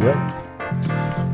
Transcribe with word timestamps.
يلا. 0.00 0.28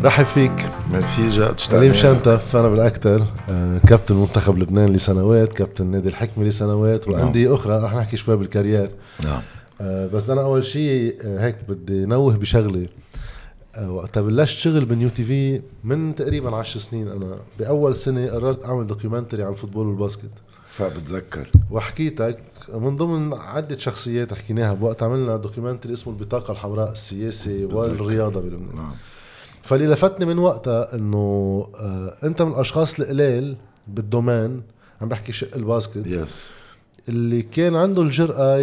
رحب 0.03 0.25
فيك. 0.25 0.68
ميرسي 0.92 1.29
جاد 1.29 1.60
سليم 1.60 1.94
شنتف 1.94 2.57
أنا 2.57 2.68
بالأكثر. 2.68 3.26
آه، 3.50 3.79
كابتن 3.88 4.15
منتخب 4.15 4.58
لبنان 4.58 4.92
لسنوات 4.92 5.52
كابتن 5.52 5.86
نادي 5.86 6.08
الحكمة 6.08 6.44
لسنوات 6.44 7.08
وانديه 7.08 7.55
أخرى. 7.55 7.78
رح 7.78 7.94
نحكي 7.94 8.16
شوي 8.16 8.36
بال 8.36 8.48
career. 8.48 8.91
نعم. 9.25 9.43
آه، 9.80 10.06
بس 10.06 10.30
أنا 10.30 10.42
أول 10.42 10.64
شيء 10.64 11.16
آه، 11.24 11.46
هيك 11.46 11.56
بدي 11.68 12.05
نوه 12.06 12.36
بشغلة. 12.36 12.86
وقتها 13.88 14.20
بلشت 14.20 14.59
شغل 14.59 14.84
ب 14.84 15.09
New 15.09 15.24
TV 15.24 15.62
من 15.84 16.14
تقريبا 16.14 16.56
10 16.56 16.80
سنين. 16.80 17.09
أنا 17.09 17.36
بأول 17.59 17.96
سنة 17.96 18.27
قررت 18.27 18.64
أعمل 18.64 18.86
documentary 18.86 19.43
عن 19.43 19.50
ال 19.50 19.54
football 19.54 19.86
وال 19.86 19.96
basket. 19.96 20.30
فبتذكر. 20.73 21.50
وحكيتك 21.70 22.38
من 22.75 22.96
ضمن 22.96 23.34
عدة 23.34 23.79
شخصيات 23.79 24.34
حكيناها 24.34 24.75
بوقت 24.75 25.02
عملنا 25.02 25.37
documentary 25.36 25.92
اسمه 25.92 26.12
البطاقة 26.12 26.52
الحمراء 26.52 26.92
السياسي 26.92 27.65
والرياضة 27.65 28.41
بلبنان. 28.41 28.77
نعم. 28.77 28.95
فاللي 29.62 29.87
لفتني 29.87 30.27
من 30.27 30.38
وقتها 30.38 30.95
إنه 30.95 31.69
آه 31.74 32.15
أنت 32.24 32.43
من 32.43 32.52
الأشخاص 32.52 33.01
القليل 33.01 33.56
بال 33.88 34.05
domaine 34.05 34.62
عم 35.01 35.09
بحكي 35.09 35.32
شق 35.32 35.56
ال 35.56 35.64
basket 35.64 36.06
yes 36.06 36.51
اللي 37.09 37.43
كان 37.43 37.77
عنده 37.77 38.02
الجرأة 38.02 38.57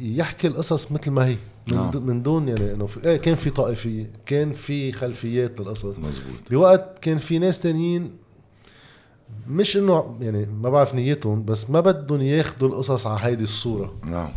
يحكي 0.00 0.46
القصص 0.46 0.92
مثل 0.92 1.10
ما 1.10 1.26
هي. 1.26 1.36
من, 1.68 1.76
نعم. 1.76 2.06
من 2.06 2.22
دون 2.22 2.48
يعني 2.48 2.72
إنه 2.72 2.86
في 2.86 3.04
إيه 3.04 3.16
كان 3.16 3.34
في 3.34 3.50
طائفية 3.50 4.10
كان 4.26 4.52
في 4.52 4.92
خلفيات 4.92 5.60
للقصص. 5.60 5.84
مزبوط 5.84 6.50
بوقت 6.50 6.98
كان 7.02 7.18
في 7.18 7.38
ناس 7.38 7.60
تانيين 7.60 8.10
مش 9.48 9.76
إنه 9.76 10.16
يعني 10.20 10.46
ما 10.46 10.70
بعرف 10.70 10.94
نيتهم 10.94 11.44
بس 11.44 11.70
ما 11.70 11.80
بدهم 11.80 12.22
ياخذوا 12.22 12.68
القصص 12.68 13.06
على 13.06 13.18
هيدي 13.22 13.42
الصورة. 13.44 13.94
نعم. 14.04 14.28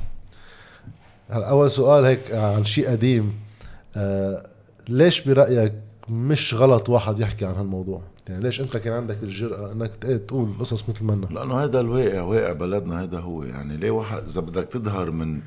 هلا 1.30 1.50
أول 1.50 1.72
سؤال 1.72 2.06
هيك 2.06 2.20
عن 2.32 2.66
شيء 2.66 2.90
قديم. 2.90 3.34
آه 3.96 4.48
ليش 4.90 5.28
برأيك 5.28 5.74
مش 6.10 6.54
غلط 6.54 6.90
واحد 6.90 7.20
يحكي 7.20 7.46
عن 7.46 7.54
هالموضوع؟ 7.56 8.02
يعني 8.30 8.44
ليش 8.44 8.62
أنت 8.62 8.78
كان 8.78 8.94
عندك 8.94 9.18
الجرأة 9.24 9.72
إنك 9.72 9.96
ت- 9.96 10.06
تقول 10.06 10.50
قصص 10.60 10.90
مثل 10.90 11.04
منا 11.06 11.26
لأنه 11.26 11.64
هذا 11.64 11.80
الواقع 11.80 12.22
واقع 12.22 12.52
بلدنا 12.54 13.04
هذا 13.04 13.20
هو. 13.20 13.44
يعني 13.44 13.78
ليه 13.78 13.92
واحد 13.92 14.24
إذا 14.30 14.42
بدك 14.42 14.64
تظهر 14.64 15.12
من 15.12 15.40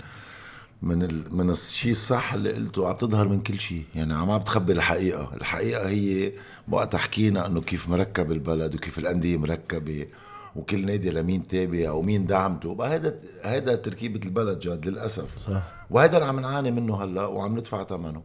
من 0.82 1.02
ال... 1.02 1.36
من 1.36 1.50
الشيء 1.50 1.92
الصح 1.92 2.34
اللي 2.34 2.52
قلته 2.52 2.88
عم 2.88 2.96
تظهر 2.96 3.28
من 3.28 3.40
كل 3.40 3.60
شيء. 3.60 3.84
يعني 3.94 4.14
عم 4.14 4.38
بتخبي 4.38 4.72
الحقيقة. 4.72 5.30
الحقيقة 5.34 5.88
هي 5.88 6.32
وقت 6.68 6.96
حكينا 6.96 7.46
إنه 7.46 7.60
كيف 7.60 7.88
مركب 7.88 8.32
البلد 8.32 8.74
وكيف 8.74 8.98
الأندية 8.98 9.36
مركبة 9.36 10.06
وكل 10.56 10.86
نادي 10.86 11.10
لمين 11.10 11.46
تابع 11.46 11.90
ومين 11.90 12.26
دعمته. 12.26 12.74
بقى 12.74 12.90
هيدا 12.92 13.18
هيدا 13.44 13.74
تركيبة 13.74 14.20
البلد 14.24 14.58
جاد 14.58 14.86
للأسف. 14.88 15.38
صح. 15.38 15.62
وهذا 15.90 16.16
اللي 16.16 16.28
عم 16.28 16.40
نعاني 16.40 16.70
منه 16.70 17.04
هلأ 17.04 17.26
وعم 17.26 17.58
ندفع 17.58 17.84
ثمنه. 17.84 18.22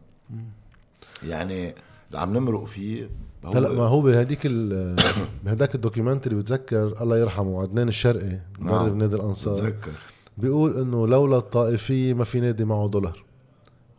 يعني 1.22 1.74
اللي 2.08 2.18
عم 2.18 2.36
نمرق 2.36 2.64
فيه 2.64 3.10
هو 3.44 3.52
هلأ 3.52 3.72
ما 3.72 3.82
هو 3.82 4.00
بهديك 4.00 4.40
ال- 4.44 4.96
بهداك 5.44 5.74
الدوكيومنتري 5.74 6.34
بتذكر 6.34 7.02
الله 7.02 7.18
يرحمه 7.18 7.62
عدنان 7.62 7.88
الشرقي 7.88 8.38
مدرب 8.58 8.86
نعم. 8.86 8.98
نادي 8.98 9.16
الأنصار. 9.16 9.54
بتذكر. 9.54 9.90
بيقول 10.38 10.76
إنه 10.80 11.06
لولا 11.06 11.36
الطائفيه 11.38 12.14
ما 12.14 12.24
في 12.24 12.40
نادي 12.40 12.64
معه 12.64 12.88
دولار. 12.88 13.24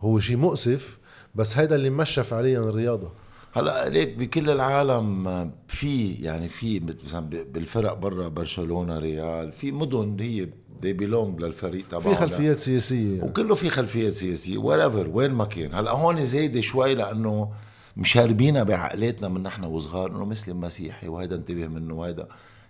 هو 0.01 0.19
شيء 0.19 0.37
مؤسف 0.37 0.97
بس 1.35 1.57
هيدا 1.57 1.75
اللي 1.75 1.89
مشى 1.89 2.23
فعليا 2.23 2.59
الرياضة. 2.59 3.11
هلا 3.53 3.89
ليك 3.89 4.17
بكل 4.17 4.49
العالم 4.49 5.51
في 5.67 6.13
يعني 6.13 6.47
في 6.49 6.79
مثلا 7.05 7.29
بالفرق 7.29 7.93
برا 7.93 8.27
برشلونة 8.27 8.99
ريال 8.99 9.51
في 9.51 9.71
مدن 9.71 10.17
هي 10.19 10.49
they 10.81 10.93
belong 10.93 11.41
للفريق 11.41 11.87
تبعهم 11.87 12.01
في 12.13 12.15
خلفيات 12.15 12.59
سياسية. 12.59 13.15
يعني. 13.17 13.29
وكله 13.29 13.55
في 13.55 13.69
خلفيات 13.69 14.13
سياسية 14.13 14.57
wherever 14.57 15.07
وين 15.13 15.31
ما 15.31 15.45
كان. 15.45 15.73
هلا 15.75 15.91
هون 15.91 16.25
زايدة 16.25 16.61
شوي 16.61 16.95
لأنه 16.95 17.51
مش 17.97 18.22
مربينا 18.22 18.63
بعقلاتنا 18.63 19.27
من 19.27 19.43
نحن 19.43 19.63
وصغار 19.63 20.11
إنه 20.11 20.25
مسلم 20.25 20.59
مسيحي 20.59 21.07
وهيدا 21.07 21.35
انتبه 21.35 21.67
منه 21.67 21.93
وهيدا 21.93 22.27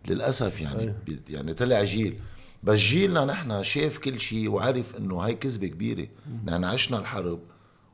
للأسف 0.08 0.62
يعني 0.62 0.94
بي- 1.06 1.20
يعني 1.30 1.54
طلع 1.54 1.84
جيل. 1.84 2.20
بس 2.64 2.80
جيلنا 2.80 3.26
نحن 3.26 3.64
شاف 3.64 3.98
كل 3.98 4.20
شيء 4.20 4.50
وعرف 4.50 4.96
إنه 4.98 5.16
هاي 5.16 5.34
كذبة 5.34 5.68
كبيرة. 5.68 6.08
نحن 6.46 6.64
عشنا 6.64 6.98
الحرب 7.00 7.40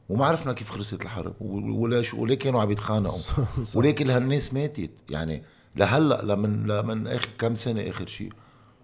وما 0.10 0.26
عرفنا 0.26 0.54
كيف 0.54 0.70
خلصت 0.70 1.02
الحرب 1.02 1.34
و- 1.42 1.82
وليش 1.84 2.14
وليه 2.14 2.36
كانوا 2.36 2.62
عم 2.62 2.72
يتخانقوا. 2.72 3.20
وليه 3.76 3.92
كل 3.92 4.12
هالناس 4.12 4.54
ماتت؟ 4.54 4.90
يعني 5.10 5.44
لهلا 5.76 6.22
لمن 6.22 6.68
لمن 6.68 7.08
آخر 7.08 7.30
كم 7.40 7.56
سنة 7.56 7.90
آخر 7.90 8.08
شيء 8.08 8.32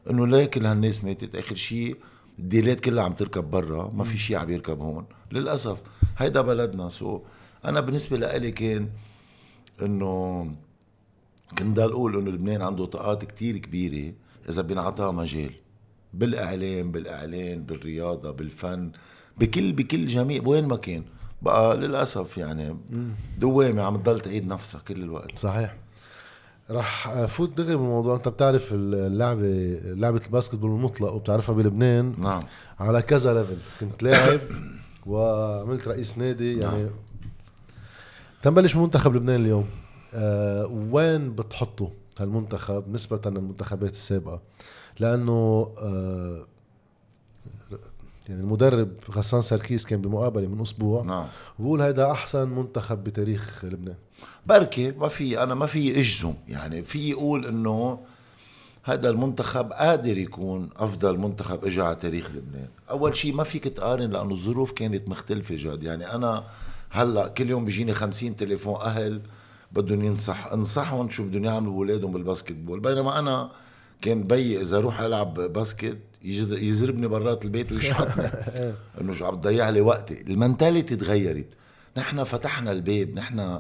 إنه 0.09 0.27
ليه 0.27 0.45
كل 0.45 0.65
هالناس 0.65 1.03
ماتت؟ 1.03 1.35
آخر 1.35 1.55
شيء 1.55 1.95
الديلات 2.39 2.79
كلها 2.79 3.03
عم 3.03 3.13
تركب 3.13 3.43
برا 3.49 3.91
ما 3.93 4.03
في 4.03 4.17
شيء 4.17 4.37
عم 4.37 4.49
يركب 4.49 4.79
هون. 4.81 5.05
للأسف 5.31 5.81
هيدا 6.17 6.41
بلدنا. 6.41 6.89
سو 6.89 7.21
أنا 7.65 7.79
بالنسبة 7.79 8.17
لإلي 8.17 8.51
كان 8.51 8.89
إنه 9.81 10.43
كنت 11.59 11.77
ضل 11.77 11.91
أقول 11.91 12.17
إنه 12.17 12.31
لبنان 12.31 12.61
عنده 12.61 12.85
طاقات 12.85 13.25
كتير 13.25 13.57
كبيرة 13.57 14.13
إذا 14.49 14.61
بينعطاها 14.61 15.11
مجال. 15.11 15.51
بالأعلام 16.13 16.91
بالإعلان 16.91 17.63
بالرياضة 17.63 18.31
بالفن 18.31 18.91
بكل 19.37 19.71
بكل 19.71 20.07
جميع 20.07 20.41
وين 20.45 20.65
ما 20.65 20.75
كان. 20.75 21.03
بقى 21.41 21.77
للأسف 21.77 22.37
يعني 22.37 22.77
دوامة 23.39 23.81
عم 23.81 23.97
تضل 23.97 24.19
تعيد 24.19 24.47
نفسها 24.47 24.81
كل 24.87 25.03
الوقت. 25.03 25.39
صحيح. 25.39 25.75
رح 26.71 27.25
فوت 27.25 27.57
دغري 27.57 27.75
بالموضوع 27.75 28.15
أنت 28.15 28.27
بتعرف 28.27 28.69
اللعبه 28.73 29.79
لعبة 29.83 30.21
ال 30.25 30.30
basketball 30.30 30.71
المطلق 30.71 31.13
وبتعرفها 31.13 31.55
بلبنان؟ 31.55 32.13
نعم. 32.17 32.43
على 32.79 33.01
كذا 33.01 33.33
level 33.33 33.57
كنت 33.79 34.03
لاعب 34.03 34.39
وعملت 35.05 35.87
رئيس 35.87 36.17
نادي 36.17 36.59
يعني 36.59 36.87
تنبلش 38.43 38.75
منتخب 38.75 39.15
لبنان 39.15 39.41
اليوم. 39.41 39.65
آه 40.13 40.65
وين 40.65 41.35
بتحطه 41.35 41.91
هالمنتخب 42.19 42.89
نسبة 42.89 43.21
للمنتخبات 43.25 43.91
السابقة؟ 43.91 44.41
لأنه 44.99 45.71
آه 45.81 46.45
يعني 48.29 48.41
المدرب 48.41 48.89
غسان 49.11 49.41
سركيس 49.41 49.85
كان 49.85 50.01
بمقابلة 50.01 50.47
من 50.47 50.61
أسبوع. 50.61 51.03
نعم. 51.03 51.25
وبقول 51.59 51.81
هيدا 51.81 52.11
أحسن 52.11 52.49
منتخب 52.49 53.03
بتاريخ 53.03 53.65
لبنان. 53.65 53.95
بركي 54.45 54.91
ما 54.91 55.07
في 55.07 55.43
أنا 55.43 55.55
ما 55.55 55.65
في 55.65 55.99
إجزم. 55.99 56.33
يعني 56.47 56.83
في 56.83 57.09
يقول 57.09 57.45
إنه 57.45 57.99
هذا 58.83 59.09
المنتخب 59.09 59.71
قادر 59.71 60.17
يكون 60.17 60.69
أفضل 60.77 61.17
منتخب 61.17 61.65
اجى 61.65 61.81
على 61.81 61.95
تاريخ 61.95 62.29
لبنان. 62.29 62.67
أول 62.89 63.17
شيء 63.17 63.33
ما 63.33 63.43
فيك 63.43 63.63
تقارن 63.63 64.09
لأنه 64.09 64.31
الظروف 64.31 64.71
كانت 64.71 65.09
مختلفة 65.09 65.55
جاد 65.55 65.83
يعني 65.83 66.13
أنا 66.13 66.43
هلأ 66.89 67.27
كل 67.27 67.49
يوم 67.49 67.65
بيجيني 67.65 67.93
خمسين 67.93 68.35
تليفون 68.35 68.81
أهل 68.81 69.21
بدهم 69.71 70.03
ينصح 70.03 70.47
انصحهم 70.47 71.09
شو 71.09 71.23
بدهم 71.23 71.45
يعملوا 71.45 71.73
اولادهم 71.73 72.13
بالباسكت 72.13 72.55
بول 72.55 72.79
بينما 72.79 73.19
أنا 73.19 73.51
كان 74.01 74.23
بي 74.23 74.61
إذا 74.61 74.77
أروح 74.77 74.99
ألعب 75.01 75.33
basket 75.33 75.97
يزربني 76.21 77.07
برات 77.07 77.45
البيت 77.45 77.71
ويشحطني. 77.71 78.31
إنه 79.01 79.13
شو 79.13 79.25
عم 79.25 79.35
تضيع 79.35 79.69
لي 79.69 79.81
وقتي. 79.81 80.21
ال 80.21 80.29
mentality 80.29 80.95
تغيرت. 80.95 81.47
نحن 81.97 82.23
فتحنا 82.23 82.71
الباب 82.71 83.15
نحن 83.15 83.59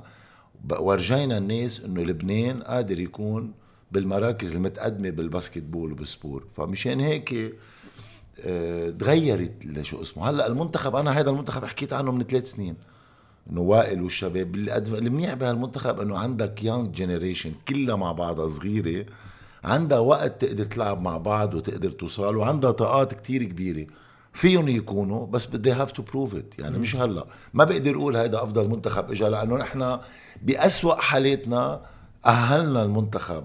ورجينا 0.79 1.37
الناس 1.37 1.79
إنه 1.79 2.03
لبنان 2.03 2.63
قادر 2.63 2.99
يكون 2.99 3.51
بالمراكز 3.91 4.55
المتقدمة 4.55 5.09
بال 5.09 5.18
basketball 5.18 5.63
وبال 5.63 5.91
sport. 5.91 6.47
فمشان 6.57 6.99
هيك 6.99 7.55
آه، 8.45 8.89
تغيرت 8.89 9.81
شو 9.81 10.01
اسمه. 10.01 10.29
هلأ 10.29 10.47
المنتخب 10.47 10.95
أنا 10.95 11.19
هذا 11.19 11.29
المنتخب 11.29 11.65
حكيت 11.65 11.93
عنه 11.93 12.11
من 12.11 12.23
ثلاث 12.23 12.51
سنين. 12.51 12.75
إنه 13.51 13.61
وائل 13.61 14.01
والشباب 14.01 14.55
المنيح 14.55 15.33
بهالمنتخب 15.33 15.99
إنه 15.99 16.17
عندك 16.17 16.63
young 16.63 16.95
generation 16.95 17.51
كلها 17.67 17.95
مع 17.95 18.11
بعضها 18.11 18.47
صغيرة. 18.47 19.05
عندها 19.67 19.99
وقت 19.99 20.41
تقدر 20.45 20.65
تلعب 20.65 21.01
مع 21.01 21.17
بعض 21.17 21.53
وتقدر 21.53 21.89
توصل 21.91 22.35
وعندها 22.35 22.71
طاقات 22.71 23.13
كتير 23.13 23.43
كبيرة. 23.43 23.87
فيهم 24.33 24.67
يكونوا 24.67 25.27
بس 25.27 25.45
بس 25.45 25.54
they 25.54 25.71
have 25.71 25.91
to 25.91 26.01
prove 26.03 26.35
it 26.35 26.53
يعني 26.59 26.77
مش 26.77 26.95
هلأ. 26.95 27.25
ما 27.53 27.63
بقدر 27.63 27.95
أقول 27.95 28.15
هيدا 28.15 28.43
أفضل 28.43 28.67
منتخب 28.69 29.11
اجى 29.11 29.23
لأنه 29.23 29.55
نحن 29.57 29.97
بأسوأ 30.41 30.95
حالاتنا 30.95 31.81
أهلنا 32.25 32.83
المنتخب. 32.83 33.43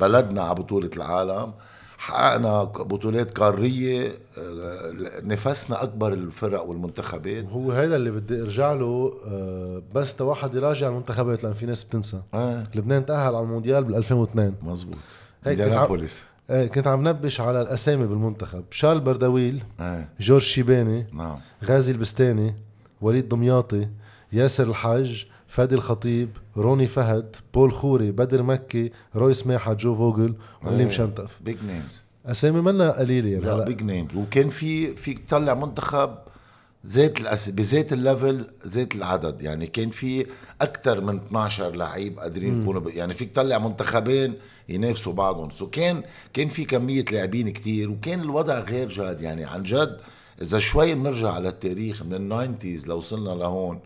بلدنا 0.00 0.42
على 0.42 0.54
بطولة 0.54 0.90
العالم 0.96 1.52
حققنا 1.98 2.62
بطولات 2.64 3.38
قارية 3.38 4.12
آه، 4.38 4.92
نفسنا 5.22 5.82
أكبر 5.82 6.12
الفرق 6.12 6.62
والمنتخبات. 6.62 7.44
هو 7.44 7.72
هذا 7.72 7.96
اللي 7.96 8.10
بدي 8.10 8.42
أرجع 8.42 8.72
له 8.72 9.12
آه، 9.26 9.82
بس 9.94 10.16
تا 10.16 10.24
واحد 10.24 10.54
يراجع 10.54 10.88
المنتخبات 10.88 11.44
لأن 11.44 11.54
في 11.54 11.66
ناس 11.66 11.84
بتنسى. 11.84 12.22
آه 12.34 12.64
لبنان 12.74 13.06
تأهل 13.06 13.34
على 13.34 13.40
المونديال 13.40 13.84
بال 13.84 13.94
2002 13.94 14.54
مزبوط. 14.62 14.96
هيك 15.44 15.60
إنديانابوليس. 15.60 16.24
آه، 16.50 16.66
كنت 16.66 16.86
عم 16.86 17.08
نبش 17.08 17.40
على 17.40 17.62
الأسامي 17.62 18.06
بالمنتخب. 18.06 18.64
شارل 18.70 19.00
بردويل 19.00 19.62
آه 19.80 20.08
جورج 20.20 20.42
شيباني 20.42 21.06
نعم. 21.12 21.36
غازي 21.64 21.92
البستاني 21.92 22.54
وليد 23.00 23.28
دمياطي 23.28 23.88
ياسر 24.32 24.68
الحاج 24.68 25.26
فادي 25.46 25.74
الخطيب 25.74 26.28
روني 26.56 26.86
فهد 26.86 27.36
بول 27.54 27.72
خوري 27.72 28.10
بدر 28.10 28.42
مكي 28.42 28.92
روي 29.16 29.34
سماحة 29.34 29.74
جو 29.74 29.94
فوغل 29.94 30.34
إيه. 30.66 30.88
شنتف 30.88 31.38
big 31.44 31.56
names 31.66 32.02
أسامي 32.26 32.60
منا 32.60 32.90
قليلة 32.90 33.30
يعني 33.30 33.44
لا 33.44 33.64
بيج 33.64 33.82
نيمز 33.82 34.16
وكان 34.16 34.48
في 34.48 34.96
فيك 34.96 35.18
تطلع 35.18 35.54
منتخب 35.54 36.18
زيت 36.84 37.20
الأس... 37.20 37.50
بزيت 37.50 37.92
ال 37.92 38.01
level 38.01 38.46
زيت 38.64 38.94
العدد. 38.94 39.42
يعني 39.42 39.66
كان 39.66 39.90
في 39.90 40.26
أكثر 40.60 41.00
من 41.00 41.16
12 41.16 41.76
لعيب 41.76 42.18
قادرين 42.18 42.62
يكونوا 42.62 42.80
ب... 42.80 42.88
يعني 42.88 43.14
فيك 43.14 43.32
تطلع 43.32 43.58
منتخبين 43.58 44.34
ينافسوا 44.68 45.12
بعضهم. 45.12 45.50
so 45.50 45.70
كان 45.70 46.02
كان 46.32 46.48
في 46.48 46.64
كمية 46.64 47.04
لاعبين 47.12 47.50
كتير 47.50 47.90
وكان 47.90 48.20
الوضع 48.20 48.60
غير 48.60 48.88
جاد 48.88 49.20
يعني. 49.20 49.44
عن 49.44 49.62
جد 49.62 49.96
إذا 50.42 50.58
شوي 50.58 50.94
بنرجع 50.94 51.32
على 51.32 51.48
التاريخ 51.48 52.02
من 52.02 52.14
ال 52.14 52.22
nineties 52.22 52.88
لو 52.88 52.98
وصلنا 52.98 53.30
لهون 53.30 53.80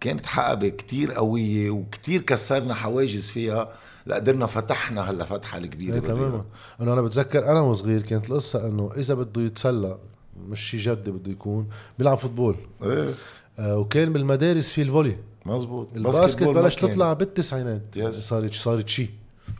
كانت 0.00 0.26
حقبة 0.26 0.68
كتير 0.68 1.12
قوية 1.12 1.70
وكتير 1.70 2.22
كسرنا 2.22 2.74
حواجز 2.74 3.30
فيها. 3.30 3.72
لقدرنا 4.06 4.46
فتحنا 4.46 5.10
هلا 5.10 5.24
فتحة 5.24 5.58
الكبيرة 5.58 5.94
إيه 5.94 6.00
بالرياضة. 6.00 6.28
تماما. 6.28 6.44
انه 6.80 6.92
أنا 6.92 7.02
بتذكر 7.02 7.50
أنا 7.50 7.60
وصغير 7.60 8.02
كانت 8.02 8.30
القصة 8.30 8.66
إنه 8.66 8.90
إذا 8.96 9.14
بده 9.14 9.42
يتسلى 9.42 9.98
مش 10.48 10.60
شي 10.60 10.76
جدي 10.76 11.10
بده 11.10 11.32
يكون 11.32 11.68
بيلعب 11.98 12.18
football. 12.18 12.56
إيه. 12.82 13.14
آه 13.58 13.78
وكان 13.78 14.12
بالمدارس 14.12 14.68
في 14.68 14.82
ال 14.82 14.86
volley. 14.86 15.16
مزبوط 15.46 15.88
ال 15.96 16.03
basket 16.03 16.42
بلش. 16.42 16.74
تطلع 16.74 17.12
بالتسعينات. 17.12 17.82
Yes. 17.96 18.10
صارت 18.10 18.54
صارت 18.54 18.88
شيء 18.88 19.10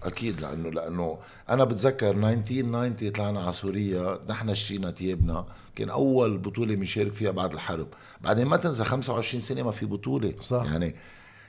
أكيد 0.02 0.40
لأنه 0.40 0.70
لأنه 0.70 1.18
أنا 1.50 1.64
بتذكر 1.64 2.10
1990 2.10 3.12
طلعنا 3.12 3.40
على 3.42 3.52
سوريا 3.52 4.18
نحن 4.28 4.50
اشترينا 4.50 4.90
تيابنا. 4.90 5.46
كان 5.76 5.90
أول 5.90 6.38
بطولة 6.38 6.74
بنشارك 6.74 7.12
فيها 7.12 7.30
بعد 7.30 7.52
الحرب. 7.52 7.86
بعدين 8.20 8.46
ما 8.46 8.56
تنسى 8.56 8.84
25 8.84 9.40
سنة 9.40 9.62
ما 9.62 9.70
في 9.70 9.86
بطولة. 9.86 10.34
صح. 10.40 10.64
يعني 10.64 10.94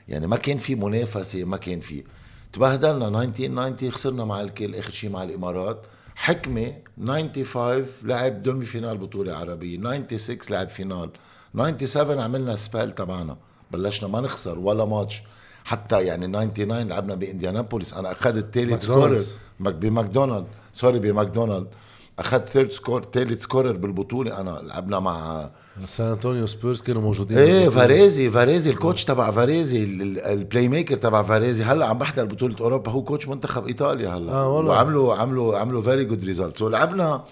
يعني 0.08 0.26
ما 0.26 0.36
كان 0.36 0.58
في 0.58 0.74
منافسة 0.74 1.44
ما 1.44 1.56
كان 1.56 1.80
في. 1.80 2.04
تبهدلنا 2.52 3.22
1990 3.22 3.90
خسرنا 3.90 4.24
مع 4.24 4.40
الكل 4.40 4.74
آخر 4.74 4.92
شيء 4.92 5.10
مع 5.10 5.22
الإمارات. 5.22 5.86
حكمة 6.14 6.74
95 7.06 7.86
لعب 8.02 8.42
demi-final 8.42 8.98
بطولة 8.98 9.34
عربية. 9.36 9.78
96 10.16 10.38
لعب 10.50 10.68
final 10.68 11.10
97 11.54 12.20
عملنا 12.20 12.56
السبال 12.56 12.94
تبعنا. 12.94 13.36
بلشنا 13.70 14.08
ما 14.08 14.20
نخسر 14.20 14.58
ولا 14.58 14.84
ماتش 14.84 15.22
حتى 15.64 16.02
يعني 16.02 16.26
99 16.26 16.88
لعبنا 16.88 17.14
بإنديانابوليس. 17.14 17.94
أنا 17.94 18.12
أخذت 18.12 18.54
ثالث 18.54 18.84
scorer 18.84 19.22
بماكدونالد. 19.60 20.46
sorry 20.72 20.98
بماكدونالد. 20.98 21.66
أخذت 22.18 22.48
third 22.48 22.70
scorer 22.72 23.04
ثالث 23.12 23.42
scorer 23.42 23.76
بالبطولة. 23.76 24.40
أنا 24.40 24.60
لعبنا 24.62 25.00
مع 25.00 25.48
سان 25.84 26.06
أنطونيو 26.06 26.46
سبيرز 26.46 26.80
كانوا 26.80 27.02
موجودين 27.02 27.38
إيه. 27.38 27.68
فاريزي 27.68 28.30
فاريزي 28.30 28.70
ال 28.70 28.76
coach 28.76 29.04
تبع 29.04 29.30
فاريزي 29.30 29.84
ال- 29.84 30.02
ال- 30.02 30.18
ال 30.18 30.68
playmaker 30.68 30.96
تبع 30.96 31.22
فاريزي. 31.22 31.64
هلأ 31.64 31.86
عم 31.86 31.98
بحضر 31.98 32.24
بطولة 32.24 32.56
أوروبا. 32.60 32.90
هو 32.90 33.02
coach 33.02 33.28
منتخب 33.28 33.66
إيطاليا 33.66 34.08
هلأ. 34.08 34.32
آه 34.32 34.48
والله. 34.48 34.72
وعملوا 34.72 35.14
عملوا 35.14 35.58
عملوا 35.58 35.82
very 35.82 36.04
good 36.04 36.24
result 36.24 36.58
so 36.58 36.68
لعبنا 36.68 37.24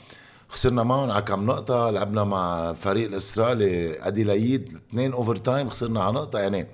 خسرنا 0.49 0.83
معهم 0.83 1.11
على 1.11 1.23
كم 1.23 1.47
نقطة. 1.47 1.91
لعبنا 1.91 2.25
مع 2.25 2.71
الفريق 2.71 3.09
الأسترالي 3.09 3.95
أديلايد 4.03 4.79
اثنين 4.91 5.13
overtime 5.13 5.69
خسرنا 5.69 6.03
على 6.03 6.15
نقطة. 6.15 6.39
يعني 6.39 6.67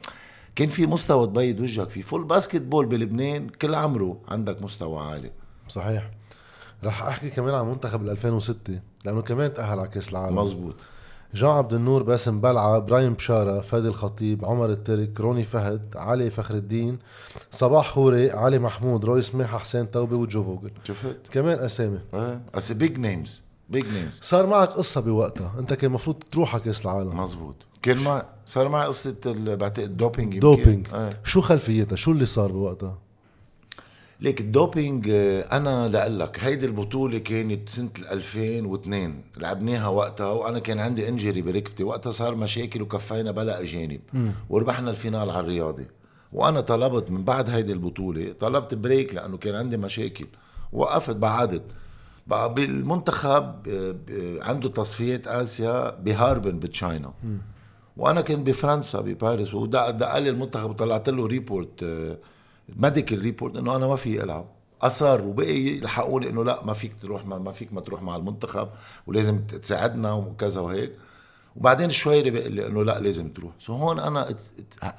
كان 0.57 0.69
في 0.69 0.87
مستوى 0.87 1.27
بيبيض 1.27 1.61
وجهك 1.61 1.91
في 1.91 2.03
full 2.03 2.25
basketball 2.25 2.87
بلبنان 2.87 3.49
كل 3.49 3.75
عمره 3.75 4.21
عندك 4.29 4.63
مستوى 4.63 4.99
عالي. 4.99 5.31
صحيح. 5.69 6.11
رح 6.85 7.03
أحكي 7.03 7.31
كمان 7.31 7.55
عن 7.55 7.67
منتخب 7.67 8.03
ال 8.03 8.11
2006 8.11 8.81
لأنه 9.05 9.23
كمان 9.23 9.53
تأهل 9.53 9.79
على 9.79 9.89
كأس 9.89 10.09
العالم. 10.09 10.37
مزبوط 10.37 10.75
جان 11.35 11.51
عبد 11.51 11.73
النور 11.73 12.03
باسم 12.03 12.41
بلعة 12.41 12.77
إبراهيم 12.77 13.15
بشارة 13.15 13.61
فادي 13.61 13.89
الخطيب 13.89 14.45
عمر 14.45 14.71
الترك 14.71 15.21
روني 15.21 15.45
فهد 15.45 15.97
علي 15.97 16.31
فخر 16.31 16.55
الدين 16.55 16.99
صباح 17.51 17.91
خوري 17.91 18.31
علي 18.31 18.59
محمود 18.59 19.05
روي 19.05 19.23
سماحه 19.23 19.59
حسين 19.59 19.91
توبة 19.91 20.17
وجو 20.17 20.45
فوجل. 20.45 20.71
شفت؟ 20.85 21.17
كمان 21.31 21.59
أسامي. 21.59 21.99
بس 22.55 22.73
big 22.73 22.99
names 22.99 23.44
big 23.69 23.85
names 23.85 24.19
صار 24.23 24.47
معك 24.47 24.69
قصة 24.69 25.01
بوقتها. 25.01 25.55
أنت 25.59 25.73
كان 25.75 25.89
المفروض 25.91 26.17
تروح 26.33 26.55
على 26.55 26.65
كاس 26.65 26.83
العالم. 26.85 27.17
مزبوط 27.21 27.55
كان 27.83 27.99
مع 27.99 28.25
صار 28.47 28.69
معي 28.69 28.87
قصة 28.87 29.17
ال- 29.27 29.57
بعتقد 29.57 29.97
doping. 29.97 30.39
doping 30.39 30.87
إيه. 30.95 31.21
شو 31.25 31.41
خلفيتها؟ 31.41 31.97
شو 31.97 32.11
اللي 32.13 32.27
صار 32.27 32.53
بوقتها؟ 32.53 32.99
ليك 34.21 34.41
ال 34.41 34.50
doping 34.50 35.09
آه، 35.11 35.41
أنا 35.57 35.89
لأقول 35.89 36.21
لك 36.21 36.45
هيدي 36.45 36.67
البطولة 36.67 37.19
كانت 37.19 37.69
سنة 37.69 37.91
2002 38.11 39.23
لعبناها 39.37 39.89
وقتها 39.89 40.31
وأنا 40.31 40.59
كان 40.59 40.79
عندي 40.79 41.09
injury 41.09 41.43
بركبتي. 41.43 41.85
وقتها 41.85 42.11
صار 42.11 42.35
مشاكل 42.35 42.83
وكفينا 42.83 43.31
بلا 43.31 43.61
أجانب. 43.61 44.01
وربحنا 44.51 44.91
ال 44.91 44.97
final 44.97 45.31
على 45.31 45.41
الرياضي. 45.41 45.87
وأنا 46.33 46.61
طلبت 46.61 47.11
من 47.11 47.25
بعد 47.25 47.51
هيدي 47.51 47.73
البطولة 47.73 48.35
طلبت 48.41 48.75
break 48.75 49.15
لأنه 49.15 49.37
كان 49.37 49.55
عندي 49.55 49.77
مشاكل. 49.77 50.27
وقفت 50.73 51.17
بعدت. 51.17 51.63
بالمنتخب 52.27 53.69
آه، 53.69 53.95
عنده 54.43 54.69
تصفيات 54.69 55.27
آسيا 55.27 55.91
بهاربن 55.91 56.59
ب 56.59 56.66
China. 56.66 57.13
وأنا 57.97 58.21
كنت 58.21 58.47
بفرنسا 58.47 59.01
بباريس. 59.01 59.55
ودق 59.55 59.91
دق 59.91 60.19
لي 60.19 60.31
المنتخب 60.31 60.71
وطلعت 60.71 61.09
له 61.09 61.27
report 61.27 61.85
medical 62.77 63.19
report 63.19 63.57
إنه 63.57 63.77
أنا 63.77 63.87
ما 63.87 63.97
في 63.97 64.23
إلعب. 64.23 64.47
أصر 64.83 65.23
وبقي 65.23 65.57
يلحقوني 65.57 66.31
إنه 66.31 66.45
لأ 66.45 66.65
ما 66.65 66.73
فيك 66.73 67.01
تروح 67.01 67.27
ما, 67.27 67.39
ما 67.39 67.53
فيك 67.53 67.73
ما 67.73 67.81
تروح 67.81 68.03
مع 68.03 68.17
المنتخب 68.17 68.69
ولازم 69.07 69.39
تساعدنا 69.39 70.13
وكذا 70.13 70.61
وهيك. 70.61 70.93
وبعدين 71.57 71.91
شوي 71.91 72.31
بقول 72.31 72.53
لي 72.53 72.67
إنه 72.67 72.85
لأ 72.85 73.01
لازم 73.01 73.29
تروح. 73.29 73.53
so 73.61 73.75
هون 73.75 73.99
أنا 73.99 74.35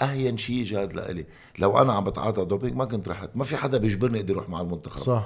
أهين 0.01 0.37
شيء 0.37 0.63
جاد 0.63 0.93
لإلي. 0.93 1.25
لو 1.59 1.77
أنا 1.77 1.93
عم 1.93 2.03
بتعاطى 2.03 2.45
doping 2.45 2.75
ما 2.75 2.85
كنت 2.85 3.07
رحت. 3.07 3.29
ما 3.35 3.43
في 3.43 3.57
حدا 3.57 3.77
بيجبرني 3.77 4.19
أقدر 4.19 4.33
أروح 4.33 4.49
مع 4.49 4.61
المنتخب. 4.61 4.99
صح. 4.99 5.25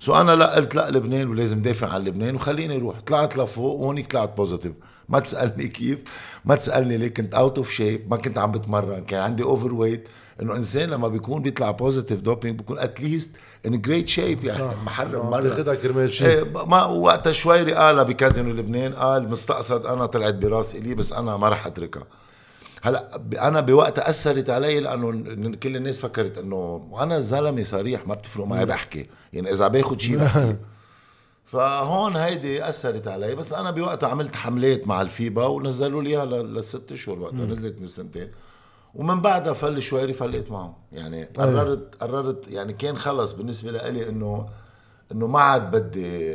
so 0.00 0.14
أنا 0.14 0.32
لا 0.36 0.54
قلت 0.56 0.74
لا 0.74 0.90
لبنان 0.90 1.28
ولازم 1.30 1.62
دافع 1.62 1.88
عن 1.88 2.04
لبنان 2.04 2.34
وخليني 2.34 2.76
أروح. 2.76 3.00
طلعت 3.00 3.36
لفوق 3.36 3.80
وهونيك 3.80 4.10
طلعت 4.12 4.36
positive 4.36 4.72
ما 5.08 5.18
تسألني 5.20 5.68
كيف 5.68 5.98
ما 6.44 6.54
تسألني 6.54 6.96
ليه 6.96 7.08
كنت 7.08 7.34
out 7.34 7.58
of 7.58 7.70
shape 7.70 8.10
ما 8.10 8.16
كنت 8.16 8.38
عم 8.38 8.52
بتمرن. 8.52 9.04
كان 9.04 9.20
عندي 9.20 9.42
overweight 9.42 10.08
إنه 10.42 10.56
إنسان 10.56 10.90
لما 10.90 11.08
بيكون 11.08 11.42
بيطلع 11.42 11.70
positive 11.70 12.20
doping 12.20 12.58
بيكون 12.58 12.78
at 12.78 12.93
least 12.93 13.30
in 13.66 13.80
great 13.80 14.08
shape 14.08 14.44
يعني. 14.44 14.58
صح. 14.58 14.82
محرم 14.84 15.20
آه، 15.20 15.30
مرة. 15.30 15.40
بياخدها 15.40 15.74
كرمال 15.74 16.12
شيء. 16.14 16.26
إيه 16.26 16.44
ما 16.66 16.84
وقتها 16.84 17.32
شوي 17.32 17.72
قالها 17.72 18.02
بكازينو 18.02 18.50
لبنان 18.50 18.94
قال 18.94 19.30
مستقصد 19.30 19.86
أنا 19.86 20.06
طلعت 20.06 20.34
براسي 20.34 20.80
لي 20.80 20.94
بس 20.94 21.12
أنا 21.12 21.36
ما 21.36 21.48
رح 21.48 21.66
أتركها. 21.66 22.04
هلا 22.82 23.20
أنا 23.48 23.60
بوقتها 23.60 24.08
أثرت 24.08 24.50
علي 24.50 24.80
لأنه 24.80 25.56
كل 25.56 25.76
الناس 25.76 26.00
فكرت 26.00 26.38
إنه 26.38 26.86
وأنا 26.90 27.20
زلمة 27.20 27.62
صريح 27.62 28.06
ما 28.06 28.14
بتفرق 28.14 28.44
معي 28.46 28.66
بحكي 28.66 29.06
يعني 29.32 29.52
إذا 29.52 29.68
باخذ 29.68 29.98
شيء 29.98 30.16
بحكي. 30.16 30.56
فهون 31.52 32.16
هيدي 32.16 32.68
أثرت 32.68 33.08
علي. 33.08 33.34
بس 33.34 33.52
أنا 33.52 33.70
بوقتها 33.70 34.08
عملت 34.08 34.36
حملات 34.36 34.86
مع 34.88 35.02
الفيبا 35.02 35.46
ونزلوا 35.46 36.02
لي 36.02 36.10
إياها 36.10 36.24
ل- 36.24 36.54
لست 36.54 36.92
اشهر 36.92 37.20
وقتها 37.20 37.46
نزلت 37.46 37.80
من 37.80 37.86
سنتين. 37.86 38.30
ومن 38.94 39.20
بعدها 39.20 39.52
فل 39.52 39.82
شويري 39.82 40.12
فليت 40.12 40.50
معه 40.50 40.76
يعني 40.92 41.24
قررت 41.24 41.94
قررت 42.00 42.48
يعني 42.48 42.72
كان 42.72 42.96
خلص 42.96 43.32
بالنسبة 43.32 43.70
لي 43.70 44.08
إنه 44.08 44.46
إنه 45.12 45.26
ما 45.26 45.40
عاد 45.40 45.70
بدي 45.70 46.26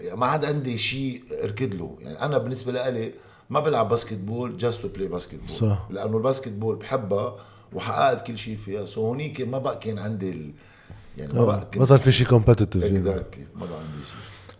يعني 0.00 0.16
ما 0.20 0.26
عاد 0.26 0.44
عندي 0.44 0.78
شيء 0.78 1.22
اركض 1.44 1.74
له. 1.74 1.96
يعني 2.00 2.22
أنا 2.22 2.38
بالنسبة 2.38 2.72
لي 2.72 3.12
ما 3.50 3.60
بلعب 3.60 3.88
basketball 3.88 4.56
just 4.56 4.82
to 4.82 4.88
play 4.88 5.08
basketball 5.08 5.50
صح. 5.50 5.88
لأنه 5.90 6.16
ال 6.16 6.48
basketball 6.48 6.76
بحبها 6.76 7.36
وحققت 7.72 8.26
كل 8.26 8.38
شيء 8.38 8.56
فيها. 8.56 8.84
so 8.86 9.06
هونيك 9.06 9.40
ما 9.40 9.58
بقى 9.58 9.78
كان 9.78 9.98
عندي 9.98 10.30
ال... 10.30 10.50
يعني 11.18 11.32
ما 11.34 11.44
بقى 11.44 11.60
كنت 11.60 11.78
بطل 11.78 11.98
في 11.98 12.12
شيء 12.12 12.26
competitive 12.26 12.84
exactly 12.84 13.44
ما 13.54 13.66
بقى 13.66 13.78
عندي 13.78 14.04
شيء 14.06 14.18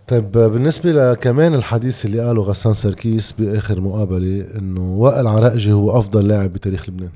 طيب 0.09 0.33
بالنسبة 0.33 0.93
لكمان 0.93 1.55
الحديث 1.55 2.05
اللي 2.05 2.21
قاله 2.21 2.43
غسان 2.43 2.75
سركيس 2.75 3.33
بآخر 3.33 3.81
مقابلة 3.81 4.47
إنه 4.59 4.81
وائل 4.95 5.27
عراقجي 5.27 5.73
هو 5.73 5.99
أفضل 5.99 6.29
لاعب 6.29 6.51
بتاريخ 6.53 6.89
لبنان. 6.89 7.11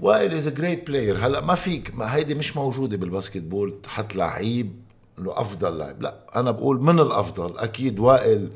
وائل 0.00 0.34
is 0.34 0.48
great 0.48 0.86
player 0.86 1.26
هلأ 1.26 1.40
ما 1.40 1.54
فيك 1.54 1.94
ما 1.94 2.14
هيدي 2.14 2.34
مش 2.34 2.56
موجودة 2.56 2.96
بال 2.96 3.42
basketball 3.42 3.74
تحط 3.82 4.14
لعيب 4.16 4.72
إنه 5.18 5.32
أفضل 5.32 5.78
لاعب. 5.78 6.02
لأ 6.02 6.14
أنا 6.36 6.50
بقول 6.50 6.82
من 6.82 7.00
الأفضل. 7.00 7.58
أكيد 7.58 7.98
وائل 7.98 8.44
آه، 8.44 8.48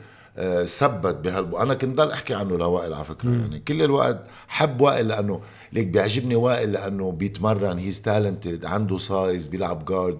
ثبت 0.64 1.14
بهالب 1.14 1.54
أنا 1.54 1.74
كنت 1.74 1.94
ضل 1.96 2.10
أحكي 2.10 2.34
عنه 2.34 2.58
لوائل 2.58 2.94
على 2.94 3.04
فكرة. 3.04 3.30
يعني 3.30 3.58
كل 3.68 3.82
الوقت 3.82 4.20
حب 4.48 4.80
وائل 4.80 5.08
لأنه 5.08 5.40
ليك 5.72 5.86
بيعجبني 5.86 6.34
وائل 6.34 6.72
لأنه 6.72 7.12
بيتمرن. 7.12 7.78
he's 7.78 8.00
talented 8.02 8.64
عنده 8.64 8.98
size 8.98 9.46
بيلعب 9.46 9.84
guard 9.84 10.18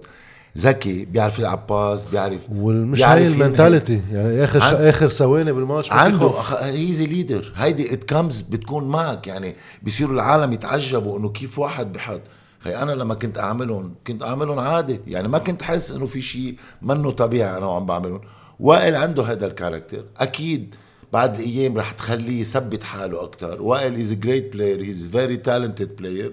ذكي 0.59 1.05
بيعرف 1.05 1.39
يلعب 1.39 1.67
pass 1.67 2.05
بيعرف 2.05 2.41
والمش 2.53 3.03
هاي. 3.03 3.27
ال 3.29 3.36
mentality. 3.36 4.03
يعني 4.13 4.45
آخر 4.45 4.63
عن- 4.63 4.75
آخر 4.75 5.09
ثواني 5.09 5.53
بالماتش 5.53 5.93
عنده. 5.93 6.31
he's 6.61 7.07
a 7.07 7.13
leader 7.13 7.53
هيدي 7.57 7.93
it 7.95 8.05
comes 8.05 8.41
بتكون 8.41 8.85
معك. 8.85 9.27
يعني 9.27 9.55
بيصيروا 9.83 10.15
العالم 10.15 10.53
يتعجبوا 10.53 11.19
إنه 11.19 11.29
كيف 11.29 11.59
واحد 11.59 11.93
بحط. 11.93 12.21
هي 12.65 12.83
أنا 12.83 12.93
لما 12.93 13.15
كنت 13.15 13.39
اعملهم 13.39 13.95
كنت 14.07 14.23
أعملهم 14.23 14.59
عادي. 14.59 15.01
يعني 15.07 15.29
ما 15.29 15.39
كنت 15.39 15.63
حس 15.63 15.93
إنه 15.93 16.07
في 16.07 16.21
شيء 16.21 16.57
منه 16.83 17.11
طبيعي 17.11 17.57
أنا 17.57 17.67
وعم 17.67 17.87
بعملهم. 17.87 18.21
وائل 18.61 18.97
عنده 18.97 19.23
هذا 19.23 19.47
ال 19.47 19.53
character 19.53 20.05
أكيد 20.17 20.75
بعد 21.13 21.41
الأيام 21.41 21.79
رح 21.79 21.91
تخليه 21.93 22.41
يثبت 22.41 22.83
حاله 22.83 23.25
أكثر 23.25 23.63
وائل 23.63 24.01
is 24.01 24.13
great 24.13 24.53
player 24.53 24.83
he's 24.83 25.07
very 25.07 25.37
talented 25.37 25.97
player 25.97 26.33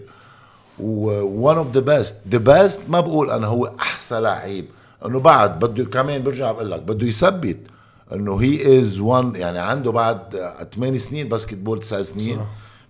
one 0.80 1.58
of 1.58 1.72
the 1.72 1.80
best 1.80 2.16
the 2.30 2.38
best 2.38 2.82
ما 2.90 3.00
بقول 3.00 3.32
أنا 3.32 3.48
هو 3.48 3.66
أحسن 3.80 4.18
لعيب. 4.20 4.66
إنه 5.06 5.20
بعد 5.20 5.60
بده 5.60 5.86
كمان 5.86 6.24
برجع 6.24 6.52
بقول 6.52 6.72
لك 6.72 6.82
بده 6.82 7.08
يثبت 7.08 7.58
إنه 8.14 8.42
he 8.42 8.80
is 8.80 9.00
one 9.00 9.36
يعني 9.36 9.60
عنده 9.60 9.92
بعد 9.92 10.20
8 10.76 10.98
سنين 10.98 11.30
basketball 11.30 11.80
9 11.80 12.02
سنين. 12.02 12.38
صح. 12.38 12.46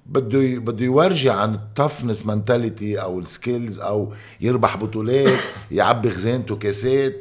بده 0.05 0.59
بده 0.59 0.85
يورجي 0.85 1.29
عن 1.29 1.53
ال 1.53 1.60
toughness 1.60 2.25
mentality 2.25 3.01
أو 3.01 3.19
ال 3.19 3.28
skills 3.28 3.79
أو 3.79 4.13
يربح 4.41 4.77
بطولات 4.77 5.39
يعبي 5.71 6.11
خزانته 6.11 6.55
كاسات. 6.55 7.15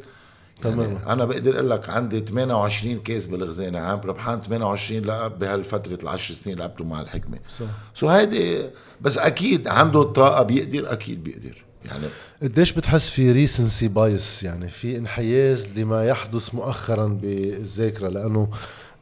يعني 0.65 0.77
تمام 0.77 0.99
أنا 1.09 1.25
بقدر 1.25 1.55
أقول 1.55 1.71
لك 1.71 1.91
عندي 1.91 2.21
28 2.21 3.01
كاس 3.01 3.27
بالخزانة 3.27 3.79
عم 3.79 4.01
ربحان 4.05 4.41
28 4.41 5.05
لقب 5.05 5.39
بهالفترة 5.39 5.99
العشر 6.03 6.35
سنين 6.35 6.59
لعبته 6.59 6.85
مع 6.85 7.01
الحكمة. 7.01 7.39
صح. 7.49 7.65
so 7.95 8.09
هيدي 8.09 8.71
بس 9.01 9.19
أكيد 9.19 9.69
عنده 9.69 10.03
الطاقه 10.03 10.43
بيقدر 10.43 10.93
أكيد 10.93 11.25
بيقدر. 11.25 11.65
يعني 11.85 12.07
قديش 12.43 12.73
بتحس 12.73 13.09
في 13.11 13.33
recency 13.33 13.89
bias 13.89 14.43
يعني 14.43 14.69
في 14.69 14.97
انحياز 14.97 15.79
لما 15.79 16.05
يحدث 16.05 16.55
مؤخرا 16.55 17.07
بالذاكرة 17.07 18.09
لأنه 18.09 18.51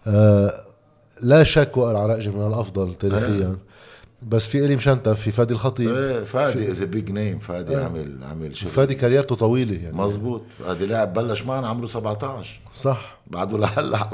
آه 0.07 0.53
لا 1.23 1.45
شك 1.45 1.77
وائل 1.77 1.97
عراقجي 1.97 2.31
من 2.31 2.47
الأفضل 2.47 2.95
تاريخيا. 2.95 3.57
بس 4.29 4.47
في 4.47 4.65
الي 4.65 4.77
مشنتف 4.77 5.21
في 5.21 5.31
فادي 5.31 5.55
الخطيب. 5.55 5.95
إيه 5.95 6.25
فادي 6.25 6.71
از 6.71 6.83
بيج 6.83 7.11
نيم 7.11 7.39
فادي 7.39 7.77
إيه. 7.77 7.85
عمل 7.85 8.19
عمل 8.31 8.57
شغل. 8.57 8.71
فادي 8.71 8.95
كاريرته 8.95 9.35
طويلة 9.35 9.83
يعني. 9.83 9.97
مزبوط 9.97 10.43
فادي 10.59 10.87
لاعب 10.87 11.15
بلش 11.15 11.43
معنا 11.43 11.69
عمره 11.69 11.87
17 11.87 12.61
صح. 12.73 13.19
بعده 13.27 13.59
لهلا. 13.59 13.99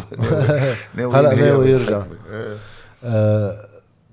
هلا 0.97 1.35
ناوي 1.35 1.71
يرجع. 1.71 2.07
إيه. 2.33 2.57
آه 3.05 3.55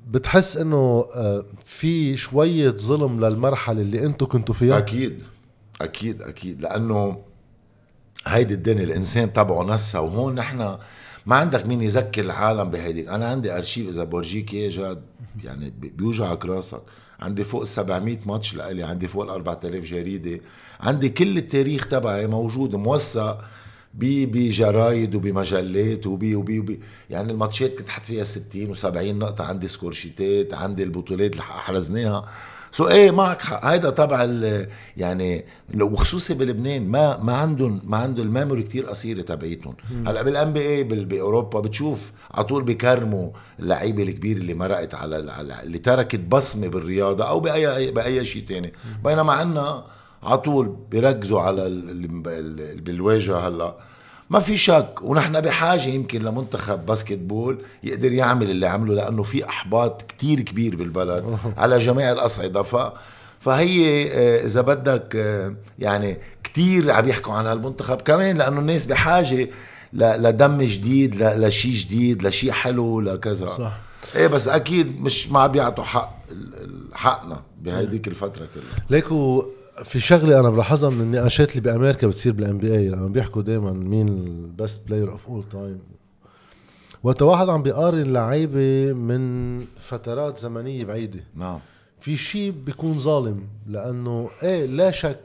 بتحس 0.07 0.57
إنه 0.57 1.05
آه 1.15 1.45
في 1.65 2.17
شوية 2.17 2.69
ظلم 2.69 3.25
للمرحلة 3.25 3.81
اللي 3.81 4.05
أنتم 4.05 4.25
كنتوا 4.25 4.55
فيها؟ 4.55 4.77
أكيد. 4.77 5.23
أكيد 5.81 6.21
أكيد. 6.21 6.61
لأنه 6.61 7.21
هيدي 8.27 8.53
الدنيا 8.53 8.83
الإنسان 8.83 9.33
تبعه 9.33 9.73
نسى. 9.73 9.97
وهون 9.97 10.35
نحن 10.35 10.77
ما 11.25 11.35
عندك 11.35 11.65
مين 11.65 11.81
يذكر 11.81 12.21
العالم 12.21 12.71
بهيديك. 12.71 13.07
أنا 13.07 13.27
عندي 13.27 13.57
أرشيف 13.57 13.89
إذا 13.89 14.03
بورجيك 14.03 14.53
اياه 14.53 14.69
جاد 14.69 15.01
يعني 15.43 15.73
بيوجعك 15.79 16.45
راسك. 16.45 16.81
عندي 17.19 17.43
فوق 17.43 17.61
ال 17.61 17.67
700 17.67 18.17
ماتش 18.25 18.55
لإلي 18.55 18.83
عندي 18.83 19.07
فوق 19.07 19.23
ال 19.23 19.29
4000 19.29 19.83
جريدة. 19.83 20.39
عندي 20.79 21.09
كل 21.09 21.37
التاريخ 21.37 21.87
تبعي 21.87 22.27
موجود 22.27 22.75
موثق 22.75 23.41
بجرايد 23.93 25.15
وبمجلات 25.15 26.07
وبي 26.07 26.35
وبي 26.35 26.59
وبي 26.59 26.79
يعني 27.09 27.31
الماتشات 27.31 27.77
كنت 27.77 27.89
حط 27.89 28.05
فيها 28.05 28.23
60 28.23 28.75
و70 28.75 28.97
نقطة. 28.97 29.43
عندي 29.43 29.67
score 29.67 29.91
sheet 29.91 30.43
ات 30.43 30.53
عندي 30.53 30.83
البطولات 30.83 31.31
اللي 31.31 31.43
حرزناها. 31.43 32.25
so 32.75 32.87
إيه 32.87 33.11
معك 33.11 33.41
حق. 33.41 33.65
هيدا 33.65 33.89
تبع 33.89 34.23
يعني 34.97 35.45
وخصوصي 35.81 36.33
بلبنان 36.33 36.87
ما 36.87 37.17
ما 37.17 37.37
عندهم 37.37 37.81
ما 37.83 37.97
عندهم 37.97 38.27
ال 38.27 38.33
memory 38.33 38.63
كتير 38.63 38.85
قصيرة 38.85 39.21
تبعيتهم. 39.21 39.75
هلأ 40.07 40.21
بال 40.21 40.53
NBA 40.53 40.83
بأوروبا 40.83 41.59
بتشوف 41.59 42.11
على 42.31 42.43
طول 42.43 42.63
بكرموا 42.63 43.29
اللعيبة 43.59 44.03
الكبيرة 44.03 44.37
اللي 44.37 44.53
مرقت 44.53 44.95
على 44.95 45.17
اللي 45.63 45.77
تركت 45.77 46.19
بصمة 46.19 46.67
بالرياضة 46.67 47.23
أو 47.29 47.39
بأي 47.39 47.91
بأي 47.91 48.25
شيء 48.25 48.43
تاني. 48.45 48.73
بينما 49.03 49.33
عنا 49.33 49.85
على 50.23 50.37
طول 50.37 50.75
بيركزوا 50.91 51.41
على 51.41 51.65
اللي 51.65 52.07
بالواجهة 52.75 53.47
هلأ. 53.47 53.75
ما 54.29 54.39
في 54.39 54.57
شك 54.57 54.99
ونحن 55.01 55.41
بحاجة 55.41 55.89
يمكن 55.89 56.21
لمنتخب 56.21 56.85
basketball 56.85 57.57
يقدر 57.83 58.11
يعمل 58.11 58.49
اللي 58.49 58.67
عمله 58.67 58.93
لأنه 58.93 59.23
في 59.23 59.45
أحباط 59.49 60.01
كتير 60.01 60.41
كبير 60.41 60.75
بالبلد 60.75 61.37
على 61.57 61.79
جميع 61.79 62.11
الأصعدة. 62.11 62.61
ف 62.61 62.93
فهي 63.39 64.07
آه، 64.11 64.45
إذا 64.45 64.61
بدك 64.61 65.15
آه، 65.15 65.55
يعني 65.79 66.17
كتير 66.43 66.91
عم 66.91 67.09
يحكوا 67.09 67.33
عن 67.33 67.47
هالمنتخب. 67.47 68.01
كمان 68.01 68.37
لأنه 68.37 68.59
الناس 68.59 68.85
بحاجة 68.85 69.49
لدم 69.93 70.61
جديد 70.61 71.15
لشيء 71.15 71.73
جديد 71.73 72.23
لشيء 72.23 72.51
حلو 72.51 73.01
لكذا. 73.01 73.49
صح. 73.49 73.77
إيه 74.15 74.27
بس 74.27 74.47
أكيد 74.47 75.01
مش 75.01 75.29
ما 75.29 75.47
بيعطوا 75.47 75.83
حق 75.83 76.15
حقنا 76.93 77.41
بهيديك 77.61 78.07
الفترة 78.07 78.47
كلها. 78.53 78.85
ليكو 78.89 79.45
في 79.83 79.99
شغله 79.99 80.39
أنا 80.39 80.49
بلاحظها 80.49 80.89
من 80.89 81.01
النقاشات 81.01 81.51
اللي 81.51 81.61
بأمريكا 81.61 82.07
بتصير 82.07 82.33
بال 82.33 82.57
NBA 82.57 82.89
لما 82.89 83.07
بيحكوا 83.07 83.41
دائما 83.41 83.71
مين 83.71 84.07
ال 84.07 84.23
best 84.23 84.87
player 84.87 85.11
of 85.11 85.27
all 85.27 85.43
time 85.51 85.79
وقت 87.03 87.21
واحد 87.21 87.49
عم 87.49 87.63
بيقارن 87.63 88.13
لعيبة 88.13 88.93
من 88.93 89.65
فترات 89.65 90.37
زمنية 90.37 90.85
بعيدة. 90.85 91.19
نعم. 91.35 91.59
في 91.99 92.17
شيء 92.17 92.51
بيكون 92.51 92.99
ظالم 92.99 93.47
لأنه 93.67 94.29
إيه 94.43 94.65
لا 94.65 94.91
شك 94.91 95.19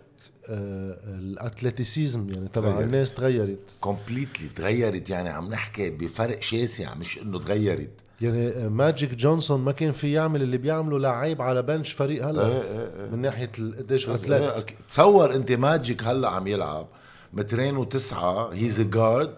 آه 0.49 0.97
ال 1.05 1.15
athleticism 1.15 2.31
يعني 2.31 2.49
تبع 2.49 2.81
الناس 2.81 3.15
تغيرت. 3.15 3.77
completely 3.81 4.49
تغيرت. 4.57 5.11
يعني 5.11 5.29
عم 5.29 5.51
نحكي 5.51 5.91
بفرق 5.91 6.43
شاسع 6.43 6.95
مش 6.95 7.19
إنه 7.23 7.39
تغيرت. 7.39 7.91
يعني 8.21 8.69
ماجيك 8.69 9.15
جونسون 9.15 9.61
ما 9.61 9.73
كان 9.73 9.93
في 9.93 10.13
يعمل 10.13 10.43
اللي 10.43 10.59
بيعمله 10.59 10.99
لعيب 10.99 11.43
على 11.43 11.63
bench 11.63 11.93
فريق 11.93 12.27
هلا. 12.27 12.47
إيه 12.47 12.53
إيه 12.53 13.03
إيه. 13.03 13.11
من 13.11 13.19
ناحية 13.19 13.51
قديش 13.79 14.09
athlete. 14.09 14.31
إيه 14.31 14.65
تصور 14.89 15.35
أنت 15.35 15.53
ماجيك 15.53 16.05
هلا 16.05 16.29
عم 16.29 16.47
يلعب 16.47 16.87
مترين 17.33 17.77
وتسعة 17.77 18.49
he's 18.53 18.81
guard 18.81 19.35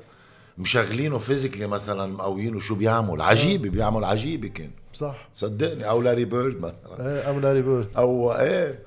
مشغلينه 0.59 1.19
physically 1.19 1.67
مثلا 1.67 2.13
مقويينه 2.13 2.59
شو 2.59 2.75
بيعمل. 2.75 3.23
عجيبه 3.23 3.71
بيعمل 3.71 4.05
عجيبة 4.05 4.49
كان. 4.49 4.71
صح. 4.93 5.29
صدقني 5.33 5.89
أو 5.89 6.03
لاري 6.03 6.25
بيرد 6.25 6.61
مثلا. 6.61 7.01
إيه 7.01 7.21
أو 7.21 7.41
لاري 7.41 7.63
بيرد. 7.63 7.89
أو 7.97 8.33
إيه. 8.33 8.79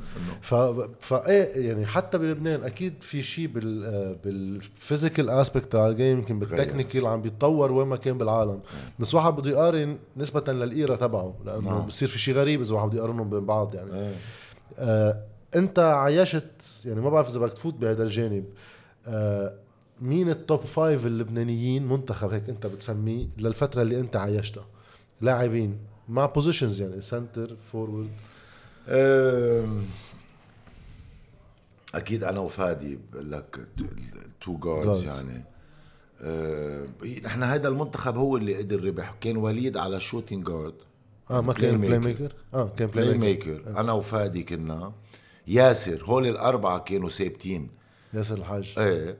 ف 0.41 0.55
فايه 0.99 1.67
يعني 1.67 1.85
حتى 1.85 2.17
بلبنان 2.17 2.63
أكيد 2.63 2.93
في 3.01 3.23
شيء 3.23 3.47
بال 3.47 4.15
بال 4.23 4.44
physical 4.44 5.29
aspect 5.29 5.71
تاع 5.71 5.87
الجيم 5.87 6.17
يمكن 6.17 6.39
بال 6.39 6.51
technical 6.51 7.07
عم 7.07 7.21
بيتطور 7.21 7.71
وين 7.71 7.87
ما 7.87 7.95
كان 7.95 8.17
بالعالم. 8.17 8.59
بس 8.99 9.15
واحد 9.15 9.33
بده 9.33 9.49
يقارن 9.49 9.97
نسبة 10.17 10.53
لل 10.53 10.70
era 10.70 10.95
تبعه 10.95 11.35
لأنه 11.45 11.69
نعم. 11.69 11.85
بصير 11.85 12.07
في 12.07 12.19
شيء 12.19 12.33
غريب 12.33 12.61
إذا 12.61 12.75
واحد 12.75 12.87
بده 12.89 12.97
يقارنهم 12.97 13.29
بين 13.29 13.45
بعض 13.45 13.75
يعني. 13.75 13.93
إيه. 13.93 14.15
آه 14.79 15.21
أنت 15.55 15.79
عايشت 15.79 16.83
يعني 16.85 17.01
ما 17.01 17.09
بعرف 17.09 17.29
إذا 17.29 17.39
بدك 17.39 17.53
تفوت 17.53 17.73
بهذا 17.73 18.03
الجانب. 18.03 18.45
آه 19.07 19.53
مين 20.01 20.29
ال 20.29 20.37
top 20.37 20.61
five 20.61 21.05
اللبنانيين 21.05 21.87
منتخب 21.87 22.33
هيك 22.33 22.49
أنت 22.49 22.67
بتسميه 22.67 23.27
للفترة 23.37 23.81
اللي 23.81 23.99
أنت 23.99 24.15
عايشتها؟ 24.15 24.65
لاعبين. 25.21 25.77
مع 26.09 26.25
positions 26.25 26.81
يعني 26.81 27.01
center 27.01 27.55
forward 27.71 28.09
أكيد 31.95 32.23
أنا 32.23 32.39
وفادي 32.39 32.99
بقول 33.13 33.31
لك 33.31 33.67
two 34.41 34.57
guards 34.57 35.03
يعني. 35.03 35.43
أه 36.21 36.87
نحن 37.23 37.43
هذا 37.43 37.67
المنتخب 37.67 38.17
هو 38.17 38.37
اللي 38.37 38.55
قدر 38.57 38.83
ربح. 38.83 39.15
كان 39.21 39.37
وليد 39.37 39.77
على 39.77 39.99
shooting 39.99 40.47
guard 40.47 40.73
آه 41.31 41.41
ما 41.41 41.53
كان 41.53 41.81
playmaker 41.81 42.33
آه 42.53 42.69
كان 42.77 42.87
play, 42.87 43.05
playmaker. 43.05 43.63
أنا 43.79 43.91
وفادي 43.91 44.43
كنا. 44.43 44.93
ياسر 45.47 46.03
هول 46.03 46.27
الأربعة 46.27 46.79
كانوا 46.79 47.09
ثابتين. 47.09 47.69
ياسر 48.13 48.37
الحاج. 48.37 48.73
إيه. 48.77 49.17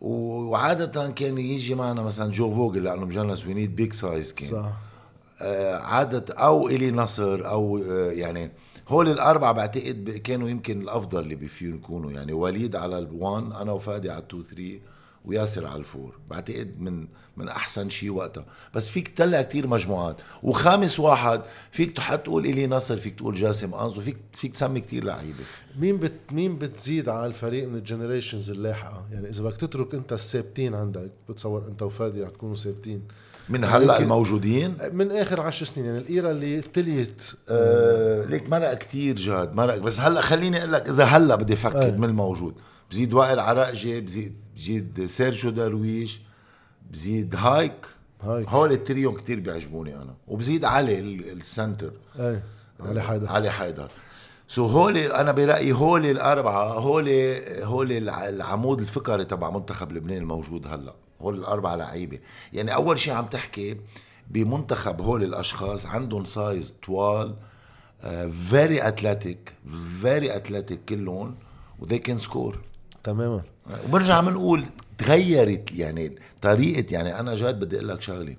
وعادة 0.00 1.10
كان 1.10 1.38
يجي 1.38 1.74
معنا 1.74 2.02
مثلا 2.02 2.32
جو 2.32 2.54
فوجل 2.54 2.84
لأنه 2.84 3.04
مجنس 3.04 3.46
we 3.46 3.54
need 3.54 3.76
big 3.76 3.92
size 3.92 4.32
كان. 4.32 4.48
صح. 4.48 4.56
آه 4.56 4.76
عادة 5.80 6.34
أو 6.34 6.68
الي 6.68 6.90
نصر 6.90 7.48
أو 7.48 7.78
آه 7.78 8.10
يعني 8.10 8.50
هول 8.88 9.08
الأربعة 9.08 9.52
بعتقد 9.52 10.20
كانوا 10.24 10.48
يمكن 10.48 10.82
الأفضل 10.82 11.20
اللي 11.20 11.34
بفيهم 11.34 11.74
يكونوا 11.74 12.12
يعني 12.12 12.32
وليد 12.32 12.76
على 12.76 12.98
ال 12.98 13.12
one 13.12 13.52
أنا 13.52 13.72
وفادي 13.72 14.10
على 14.10 14.22
ال 14.22 14.27
two 14.27 14.42
three 14.42 14.80
وياسر 15.24 15.66
على 15.66 15.76
ال 15.76 15.83
four. 15.83 16.18
بعتقد 16.30 16.80
من 16.80 17.08
من 17.36 17.48
أحسن 17.48 17.90
شيء 17.90 18.10
وقتها. 18.10 18.46
بس 18.74 18.88
فيك 18.88 19.08
تطلع 19.08 19.42
كتير 19.42 19.66
مجموعات. 19.66 20.20
وخامس 20.42 21.00
واحد 21.00 21.40
فيك 21.70 21.96
تحط 21.96 22.18
تقول 22.18 22.46
الي 22.46 22.66
نصر 22.66 22.96
فيك 22.96 23.16
تقول 23.16 23.34
جاسم 23.34 23.74
انزو 23.74 24.00
فيك 24.00 24.16
فيك 24.32 24.52
تسمي 24.52 24.80
كتير 24.80 25.04
لعيبة. 25.04 25.44
مين 25.78 25.96
بت 25.96 26.12
مين 26.32 26.58
بتزيد 26.58 27.08
على 27.08 27.26
الفريق 27.26 27.68
من 27.68 27.74
ال 27.74 27.80
generations 27.80 28.50
اللاحقة؟ 28.50 29.06
يعني 29.12 29.28
إذا 29.28 29.44
بدك 29.44 29.56
تترك 29.56 29.94
أنت 29.94 30.12
الثابتين 30.12 30.74
عندك 30.74 31.10
بتصور 31.28 31.66
أنت 31.68 31.82
وفادي 31.82 32.22
رح 32.22 32.30
تكونوا 32.30 32.56
ثابتين. 32.56 33.02
من 33.48 33.64
هلأ 33.64 33.98
الموجودين؟ 33.98 34.76
من 34.92 35.12
آخر 35.12 35.40
عشر 35.40 35.66
سنين 35.66 35.86
يعني 35.86 35.98
ال 35.98 36.06
era 36.06 36.30
اللي 36.30 36.60
تليت 36.60 37.32
آه 37.48 38.24
ليك 38.24 38.50
مرق 38.50 38.74
كتير 38.74 39.16
جاد 39.16 39.54
مرق. 39.54 39.76
بس 39.76 40.00
هلأ 40.00 40.20
خليني 40.20 40.58
أقول 40.58 40.72
لك 40.72 40.88
إذا 40.88 41.04
هلأ 41.04 41.34
بدي 41.34 41.52
أفكر 41.52 41.88
آه. 41.88 41.90
من 41.90 42.04
الموجود. 42.04 42.54
بزيد 42.90 43.12
وائل 43.14 43.40
عراقجي 43.40 44.00
بزيد 44.00 44.36
بزيد 44.56 45.06
سيرجيو 45.06 45.50
درويش 45.50 46.20
بزيد 46.90 47.34
هايك. 47.38 47.86
هايك. 48.22 48.48
هول 48.48 48.72
التريون 48.72 49.14
كتير 49.14 49.40
بيعجبوني 49.40 49.96
أنا. 49.96 50.14
وبزيد 50.28 50.64
علي 50.64 51.00
ال 51.00 51.12
center. 51.12 51.92
أي. 52.20 52.40
علي 52.80 53.02
حيدر. 53.02 53.28
علي 53.28 53.50
حيدر. 53.50 53.90
so 54.48 54.66
هولي 54.66 55.06
أنا 55.06 55.32
برأيي 55.32 55.72
هولي 55.72 56.10
الأربعة 56.10 56.72
هولي 56.72 57.42
هولي 57.64 57.98
العمود 58.28 58.80
الفقري 58.80 59.24
تبع 59.24 59.50
منتخب 59.50 59.92
لبنان 59.92 60.18
الموجود 60.18 60.66
هلأ. 60.66 60.94
هول 61.22 61.38
الاربعه 61.38 61.76
لعيبة. 61.76 62.18
يعني 62.52 62.74
أول 62.74 62.98
شيء 62.98 63.12
عم 63.12 63.26
تحكي 63.26 63.76
بمنتخب 64.30 65.00
هول 65.00 65.22
الأشخاص 65.22 65.86
عندهم 65.86 66.24
size 66.24 66.76
طوال 66.86 67.36
very 68.48 68.88
athletic 68.88 69.52
very 70.00 70.36
athletic 70.36 70.80
كلهم 70.88 71.36
و 71.78 71.82
they 71.82 71.98
can 71.98 72.18
score 72.18 72.58
تماما. 73.04 73.42
وبرجع 73.88 74.20
بنقول 74.20 74.64
تغيرت 74.98 75.72
يعني 75.72 76.18
طريقة 76.42 76.94
يعني 76.94 77.20
أنا 77.20 77.34
جد 77.34 77.60
بدي 77.60 77.76
أقول 77.76 77.88
لك 77.88 78.02
شغلة. 78.02 78.36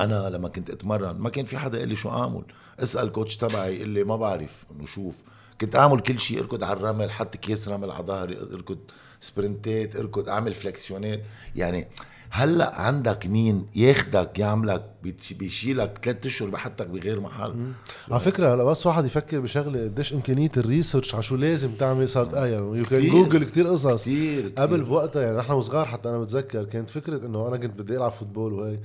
أنا 0.00 0.30
لما 0.30 0.48
كنت 0.48 0.70
أتمرن 0.70 1.18
ما 1.18 1.30
كان 1.30 1.44
في 1.44 1.58
حدا 1.58 1.76
يقول 1.76 1.88
لي 1.88 1.96
شو 1.96 2.10
اعمل 2.10 2.42
اسأل 2.78 3.12
coach 3.12 3.36
تبعي 3.36 3.76
يقول 3.76 3.88
لي 3.88 4.04
ما 4.04 4.16
بعرف 4.16 4.64
إنه 4.70 4.86
شوف. 4.86 5.14
كنت 5.60 5.76
اعمل 5.76 6.00
كل 6.00 6.20
شيء 6.20 6.40
أركض 6.40 6.64
على 6.64 6.72
الرمل 6.72 7.10
حط 7.10 7.36
كيس 7.36 7.68
رمل 7.68 7.90
على 7.90 8.04
ظهري 8.04 8.38
أركض. 8.54 8.78
sprint 9.20 9.85
ات 9.85 9.96
اركض 9.96 10.28
اعمل 10.28 10.54
flexion 10.54 11.05
ات. 11.05 11.20
يعني 11.56 11.88
هلا 12.30 12.80
عندك 12.80 13.26
مين 13.26 13.66
ياخدك 13.76 14.38
يعملك 14.38 14.84
بيشيلك 15.30 15.98
ثلاث 16.04 16.26
أشهر 16.26 16.48
بحطك 16.48 16.86
بغير 16.86 17.20
محل؟ 17.20 17.72
على 18.10 18.20
فكرة 18.20 18.54
هلا 18.54 18.64
بس 18.64 18.86
واحد 18.86 19.04
يفكر 19.04 19.40
بشغلة 19.40 19.84
قديش 19.84 20.12
إمكانية 20.12 20.50
ال 20.56 20.62
research 20.62 21.14
على 21.14 21.22
شو 21.22 21.36
لازم 21.36 21.70
تعمل 21.70 22.08
صارت 22.08 22.34
آه 22.34 22.46
يعني 22.46 22.78
you 22.78 22.84
can 22.84 23.08
Google 23.08 23.44
كثير 23.44 23.66
قصص. 23.66 24.02
كثير 24.02 24.52
قبل 24.58 24.80
بوقتها 24.82 25.22
يعني 25.22 25.36
نحن 25.36 25.52
وصغار 25.52 25.86
حتى 25.86 26.08
أنا 26.08 26.18
بتذكر 26.18 26.64
كانت 26.64 26.90
فكرة 26.90 27.26
إنه 27.26 27.48
أنا 27.48 27.56
كنت 27.56 27.80
بدي 27.80 27.96
ألعب 27.96 28.12
football 28.12 28.52
وهي. 28.52 28.78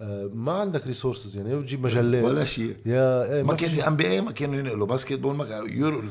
آه، 0.00 0.30
ما 0.34 0.52
عندك 0.52 0.86
resources 0.86 1.36
يعني 1.36 1.56
بتجيب 1.56 1.82
مجلات. 1.82 2.24
ولا 2.24 2.44
شيء. 2.44 2.76
yeah 2.86 3.32
إيه 3.32 3.42
ما 3.42 3.54
كان 3.54 3.70
في 3.70 3.88
NBA 3.88 4.20
ما 4.20 4.32
كانوا 4.32 4.58
ينقلوا 4.58 4.86
basket 4.86 5.18
ball 5.18 5.34
ما 5.34 5.44
كانوا 5.44 5.68
يورو 5.68 6.02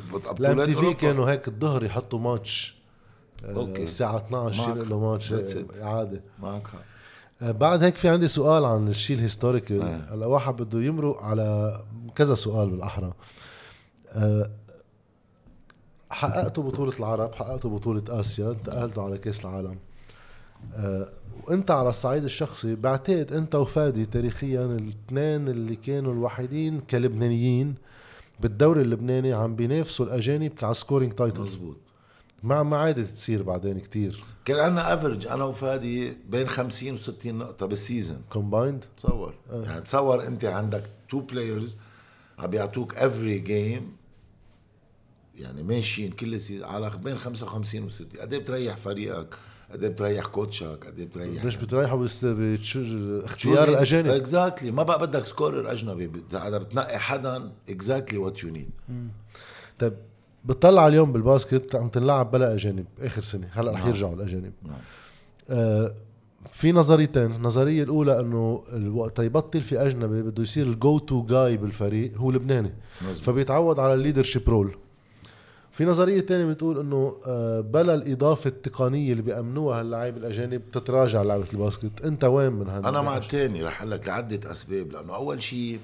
TV 0.65 0.93
كانوا 0.93 1.32
هيك 1.32 1.48
الظهر 1.48 1.84
يحطوا 1.84 2.20
match. 2.20 2.83
Okay. 3.46 3.84
الساعة 3.83 4.17
12 4.17 4.69
ينقلوا 4.69 5.12
ماتش 5.12 5.33
اعاده 5.81 6.21
معك 6.41 6.67
حق 6.67 6.79
آه، 7.41 7.51
بعد 7.51 7.83
هيك 7.83 7.95
في 7.95 8.09
عندي 8.09 8.27
سؤال 8.27 8.65
عن 8.65 8.88
الشيء 8.88 9.15
ال 9.17 9.25
historical 9.25 10.01
هلا 10.12 10.25
واحد 10.25 10.55
بده 10.62 10.81
يمرق 10.81 11.23
على 11.23 11.79
كذا 12.15 12.35
سؤال 12.35 12.69
بالأحرى. 12.69 13.13
حققتوا 16.09 16.63
بطولة 16.63 16.93
العرب 17.00 17.35
حققتوا 17.35 17.69
بطولة 17.69 18.03
آسيا 18.09 18.50
انتقلتوا 18.50 19.03
على 19.03 19.17
كأس 19.17 19.41
العالم. 19.41 19.77
وانت 21.47 21.71
على 21.71 21.89
الصعيد 21.89 22.23
الشخصي 22.23 22.75
بعتقد 22.75 23.33
انت 23.33 23.55
وفادي 23.55 24.05
تاريخيا 24.05 24.65
الاثنين 24.65 25.47
اللي 25.47 25.75
كانوا 25.75 26.13
الوحيدين 26.13 26.79
كلبنانيين 26.79 27.75
بالدوري 28.39 28.81
اللبناني 28.81 29.33
عم 29.33 29.55
بينافسوا 29.55 30.05
الأجانب 30.05 30.51
على 30.63 30.73
scoring 30.74 31.13
title 31.13 31.41
مزبوط 31.41 31.77
مع 32.43 32.63
ما 32.63 32.77
عادت 32.77 33.09
تصير 33.09 33.43
بعدين 33.43 33.79
كتير. 33.79 34.23
كان 34.45 34.59
عندنا 34.59 34.93
average 34.93 35.27
أنا 35.27 35.43
وفادي 35.43 36.13
بين 36.29 36.47
50 36.47 36.97
و60 36.97 37.25
نقطة 37.25 37.65
بال 37.65 37.79
season 37.79 38.22
combined 38.29 38.86
تصور. 38.97 39.33
آه. 39.51 39.63
يعني 39.63 39.81
تصور 39.81 40.27
أنت 40.27 40.45
عندك 40.45 40.83
two 41.10 41.20
players 41.20 41.75
عم 42.39 42.47
بيعطوك 42.47 42.95
every 42.96 43.39
game 43.39 43.91
يعني 45.39 45.63
ماشيين 45.63 46.12
كل 46.12 46.39
season 46.39 46.67
على 46.67 46.91
بين 47.03 47.17
55 47.17 47.89
و60 47.89 48.19
قد 48.21 48.33
إيه 48.33 48.39
بتريح 48.39 48.77
فريقك؟ 48.77 49.35
قد 49.71 49.83
إيه 49.83 49.89
بتريح 49.89 50.25
كوتشك 50.25 50.85
قد 50.88 51.00
إيه 51.00 51.05
بتريح 51.05 51.41
قديش 51.41 51.55
بتريحوا 51.55 51.97
بس 52.00 52.25
اختيار 52.25 53.69
الأجانب؟ 53.69 54.07
Exactly 54.08 54.72
ما 54.71 54.83
بقى 54.83 55.00
بدك 55.07 55.25
scorer 55.25 55.72
أجنبي. 55.71 56.12
اذا 56.33 56.57
بتنقي 56.57 57.00
حدا 57.00 57.51
exactly 57.70 58.17
what 58.17 58.43
you 58.43 58.50
need 58.50 58.70
طيب 59.79 59.93
بتطلع 60.45 60.88
اليوم 60.88 61.12
بال 61.12 61.27
basket 61.27 61.75
عم 61.75 61.88
تنلعب 61.88 62.31
بلا 62.31 62.53
أجانب 62.53 62.85
آخر 63.00 63.21
سنة 63.21 63.50
هلأ 63.53 63.71
رح 63.71 63.79
نعم. 63.79 63.89
يرجعوا 63.89 64.13
الأجانب 64.13 64.53
نعم. 64.63 64.77
آه 65.50 65.93
في 66.51 66.71
نظريتين 66.71 67.31
النظرية 67.31 67.83
الأولى 67.83 68.19
أنه 68.19 68.62
وقت 68.95 69.19
يبطل 69.19 69.62
في 69.62 69.81
أجنبي 69.81 70.21
بده 70.21 70.43
يصير 70.43 70.67
الجو 70.67 71.00
تو 71.00 71.25
جاي 71.25 71.57
بالفريق 71.57 72.17
هو 72.17 72.31
لبناني 72.31 72.73
مزبوط. 73.01 73.25
فبيتعود 73.25 73.79
على 73.79 73.93
ال 73.93 73.99
leadership 73.99 74.50
role 74.50 74.75
في 75.71 75.85
نظرية 75.85 76.19
تانية 76.19 76.45
بتقول 76.45 76.79
إنه 76.79 77.15
آه، 77.27 77.59
بلا 77.59 77.93
الإضافة 77.93 78.47
التقنية 78.47 79.12
اللي 79.12 79.23
بيأمنوها 79.23 79.79
هاللاعب 79.79 80.17
الأجانب 80.17 80.62
تتراجع 80.71 81.21
لعبة 81.21 81.47
ال 81.53 81.60
basket 81.60 82.01
أنت 82.05 82.23
وين 82.23 82.53
من 82.53 82.69
هذا 82.69 82.89
أنا 82.89 83.01
مع 83.01 83.17
الثاني 83.17 83.63
رح 83.63 83.81
أقول 83.81 83.91
لك 83.91 84.07
لعدة 84.07 84.51
أسباب 84.51 84.91
لأنه 84.91 85.15
أول 85.15 85.43
شيء 85.43 85.79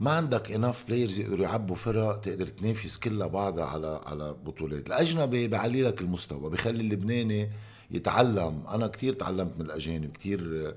ما 0.00 0.10
عندك 0.10 0.52
enough 0.52 0.84
players 0.88 1.20
يقدروا 1.20 1.44
يعبوا 1.44 1.76
فرق 1.76 2.20
تقدر 2.20 2.46
تنافس 2.46 2.98
كلها 2.98 3.26
بعضها 3.26 3.64
على 3.64 4.00
على 4.06 4.34
بطولات. 4.46 4.86
الأجنبي 4.86 5.48
بيعلي 5.48 5.82
لك 5.82 6.00
المستوى 6.00 6.50
بخلي 6.50 6.80
اللبناني 6.80 7.50
يتعلم. 7.90 8.62
أنا 8.68 8.86
كتير 8.86 9.12
تعلمت 9.12 9.52
من 9.58 9.66
الأجانب 9.66 10.12
كتير 10.12 10.74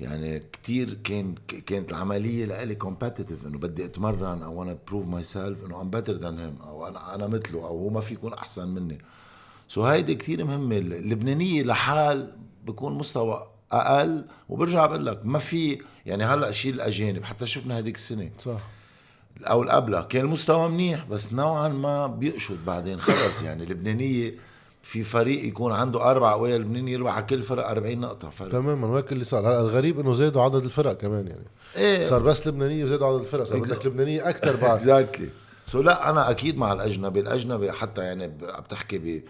يعني 0.00 0.38
كتير 0.38 0.94
كان 0.94 1.34
كانت 1.66 1.90
العملية 1.90 2.44
لإلي 2.44 2.74
competitive 2.74 3.46
إنه 3.46 3.58
بدي 3.58 3.84
أتمرن 3.84 4.42
أو 4.42 4.62
أنا 4.62 4.78
prove 4.88 5.06
myself 5.06 5.64
إنه 5.66 5.80
I'm 5.80 5.90
better 5.90 6.12
than 6.12 6.38
him 6.38 6.56
أو 6.62 6.88
أنا 6.88 7.14
أنا 7.14 7.26
مثله 7.26 7.58
أو 7.58 7.78
هو 7.78 7.90
ما 7.90 8.00
في 8.00 8.14
يكون 8.14 8.32
أحسن 8.32 8.68
مني. 8.68 8.98
so 9.68 9.82
so 9.82 9.84
هيدي 9.84 10.14
كثير 10.14 10.44
مهمة. 10.44 10.78
اللبنانية 10.78 11.62
لحال 11.62 12.36
بكون 12.66 12.92
مستوى 12.92 13.51
أقل. 13.72 14.24
وبرجع 14.48 14.86
بقول 14.86 15.06
لك 15.06 15.20
ما 15.24 15.38
في 15.38 15.78
يعني 16.06 16.24
هلأ 16.24 16.52
شيء 16.52 16.72
الأجانب 16.72 17.24
حتى 17.24 17.46
شفنا 17.46 17.78
هذيك 17.78 17.96
السنة. 17.96 18.30
صح. 18.38 18.60
أو 19.44 19.62
قبلها 19.62 20.02
كان 20.02 20.24
المستوى 20.24 20.68
منيح 20.68 21.04
بس 21.10 21.32
نوعا 21.32 21.68
ما 21.68 22.06
بيقشط 22.06 22.56
بعدين. 22.66 23.00
خلص 23.00 23.42
يعني 23.46 23.62
اللبنانيه 23.64 24.34
في 24.82 25.02
فريق 25.02 25.44
يكون 25.44 25.72
عنده 25.72 26.10
أربع 26.10 26.32
قوية 26.32 26.56
لبنان 26.56 26.88
يربح 26.88 27.14
على 27.16 27.24
كل 27.24 27.42
فرق 27.42 27.68
40 27.68 28.00
نقطة. 28.00 28.30
فرق. 28.30 28.50
تماما. 28.50 28.86
وهيك 28.86 29.12
اللي 29.12 29.24
صار. 29.24 29.48
هلأ 29.48 29.60
الغريب 29.60 30.00
إنه 30.00 30.14
زادوا 30.14 30.42
عدد 30.42 30.64
الفرق 30.64 30.92
كمان 30.92 31.26
يعني. 31.26 31.46
إيه. 31.76 32.00
صار 32.00 32.22
بس 32.22 32.46
لبنانية 32.46 32.84
وزادوا 32.84 33.06
عدد 33.06 33.20
الفرق. 33.20 33.44
صار 33.44 33.58
بدك 33.58 33.86
لبنانية 33.86 34.28
أكثر 34.28 34.56
بعد. 34.56 34.70
exactly 34.80 35.28
so 35.66 35.82
لا 35.82 36.10
أنا 36.10 36.30
أكيد 36.30 36.58
مع 36.58 36.72
الأجنبي. 36.72 37.20
الأجنبي 37.20 37.72
حتى 37.72 38.02
يعني 38.02 38.28
بتحكي 38.64 38.98
ب 38.98 39.22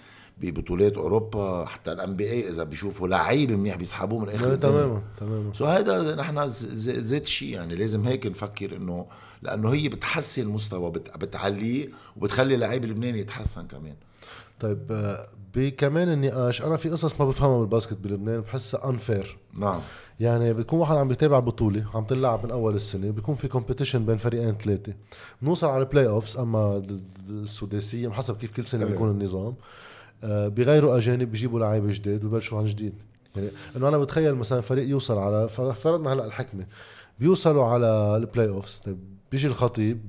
ببطولات 0.42 0.96
أوروبا 0.96 1.64
حتى 1.64 1.92
ال 1.92 2.16
NBA 2.16 2.48
إذا 2.48 2.64
بيشوفوا 2.64 3.08
لعيب 3.08 3.52
منيح 3.52 3.76
بيسحبوه 3.76 4.18
من 4.18 4.28
آخر 4.28 4.54
تماما 4.54 5.02
تماما. 5.16 5.54
so 5.54 5.66
هيدا 5.66 6.14
نحن 6.14 6.48
زاد 6.48 7.26
شيء 7.26 7.48
يعني 7.48 7.74
لازم 7.74 8.06
هيك 8.06 8.26
نفكر 8.26 8.76
إنه 8.76 9.06
لأنه 9.42 9.72
هي 9.72 9.88
بتحسن 9.88 10.42
المستوى 10.42 10.90
بتعليه 10.90 11.88
وبتخلي 12.16 12.54
اللعيب 12.54 12.84
اللبناني 12.84 13.18
يتحسن 13.18 13.66
كمان. 13.66 13.94
طيب 14.60 15.16
بكمان 15.54 16.08
النقاش 16.12 16.62
أنا 16.62 16.76
في 16.76 16.90
قصص 16.90 17.20
ما 17.20 17.26
بفهمها 17.26 17.58
بالباسكت 17.58 17.98
بلبنان 17.98 18.40
بحسها 18.40 18.90
unfair 18.90 19.36
نعم. 19.54 19.80
يعني 20.20 20.54
بيكون 20.54 20.78
واحد 20.78 20.96
عم 20.96 21.08
بيتابع 21.08 21.38
بطولة 21.38 21.86
عم 21.94 22.04
تلعب 22.04 22.44
من 22.44 22.50
أول 22.50 22.74
السنة 22.74 23.10
بيكون 23.10 23.34
في 23.34 23.48
competition 23.48 24.06
بين 24.06 24.16
فريقين 24.16 24.54
ثلاثة. 24.54 24.92
بنوصل 25.42 25.66
على 25.66 25.82
ال 25.82 26.08
playoffs 26.08 26.36
أما 26.36 26.82
السداسية 27.30 28.08
حسب 28.08 28.36
كيف 28.36 28.56
كل 28.56 28.66
سنة 28.66 28.84
بيكون 28.84 29.10
النظام. 29.10 29.46
آه، 29.46 29.54
بيغيروا 30.24 30.96
أجانب 30.96 31.30
بيجيبوا 31.30 31.60
لعيبة 31.60 31.92
جداد 31.92 32.24
وبلشوا 32.24 32.58
عن 32.58 32.66
جديد 32.66 32.94
يعني 33.36 33.48
إنه 33.76 33.88
أنا 33.88 33.98
بتخيل 33.98 34.34
مثلا 34.34 34.60
فريق 34.60 34.88
يوصل 34.88 35.18
على 35.18 35.48
فافترضنا 35.48 36.12
هلأ 36.12 36.24
الحكمة 36.24 36.66
بيوصلوا 37.18 37.64
على 37.64 38.16
ال 38.16 38.48
playoffs 38.48 38.78
طيب 38.78 38.98
بيجي 39.32 39.46
الخطيب 39.46 40.00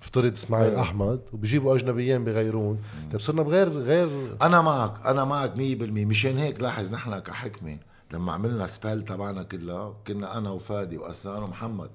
افترض 0.00 0.32
إسماعيل 0.32 0.70
أيوة. 0.70 0.80
أحمد 0.80 1.20
وبيجيبوا 1.32 1.76
أجنبيين 1.76 2.24
بغيروهن 2.24 2.78
طيب 3.12 3.20
صرنا 3.20 3.42
بغير 3.42 3.68
game 3.68 4.36
أنا 4.42 4.60
معك 4.60 5.06
أنا 5.06 5.24
معك 5.24 5.54
100% 5.54 5.58
مشان 5.90 6.38
هيك 6.38 6.60
لاحظ 6.62 6.92
نحن 6.92 7.18
كحكمة 7.18 7.76
لما 8.12 8.32
عملنا 8.32 8.66
سبيل 8.66 9.02
تبعنا 9.02 9.42
كلها 9.42 9.94
كنا 10.06 10.38
أنا 10.38 10.50
وفادي 10.50 10.98
واسان 10.98 11.42
ومحمد. 11.42 11.90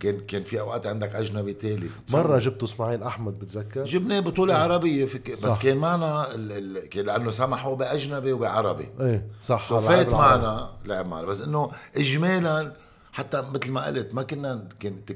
كان 0.00 0.20
كان 0.20 0.42
في 0.42 0.60
أوقات 0.60 0.86
عندك 0.86 1.14
أجنبي 1.14 1.52
ثالث 1.52 1.92
مرة 2.10 2.38
جبتوا 2.38 2.68
إسماعيل 2.68 3.02
أحمد 3.02 3.38
بتذكر؟ 3.38 3.84
جبناه 3.84 4.20
بطولة 4.20 4.56
أيه. 4.56 4.62
عربية 4.62 5.06
فك... 5.06 5.34
صح. 5.34 5.48
بس 5.48 5.58
كان 5.58 5.76
معنا 5.76 6.34
ال... 6.34 6.52
ال... 6.96 7.06
لأنه 7.06 7.30
سمحوا 7.30 7.76
بأجنبي 7.76 8.32
وبعربي. 8.32 8.88
إيه 9.00 9.26
صح. 9.42 9.80
فات 9.80 10.12
معنا 10.12 10.70
لعب 10.84 11.06
معنا. 11.06 11.26
بس 11.26 11.40
إنه 11.40 11.70
اجمالا 11.96 12.72
حتى 13.12 13.42
مثل 13.54 13.70
ما 13.70 13.86
قلت 13.86 14.14
ما 14.14 14.22
كنا 14.22 14.68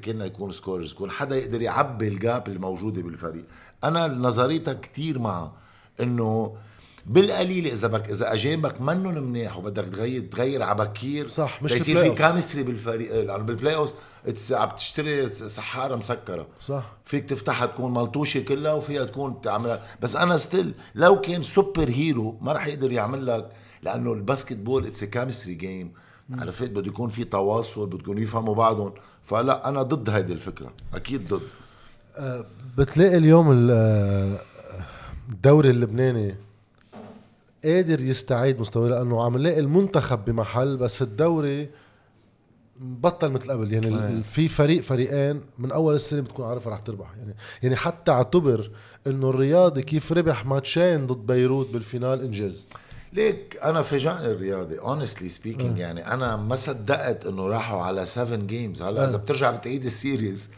كنا 0.04 0.24
يكون 0.24 0.50
scorers 0.50 0.92
يكون 0.92 1.10
حدا 1.10 1.36
يقدر 1.36 1.62
يعبي 1.62 2.08
ال 2.08 2.18
gap 2.18 2.48
الموجودة 2.48 3.02
بالفريق. 3.02 3.44
أنا 3.84 4.06
نظريتها 4.08 4.74
كتير 4.74 5.18
معها 5.18 5.52
إنه 6.00 6.56
بالقليل 7.06 7.66
إذا 7.66 7.88
بدك 7.88 8.10
إذا 8.10 8.32
اجانبك 8.32 8.80
منهم 8.80 9.22
منيح 9.22 9.58
وبدك 9.58 9.84
تغير 9.84 10.22
تغير 10.22 10.62
على 10.62 10.84
بكير. 10.84 11.28
صح 11.28 11.62
مش 11.62 11.72
يصير 11.72 12.02
في 12.02 12.10
chemistry 12.10 12.62
بالفريق 12.62 13.14
لأنه 13.14 13.42
بال 13.42 13.74
playoff 13.74 13.94
عم 14.50 14.68
تشتري 14.76 15.28
سحارة 15.28 15.96
مسكرة. 15.96 16.46
صح. 16.60 16.92
فيك 17.04 17.28
تفتحها 17.28 17.66
تكون 17.66 17.94
ملطوشة 17.94 18.40
كلها 18.40 18.72
وفيها 18.72 19.04
تكون 19.04 19.40
تعملها. 19.40 19.82
بس 20.02 20.16
أنا 20.16 20.36
still 20.36 20.74
لو 20.94 21.20
كان 21.20 21.42
superhero 21.42 22.38
ما 22.40 22.52
راح 22.52 22.66
يقدر 22.66 22.92
يعمل 22.92 23.26
لك 23.26 23.50
لأنه 23.82 24.12
ال 24.12 24.56
basketball 24.56 24.86
it's 24.86 25.04
chemistry 25.04 25.54
game 25.54 25.92
عرفت؟ 26.38 26.70
بده 26.70 26.86
يكون 26.86 27.10
في 27.10 27.24
تواصل 27.24 27.86
بدكم 27.86 28.18
يفهموا 28.18 28.54
بعضهم. 28.54 28.94
فلا 29.24 29.68
أنا 29.68 29.82
ضد 29.82 30.10
هذه 30.10 30.32
الفكرة. 30.32 30.72
أكيد 30.94 31.28
ضد. 31.28 31.42
أه 32.16 32.46
بتلاقي 32.78 33.16
اليوم 33.16 33.68
آه، 33.70 34.38
الدوري 35.28 35.70
اللبناني 35.70 36.34
قادر 37.64 38.00
يستعيد 38.00 38.60
مستواه 38.60 38.88
لأنه 38.88 39.24
عم 39.24 39.36
نلاقي 39.36 39.60
المنتخب 39.60 40.24
بمحل 40.24 40.76
بس 40.76 41.02
الدوري 41.02 41.70
بطل 42.80 43.30
مثل 43.30 43.50
قبل. 43.50 43.72
يعني 43.72 43.86
أيه. 43.86 44.22
في 44.22 44.48
فريق 44.48 44.82
فريقين 44.82 45.40
من 45.58 45.72
أول 45.72 45.94
السنة 45.94 46.20
بتكون 46.20 46.46
عارفه 46.46 46.70
رح 46.70 46.78
تربح. 46.78 47.10
يعني 47.18 47.34
يعني 47.62 47.76
حتى 47.76 48.12
اعتبر 48.12 48.70
إنه 49.06 49.30
الرياضي 49.30 49.82
كيف 49.82 50.12
ربح 50.12 50.46
ماتشين 50.46 51.06
ضد 51.06 51.26
بيروت 51.26 51.70
بال 51.70 51.84
final 51.84 52.20
إنجاز. 52.20 52.68
ليك 53.12 53.58
أنا 53.62 53.82
فاجأني 53.82 54.26
الرياضي 54.26 54.78
honestly 54.78 55.28
speaking 55.28 55.78
يعني 55.78 56.12
أنا 56.14 56.36
ما 56.36 56.56
صدقت 56.56 57.26
إنه 57.26 57.46
راحوا 57.46 57.82
على 57.82 58.06
7 58.06 58.36
games 58.36 58.82
هلا 58.82 59.04
إذا 59.04 59.16
بترجع 59.16 59.50
بتعيد 59.50 59.84
ال 59.84 59.93
series 59.93 60.50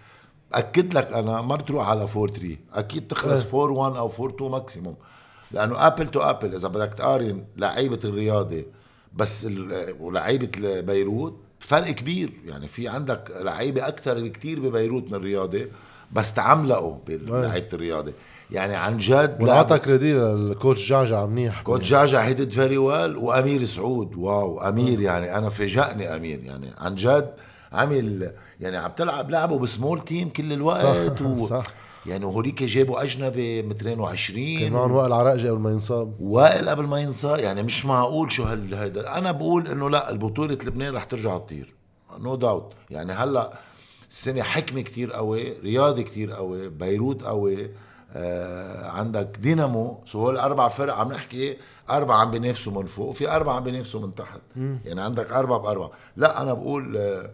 أكد 0.52 0.94
لك 0.94 1.12
أنا 1.12 1.42
ما 1.42 1.56
بتروح 1.56 1.88
على 1.88 2.02
4 2.02 2.26
3 2.26 2.56
أكيد 2.74 3.08
تخلص 3.08 3.54
4 3.54 3.70
1 3.70 3.96
أو 3.96 4.10
4 4.20 4.36
2 4.36 4.50
maximum 4.50 4.96
لأنه 5.52 5.86
apple 5.86 6.08
to 6.08 6.20
apple 6.20 6.54
إذا 6.54 6.68
بدك 6.68 6.94
تقارن 6.94 7.44
لعيبة 7.56 7.98
الرياضي 8.04 8.62
بس 9.16 9.48
ولعيبة 10.00 10.80
بيروت 10.80 11.36
فرق 11.60 11.90
كبير. 11.90 12.30
يعني 12.46 12.68
في 12.68 12.88
عندك 12.88 13.32
لعيبة 13.40 13.88
أكثر 13.88 14.20
بكثير 14.20 14.60
ببيروت 14.60 15.04
من 15.08 15.14
الرياضي 15.14 15.66
بس 16.12 16.34
تعملقوا 16.34 16.96
لعيبة 17.06 17.68
الرياضي. 17.72 18.12
يعني 18.50 18.74
عن 18.74 18.98
جد 18.98 19.36
ونعطى 19.40 19.78
credit 19.78 20.14
لل 20.14 20.35
coach 20.35 20.88
جعجع 20.88 21.26
منيح. 21.26 21.62
كوتش 21.62 21.90
جاجا 21.90 22.24
هيدد 22.24 22.50
فيري 22.50 22.78
ويل 22.78 23.16
وأمير 23.16 23.64
سعود. 23.64 24.16
wow 24.16 24.60
أمير 24.60 25.00
يعني 25.00 25.38
أنا 25.38 25.50
فاجأني 25.50 26.16
أمير. 26.16 26.40
يعني 26.44 26.66
عن 26.78 26.94
جد 26.94 27.30
عمل 27.72 28.32
يعني 28.60 28.76
عم 28.76 28.90
تلعب 28.90 29.30
لعبه 29.30 29.58
ب 29.58 29.65
small 29.65 30.00
team 30.00 30.28
كل 30.28 30.52
الوقت 30.52 30.82
صح، 30.82 31.22
و 31.22 31.46
صح. 31.46 31.62
يعني 32.06 32.24
وهوليك 32.24 32.62
جابوا 32.62 33.02
أجنبي 33.02 33.62
مترين 33.62 34.00
وعشرين. 34.00 34.60
كان 34.60 34.72
معهم 34.72 34.92
وائل 34.92 35.12
عراقجي 35.12 35.48
قبل 35.48 35.60
ما 35.60 35.70
ينصاب. 35.70 36.20
وائل 36.20 36.68
قبل 36.68 36.86
ما 36.86 37.00
ينصاب 37.00 37.28
يعني 37.28 37.62
مش 37.62 37.86
معقول 37.86 38.32
شو 38.32 38.42
هال 38.42 38.74
هيدا. 38.74 39.18
أنا 39.18 39.32
بقول 39.32 39.68
إنه 39.68 39.90
لا 39.90 40.10
البطولة 40.10 40.54
لبنان 40.54 40.94
رح 40.94 41.04
ترجع 41.04 41.38
تطير 41.38 41.74
نو 42.18 42.36
no 42.36 42.38
داوت 42.38 42.72
يعني 42.90 43.12
هلأ 43.12 43.52
السنة 44.08 44.42
حكمة 44.42 44.80
كتير 44.80 45.12
قوي 45.12 45.60
رياضي 45.60 46.02
كتير 46.02 46.32
قوي 46.32 46.68
بيروت 46.68 47.22
قوي 47.22 47.70
آه 48.14 48.90
عندك 48.90 49.38
دينامو. 49.40 49.98
so 50.06 50.20
هول 50.20 50.36
أربع 50.36 50.68
فرق 50.68 50.94
عم 50.94 51.12
نحكي 51.12 51.56
أربعة 51.90 52.16
عم 52.16 52.30
بينافسوا 52.30 52.72
من 52.72 52.86
فوق 52.86 53.08
وفي 53.08 53.30
أربعة 53.30 53.56
عم 53.56 53.62
بينافسوا 53.62 54.00
من 54.00 54.14
تحت. 54.14 54.40
يعني 54.56 55.00
عندك 55.00 55.32
أربعة 55.32 55.58
بأربعة. 55.58 55.90
لا 56.16 56.42
أنا 56.42 56.52
بقول 56.52 56.96
آه 56.96 57.30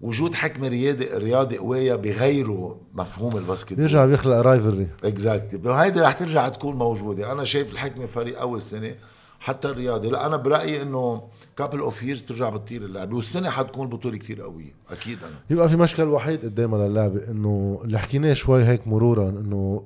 وجود 0.00 0.34
حكمه 0.34 0.68
رياضي 0.68 1.04
رياضي 1.14 1.58
قوية 1.58 1.94
بغيروا 1.94 2.74
مفهوم 2.94 3.36
الباسكت 3.36 3.72
بيرجع 3.72 4.06
بيخلق 4.06 4.36
rivalry 4.36 4.88
exactly 5.04 5.70
هيدي 5.74 6.00
رح 6.00 6.12
ترجع 6.12 6.48
تكون 6.48 6.76
موجودة. 6.76 7.32
أنا 7.32 7.44
شايف 7.44 7.72
الحكمه 7.72 8.06
فريق 8.06 8.40
اول 8.40 8.56
السنة 8.56 8.94
حتى 9.40 9.68
الرياضي. 9.68 10.08
لا 10.08 10.26
أنا 10.26 10.36
برأيي 10.36 10.82
إنه 10.82 11.22
couple 11.56 11.78
of 11.78 12.02
years 12.02 12.20
بترجع 12.20 12.48
بتطير 12.50 12.84
اللعبة 12.84 13.16
والسنة 13.16 13.50
حتكون 13.50 13.88
بطولة 13.88 14.18
كتير 14.18 14.42
قوية 14.42 14.74
أكيد 14.90 15.18
أنا. 15.24 15.36
يبقى 15.50 15.68
في 15.68 15.76
مشكل 15.76 16.02
وحيد 16.04 16.42
قدامنا 16.44 16.88
للعبة 16.88 17.30
إنه 17.30 17.80
اللي 17.84 17.98
حكيناه 17.98 18.32
شوي 18.32 18.64
هيك 18.64 18.88
مرورا 18.88 19.28
إنه 19.28 19.82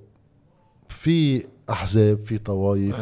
في 0.88 1.46
أحزاب 1.70 2.24
في 2.24 2.38
طوايف 2.38 2.96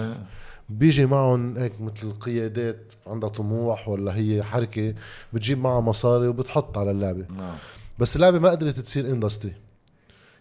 بيجي 0.68 1.06
معهم 1.06 1.58
هيك 1.58 1.80
مثل 1.80 2.12
قيادات 2.12 2.87
عندها 3.08 3.28
طموح 3.30 3.88
ولا 3.88 4.16
هي 4.16 4.42
حركة 4.42 4.94
بتجيب 5.32 5.58
معها 5.58 5.80
مصاري 5.80 6.28
وبتحط 6.28 6.78
على 6.78 6.90
اللعبة. 6.90 7.26
نعم. 7.36 7.56
بس 7.98 8.16
اللعبة 8.16 8.38
ما 8.38 8.50
قدرت 8.50 8.80
تصير 8.80 9.06
industry 9.06 9.54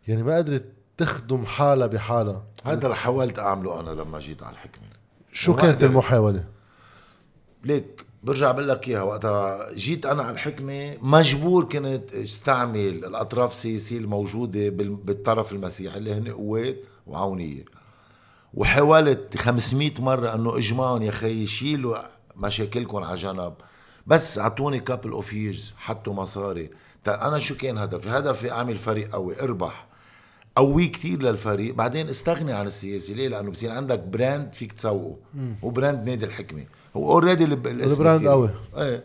يعني 0.08 0.24
ما 0.24 0.38
قدرت 0.38 0.66
تخدم 0.98 1.46
حالها 1.46 1.88
بحالها. 1.88 2.44
هذا 2.64 2.84
اللي 2.86 2.96
حاولت 2.96 3.40
أعمله 3.40 3.80
أنا 3.80 3.90
لما 4.02 4.20
جيت 4.20 4.44
على 4.44 4.54
الحكمة. 4.54 4.84
شو 5.34 5.56
كانت. 5.56 5.84
المحاولة؟ 5.84 6.44
ليك 7.64 8.06
برجع 8.24 8.52
بقول 8.52 8.68
لك 8.70 8.88
إياها 8.88 9.02
وقتها 9.04 9.74
جيت 9.74 10.06
أنا 10.06 10.24
على 10.24 10.32
الحكمة 10.34 10.98
مجبور 11.02 11.64
كنت 11.64 12.14
أستعمل 12.14 12.80
الأطراف 13.06 13.52
السياسية 13.52 13.98
الموجودة 13.98 14.70
بال- 14.70 14.96
بالطرف 14.96 15.52
المسيحي 15.52 15.98
اللي 15.98 16.14
هن 16.14 16.28
قوات 16.32 16.76
وعونية. 17.08 17.66
وحاولت 18.54 19.38
500 19.38 19.92
مرة 20.00 20.36
إنه 20.36 20.58
إجمعهم 20.58 21.02
يا 21.02 21.12
خيي 21.12 21.48
شيلوا 21.48 21.98
مشاكلكم 22.38 23.04
على 23.04 23.18
جنب. 23.18 23.54
بس 24.08 24.40
أعطوني 24.40 24.80
couple 24.80 25.12
of 25.12 25.34
years 25.34 25.74
حطوا 25.78 26.14
مصاري. 26.14 26.70
أنا 27.08 27.40
شو 27.40 27.58
كان 27.58 27.78
هدفي؟ 27.78 28.10
هدفي 28.10 28.52
أعمل 28.52 28.78
فريق 28.78 29.12
قوي 29.12 29.42
أربح. 29.42 29.88
قوي 30.56 30.88
كتير 30.88 31.24
للفريق. 31.24 31.76
بعدين 31.76 32.10
استغني 32.10 32.54
عن 32.54 32.68
السياسي. 32.68 33.14
ليه؟ 33.14 33.28
لأنه 33.28 33.52
بصير 33.52 33.72
عندك 33.72 34.00
brand 34.00 34.54
فيك 34.54 34.72
تسوقه. 34.72 35.16
هو 35.64 35.70
brand 35.70 36.10
نادي 36.10 36.26
الحكمة. 36.26 36.66
هو 36.96 37.12
already 37.12 37.44
الاسم 37.44 38.02
ال 38.02 38.06
brand. 38.06 38.28
قوي. 38.28 38.50
إيه. 38.78 39.04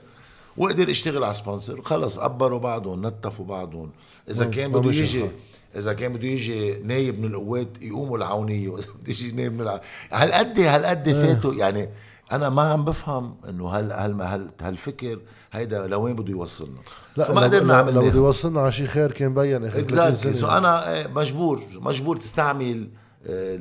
وقدر 0.57 0.91
اشتغل 0.91 1.25
على 1.25 1.35
sponsor 1.35 1.83
خلص 1.83 2.19
قبروا 2.19 2.59
بعضهم 2.59 3.07
نتفوا 3.07 3.45
بعضهم. 3.45 3.91
إذا 4.31 4.45
كان 4.45 4.73
بده 4.73 4.93
يجي. 4.93 5.31
إذا 5.77 5.93
كان 5.93 6.13
بده 6.13 6.29
يجي 6.29 6.81
نايب 6.81 7.21
من 7.21 7.35
القوات 7.35 7.69
يقوموا 7.83 8.17
العونية. 8.17 8.69
واذا 8.73 8.87
بده 9.03 9.13
يجي 9.13 9.33
نايب 9.33 9.53
من 9.53 9.61
الع... 9.61 9.81
هالقد 10.13 10.61
هالقد 10.61 11.13
فاتوا. 11.13 11.55
يعني 11.55 11.89
أنا 12.33 12.51
ما 12.51 12.63
عم 12.63 12.85
بفهم 12.85 13.35
إنه 13.49 13.71
هل 13.71 13.93
هل 13.93 14.23
هل 14.23 14.51
هالفكر 14.63 15.19
هيدا 15.53 15.87
لوين 15.87 16.17
بده 16.17 16.31
يوصلنا؟ 16.31 16.79
لا 17.17 17.29
لو- 17.33 17.41
قدرنا 17.41 17.75
نعمل 17.75 17.95
لو 17.95 18.01
بده 18.03 18.17
يوصلنا 18.17 18.61
على 18.61 18.73
شيء 18.73 18.87
خير 18.87 19.13
كان 19.13 19.35
بين 19.35 19.65
اخر 19.65 19.81
30 19.83 19.99
اكزاكتلي 19.99 20.33
سو 20.33 20.47
أنا 20.47 20.93
إيه، 20.93 21.07
مجبور 21.07 21.63
مجبور 21.75 22.17
تستعمل 22.17 22.89
آه، 23.27 23.57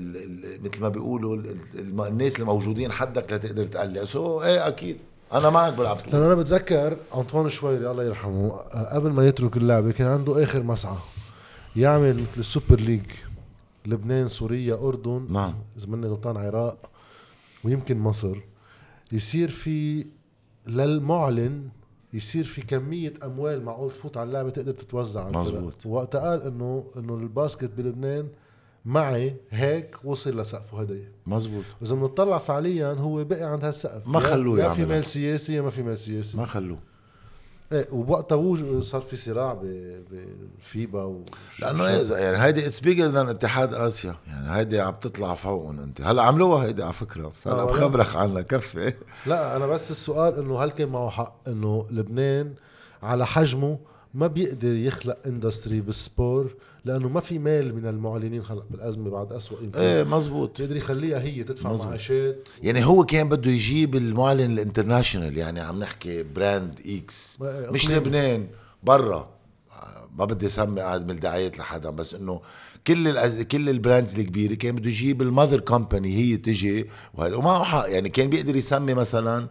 مثل 0.63 0.81
ما 0.81 0.89
بيقولوا 0.89 1.35
ال- 1.35 1.55
ال- 1.75 2.01
الناس 2.07 2.39
الموجودين 2.39 2.91
حدك 2.91 3.33
لتقدر 3.33 3.65
تقلع 3.65 4.03
سو 4.03 4.41
إيه 4.41 4.67
أكيد. 4.67 4.97
أنا 5.33 5.49
معك 5.49 5.73
بالعبد 5.73 6.01
لأنه 6.11 6.25
أنا 6.25 6.35
بتذكر 6.35 6.97
انطوان 7.15 7.49
شويري 7.49 7.91
الله 7.91 8.03
يرحمه 8.03 8.51
آه، 8.73 8.95
قبل 8.95 9.11
ما 9.11 9.27
يترك 9.27 9.57
اللعبة 9.57 9.91
كان 9.91 10.07
عنده 10.07 10.43
آخر 10.43 10.63
مسعى 10.63 10.95
يعمل 11.75 12.13
مثل 12.15 12.25
السوبر 12.39 12.79
ليج. 12.79 13.01
لبنان 13.85 14.27
سوريا 14.27 14.75
أردن 14.75 15.27
نعم. 15.29 15.53
إذا 15.77 15.87
ماني 15.87 16.07
غلطان 16.07 16.37
عراق 16.37 16.77
ويمكن 17.63 17.99
مصر. 17.99 18.37
يصير 19.11 19.49
في 19.49 20.05
للمعلن 20.67 21.69
يصير 22.13 22.43
في 22.43 22.61
كمية 22.61 23.13
أموال 23.23 23.63
معقول 23.63 23.91
تفوت 23.91 24.17
على 24.17 24.27
اللعبة 24.27 24.49
تقدر 24.49 24.71
تتوزع 24.71 25.23
على. 25.25 25.37
مزبوط. 25.37 25.85
وقتها 25.85 26.21
قال 26.29 26.41
إنه 26.41 26.85
إنه 26.97 27.15
ال 27.15 27.23
basket 27.23 27.71
بلبنان 27.77 28.27
معي 28.85 29.35
هيك 29.49 29.95
وصل 30.03 30.39
لسقفه 30.41 30.81
هدايا 30.81 31.11
مزبوط 31.27 31.63
وإذا 31.81 31.95
بنطلع 31.95 32.37
فعليا 32.37 32.93
هو 32.93 33.23
بقي 33.23 33.43
عند 33.43 33.65
هالسقف 33.65 34.07
ما 34.07 34.19
خلوه 34.19 34.59
يا 34.59 34.73
في. 34.73 34.85
مال 34.85 35.05
سياسي 35.05 35.53
يا 35.53 35.61
ما 35.61 35.69
في 35.69 35.83
مال 35.83 35.99
سياسي 35.99 36.37
ما 36.37 36.45
خلوه 36.45 36.79
إيه 37.71 37.87
وبوقتها 37.91 38.35
وج- 38.35 38.79
صار 38.83 39.01
في 39.01 39.15
صراع 39.15 39.53
ب- 39.53 40.03
بال 40.11 40.42
FIBA 40.42 41.03
و 41.03 41.23
لأنه 41.59 41.87
إيه 41.87 42.11
يعني 42.17 42.37
هيدي 42.37 42.65
it's 42.67 42.79
bigger 42.79 43.05
than 43.05 43.29
اتحاد 43.29 43.73
آسيا. 43.73 44.15
يعني 44.27 44.57
هيدي 44.57 44.79
عم 44.81 44.93
تطلع 45.01 45.33
فوقهم 45.33 45.79
أنت. 45.79 46.01
هلأ 46.01 46.23
عملوها 46.23 46.65
هيدي 46.65 46.83
على 46.83 46.93
فكرة. 46.93 47.27
بس 47.27 47.47
هلأ 47.47 47.61
آه،؟ 47.61 47.65
بخبرك 47.65 48.15
عنها 48.15 48.41
كفي 48.41 48.93
لا 49.25 49.55
أنا 49.55 49.67
بس 49.67 49.91
السؤال 49.91 50.39
إنه 50.39 50.59
هل 50.63 50.71
كان 50.71 50.89
معه 50.89 51.09
حق 51.09 51.35
إنه 51.47 51.85
لبنان 51.91 52.53
على 53.03 53.25
حجمه 53.25 53.79
ما 54.13 54.27
بيقدر 54.27 54.67
يخلق 54.73 55.17
industry 55.27 55.81
بال 55.81 56.02
sport 56.02 56.55
لأنه 56.85 57.09
ما 57.09 57.19
في 57.19 57.39
مال 57.39 57.75
من 57.75 57.85
المعلنين 57.85 58.43
خلق 58.43 58.65
بالأزمة 58.69 59.09
بعد 59.09 59.31
يمكن 59.63 59.79
إيه 59.79 60.03
مزبوط 60.03 60.57
بيقدر 60.61 60.75
يخليها 60.75 61.19
هي 61.21 61.43
تدفع 61.43 61.71
مزبوط. 61.71 61.87
معاشات. 61.87 62.49
يعني 62.63 62.85
هو 62.85 63.05
كان 63.05 63.29
بده 63.29 63.51
يجيب 63.51 63.95
المعلن 63.95 64.51
ال 64.51 64.57
international 64.57 65.37
يعني 65.37 65.59
عم 65.59 65.79
نحكي 65.79 66.23
brand 66.23 66.79
X 66.85 67.37
ما- 67.41 67.71
مش. 67.71 67.89
لبنان 67.89 68.47
برا. 68.83 69.29
ما 70.17 70.25
بدي 70.25 70.45
أسمي 70.45 70.81
قاعد 70.81 71.03
من 71.05 71.11
الدعايات 71.11 71.59
لحدا 71.59 71.89
بس 71.89 72.13
إنه 72.13 72.41
كل 72.87 73.07
الأز... 73.07 73.41
كل 73.41 73.69
ال 73.69 73.76
brands 73.76 74.19
الكبيرة 74.19 74.53
كان 74.53 74.75
بده 74.75 74.89
يجيب 74.89 75.21
ال 75.21 75.27
mother 75.27 75.59
company 75.59 76.15
هي 76.17 76.37
تجي 76.37 76.89
وهذا 77.13 77.35
ومعه 77.35 77.63
حق 77.63 77.89
يعني 77.89 78.09
كان 78.09 78.29
بيقدر 78.29 78.55
يسمي 78.55 78.93
مثلا 78.93 79.37
آه، 79.39 79.49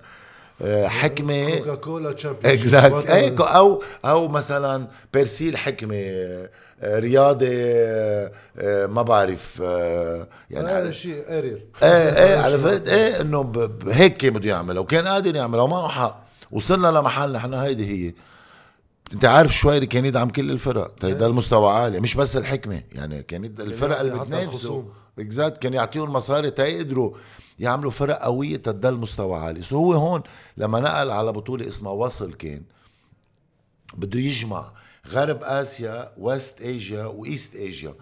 حكمة. 0.86 1.56
Coca 1.56 1.74
Cola 1.74 2.12
champion 2.12 2.52
exactly 2.54 3.34
أو 3.38 3.82
أو 4.04 4.28
مثلا 4.28 4.86
Persil 5.12 5.56
حكمة. 5.56 5.96
آه، 6.82 6.98
رياضة 6.98 7.46
آه، 7.50 8.32
آه، 8.58 8.86
ما 8.86 9.02
بعرف 9.02 9.62
آه، 9.64 10.26
يعني 10.50 10.68
يعني 10.68 10.92
شيء 10.92 11.24
Ariel 11.28 11.60
إيه 11.82 11.88
إيه 11.88 12.38
عرفت؟ 12.38 12.88
إيه 12.88 13.20
إنه 13.20 13.70
هيك 13.86 14.16
كان 14.16 14.32
بده 14.32 14.48
يعملها 14.48 14.80
وكان 14.80 15.06
قادر 15.06 15.36
يعملها 15.36 15.62
ومعه 15.62 15.88
حق 15.88 16.24
وصلنا 16.52 16.88
لمحل 16.88 17.32
نحن 17.32 17.54
هيدي 17.54 18.08
هي. 18.08 18.12
انت 19.12 19.24
عارف 19.24 19.56
شويري 19.56 19.86
كان 19.86 20.04
يدعم 20.04 20.30
كل 20.30 20.50
الفرق. 20.50 21.04
هيدا 21.04 21.26
المستوى 21.26 21.72
عالي 21.72 22.00
مش 22.00 22.14
بس 22.14 22.36
الحكمة. 22.36 22.82
يعني 22.92 23.22
كان 23.22 23.44
يد- 23.44 23.60
الفرق 23.60 24.00
اللي 24.00 24.18
بتنافسوا. 24.20 24.82
exact 25.18 25.58
كان 25.58 25.74
يعطيهم 25.74 26.12
مصاري 26.12 26.50
تيقدروا 26.50 27.16
يعملوا 27.58 27.90
فرق 27.90 28.18
قوية 28.22 28.56
تضل 28.56 28.94
مستوى 28.94 29.38
عالي. 29.38 29.62
so 29.62 29.76
هو 29.76 29.92
هون 29.92 30.22
لما 30.56 30.80
نقل 30.80 31.10
على 31.10 31.32
بطولة 31.32 31.68
اسمها 31.68 31.92
WASL 31.92 32.32
كان 32.34 32.62
بده 33.94 34.18
يجمع 34.20 34.72
غرب 35.08 35.38
آسيا 35.42 36.12
West 36.18 36.60
Asia 36.60 37.04
و 37.04 37.14
East 37.14 37.54
Asia 37.54 37.94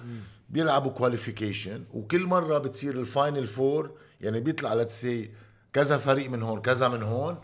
بيلعبوا 0.51 0.91
qualification 0.91 1.85
وكل 1.95 2.27
مرة 2.27 2.59
بتصير 2.59 3.01
ال 3.01 3.09
final 3.09 3.47
four 3.47 3.91
يعني 4.21 4.41
بيطلع 4.41 4.75
let's 4.75 5.10
say 5.10 5.31
كذا 5.73 5.99
فريق 5.99 6.31
من 6.31 6.43
هون 6.43 6.61
كذا 6.61 6.89
من 6.89 7.03
هون 7.03 7.37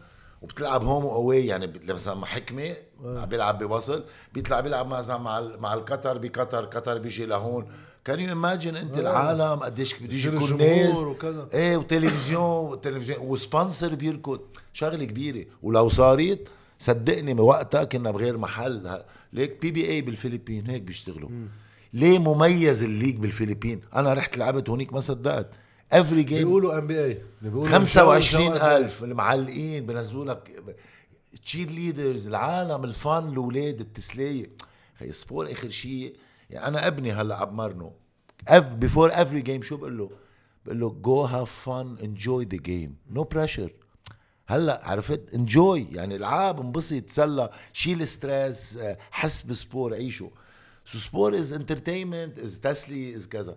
وبتلعب 0.45 0.85
home 0.85 1.05
و 1.05 1.13
away 1.13 1.47
يعني 1.47 1.73
مثلا 1.89 2.15
مع 2.15 2.27
حكمة 2.27 2.77
عم 3.05 3.27
بيلعب 3.27 3.65
ب 3.65 3.73
WASL 3.73 4.05
بيطلع 4.33 4.61
بيلعب 4.61 4.87
مثلا 4.87 5.19
مع 5.19 5.41
مع 5.41 5.75
القطر 5.75 6.19
بقطر 6.19 6.65
قطر 6.65 6.99
بيجي 6.99 7.27
لهون. 7.27 7.67
كان 8.05 8.21
you 8.21 8.29
imagine 8.29 8.77
انت 8.77 8.99
العالم 8.99 9.61
قديش 9.63 9.95
بده 9.95 10.15
يجي 10.15 10.29
يكون 10.29 10.57
ناس 10.59 10.97
وكذا. 10.97 11.49
إيه 11.55 11.77
وتلفزيون 11.77 12.43
وتلفزيون 12.71 13.19
و 13.21 13.30
sponsor 13.30 13.95
بيركض. 13.95 14.41
شغلة 14.73 15.05
كبيرة. 15.05 15.47
ولو 15.63 15.89
صارت 15.89 16.49
صدقني 16.79 17.35
بوقتها 17.35 17.85
كنا 17.85 18.11
بغير 18.11 18.39
محل. 18.39 19.03
ليك 19.33 19.61
PBA 19.63 20.01
بالفلبين 20.03 20.67
هيك 20.67 20.83
بيشتغلوا. 20.83 21.31
ليه 21.93 22.19
مميز 22.19 22.83
ال 22.83 22.88
league 22.88 23.17
بالفلبين؟ 23.17 23.81
أنا 23.95 24.13
رحت 24.13 24.39
لعبت 24.39 24.71
هونيك 24.71 24.93
ما 24.93 25.01
صدقت. 25.01 25.51
every 25.93 26.23
game 26.23 26.39
بيقولوا 26.39 26.79
NBA 26.79 27.23
25 27.67 28.57
ألف 28.57 29.05
المعلقين 29.05 29.87
بنزلوا 29.87 30.25
لك 30.25 30.65
cheerleaders 31.45 32.29
العالم 32.29 32.85
ال 32.85 32.96
fun 32.96 33.29
الاولاد 33.29 33.81
التسلية. 33.81 34.51
هي 34.99 35.13
sport 35.13 35.53
آخر 35.53 35.69
شيء. 35.69 36.17
يعني 36.51 36.67
أنا 36.67 36.87
ابني 36.87 37.13
هلأ 37.13 37.37
عم 37.37 37.57
مرنه 37.57 37.93
اف 38.49 38.73
before 38.73 39.11
every 39.13 39.41
game 39.41 39.63
شو 39.63 39.77
بقول 39.77 39.99
له؟ 39.99 40.11
بقول 40.67 40.81
له 40.81 40.91
go 40.91 41.23
have 41.23 41.51
fun 41.51 41.97
enjoy 42.03 42.45
the 42.45 42.57
game 42.57 42.97
no 43.11 43.25
pressure 43.25 43.73
هلأ 44.47 44.81
عرفت؟ 44.85 45.35
enjoy 45.35 45.89
يعني 45.93 46.17
العاب 46.17 46.61
انبسط 46.61 47.03
تسلى 47.03 47.51
شيل 47.73 48.09
stress 48.09 48.79
حس 49.11 49.43
ب 49.43 49.52
sport 49.52 49.95
عيشه. 49.95 50.31
so 50.85 50.99
sport 50.99 51.35
is 51.35 51.53
entertainment 51.53 52.39
is 52.39 52.61
تسلي 52.61 53.15
is 53.15 53.29
كذا. 53.29 53.57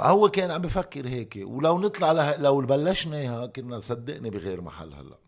هو 0.00 0.28
كان 0.28 0.50
عم 0.50 0.62
بفكر 0.62 1.08
هيك. 1.08 1.38
ولو 1.42 1.78
نطلع 1.78 2.12
له... 2.12 2.36
لو 2.36 2.60
بلشناها 2.60 3.46
كنا 3.46 3.78
صدقني 3.78 4.30
بغير 4.30 4.60
محل 4.60 4.92
هلا. 4.94 5.18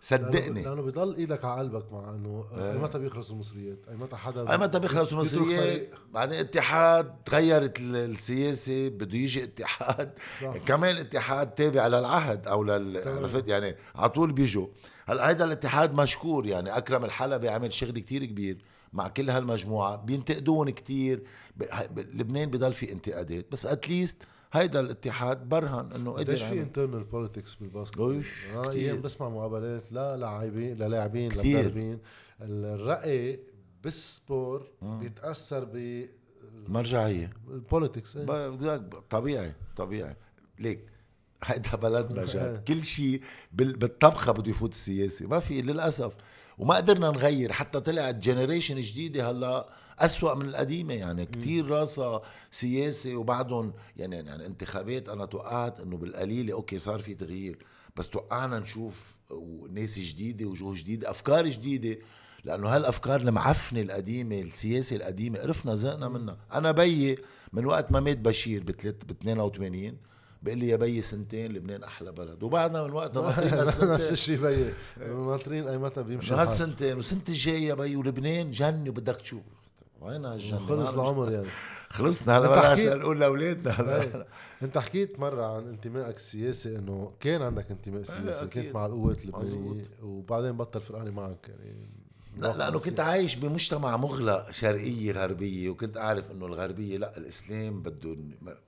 صدقني. 0.00 0.62
لأنه 0.62 0.82
بيضل 0.82 1.14
إيدك 1.14 1.44
على 1.44 1.58
قلبك 1.60 1.92
مع 1.92 2.10
إنه 2.10 2.44
أي 2.58 2.78
متى 2.78 2.98
بيخلصوا 2.98 3.34
المصريات؟ 3.34 3.78
أي 3.90 3.96
متى 3.96 4.16
حدا 4.16 4.50
أي 4.52 4.58
متى 4.58 4.78
بيخلصوا 4.78 5.12
المصريات. 5.18 5.94
بعدين 6.12 6.38
اتحاد 6.38 7.14
تغيرت 7.24 7.80
ال- 7.80 7.96
السياسة 7.96 8.88
بده 8.88 9.18
يجي 9.18 9.44
اتحاد. 9.44 10.12
كمان 10.66 10.94
الاتحاد 10.94 11.50
تابع 11.54 11.86
للعهد 11.86 12.46
أو 12.46 12.64
لل. 12.64 13.08
عرفت؟ 13.08 13.48
يعني 13.48 13.76
على 13.94 14.08
طول 14.08 14.32
بيجوا. 14.32 14.66
هلا 15.06 15.28
هيدا 15.28 15.44
الاتحاد 15.44 15.94
مشكور 15.94 16.46
يعني 16.46 16.76
أكرم 16.76 17.04
الحلبي 17.04 17.48
عمل 17.48 17.72
شغل 17.72 17.98
كتير 17.98 18.24
كبير. 18.24 18.58
مع 18.92 19.08
كل 19.08 19.30
هالمجموعة 19.30 19.96
بينتقدون 19.96 20.70
كتير. 20.70 21.22
ب... 21.56 21.64
ب... 21.94 21.98
لبنان 21.98 22.50
بضل 22.50 22.72
في 22.72 22.92
انتقادات 22.92 23.52
بس 23.52 23.66
at 23.66 23.80
least 23.80 24.16
هيدا 24.52 24.80
الاتحاد 24.80 25.48
برهن 25.48 25.92
إنه 25.92 26.12
قدر 26.12 26.20
قديش 26.22 26.42
في. 26.42 26.60
internal 26.60 27.04
politics 27.04 27.54
بال 27.54 27.65
basket 27.65 27.98
أنا 27.98 28.22
كتير. 28.22 28.70
أيام 28.70 29.00
بسمع 29.02 29.28
مقابلات 29.28 29.92
لا 29.92 30.16
لاعبين 30.16 30.74
للاعبين. 30.76 31.30
لمدربين 31.32 31.98
الرأي 32.40 33.40
بال 33.82 34.06
sport 34.06 34.66
بيتأثر 34.82 35.68
مرجعية. 36.68 37.30
بال 37.48 37.62
politics 37.62 38.16
إيه. 38.16 38.24
ب- 38.48 38.94
طبيعي 39.10 39.54
طبيعي. 39.76 40.16
ليك 40.58 40.86
هيدا 41.44 41.76
بلدنا 41.76 42.24
جد. 42.24 42.62
كل 42.68 42.84
شيء 42.84 43.20
بال- 43.52 43.76
بالطبخة 43.76 44.32
بده 44.32 44.50
يفوت 44.50 44.72
السياسي. 44.72 45.26
ما 45.26 45.38
في 45.40 45.62
للأسف. 45.62 46.14
وما 46.58 46.74
قدرنا 46.74 47.10
نغير 47.10 47.52
حتى 47.52 47.80
طلعت 47.80 48.14
generation 48.14 48.80
جديدة 48.80 49.30
هلا 49.30 49.68
أسوأ 49.98 50.34
من 50.34 50.48
القديمة. 50.48 50.94
يعني 50.94 51.26
كتير 51.26 51.68
راسها 51.68 52.22
سياسي 52.50 53.14
وبعدهم 53.14 53.72
يعني 53.96 54.16
يعني 54.16 54.46
انتخابات 54.46 55.08
أنا 55.08 55.24
توقعت 55.24 55.80
إنه 55.80 55.96
بالقليلة 55.96 56.52
okay 56.52 56.78
صار 56.78 56.98
في 56.98 57.14
تغيير 57.14 57.58
بس 57.96 58.08
توقعنا 58.08 58.58
نشوف 58.58 59.16
ناس 59.70 59.98
جديدة 59.98 60.46
وجوه 60.46 60.74
جديدة 60.76 61.10
أفكار 61.10 61.46
جديدة 61.48 61.98
لأنه 62.44 62.68
هالأفكار 62.68 63.20
المعفنة 63.20 63.80
القديمة 63.80 64.40
السياسة 64.40 64.96
القديمة 64.96 65.38
عرفنا 65.38 65.74
زهقنا 65.74 66.08
منها. 66.08 66.38
أنا 66.52 66.72
بيي 66.72 67.18
من 67.52 67.66
وقت 67.66 67.92
ما 67.92 68.00
مات 68.00 68.18
بشير 68.18 68.62
ب 68.62 68.70
82 68.70 69.96
بيقول 70.42 70.58
لي 70.58 70.68
يا 70.68 70.76
بيي 70.76 71.02
سنتين 71.02 71.52
لبنان 71.52 71.82
أحلى 71.84 72.12
بلد. 72.12 72.42
وبعدنا 72.42 72.82
من 72.84 72.90
وقتها 72.92 73.22
ناطرين 73.22 73.54
نفس 73.94 74.12
الشيء 74.12 74.40
بيي 74.40 74.72
ناطرين 75.08 75.68
أي 75.68 75.78
متى 75.78 76.02
بيمشي. 76.02 76.34
هالسنتين 76.34 76.96
والسنة 76.96 77.20
الجاية 77.28 77.68
يا 77.68 77.74
بيي 77.74 77.96
ولبنان 77.96 78.50
جنة 78.50 78.90
وبدك 78.90 79.16
تشوف. 79.16 79.42
وين 80.00 80.24
هالجنة 80.24 80.58
خلص 80.58 80.92
العمر 80.94 81.32
يعني. 81.32 81.46
خلصنا 81.90 82.38
هلا 82.38 82.60
حكيت- 82.70 82.92
نقول 82.92 83.20
لأولادنا. 83.20 83.70
هلا 83.70 84.00
إيه. 84.02 84.26
أنت 84.62 84.78
حكيت 84.78 85.20
مرة 85.20 85.56
عن 85.56 85.68
انتمائك 85.68 86.16
السياسي 86.16 86.76
إنه 86.76 87.12
كان 87.20 87.42
عندك 87.42 87.70
انتماء 87.70 88.02
سياسي 88.02 88.44
أكيد. 88.44 88.64
كنت 88.64 88.74
مع 88.74 88.86
القوات. 88.86 89.24
اللبنانية 89.24 89.84
وبعدين 90.02 90.52
بطل 90.52 90.80
فرقاني 90.80 91.10
معك 91.10 91.48
يعني. 91.48 91.90
لا 92.38 92.56
لأنه 92.56 92.78
كنت 92.78 93.00
عايش 93.00 93.34
بمجتمع 93.34 93.96
مغلق 93.96 94.50
شرقية 94.50 95.12
غربية 95.12 95.70
وكنت 95.70 95.96
أعرف 95.96 96.30
إنه 96.30 96.46
الغربية 96.46 96.98
لا 96.98 97.16
الإسلام 97.16 97.82
بده 97.82 98.16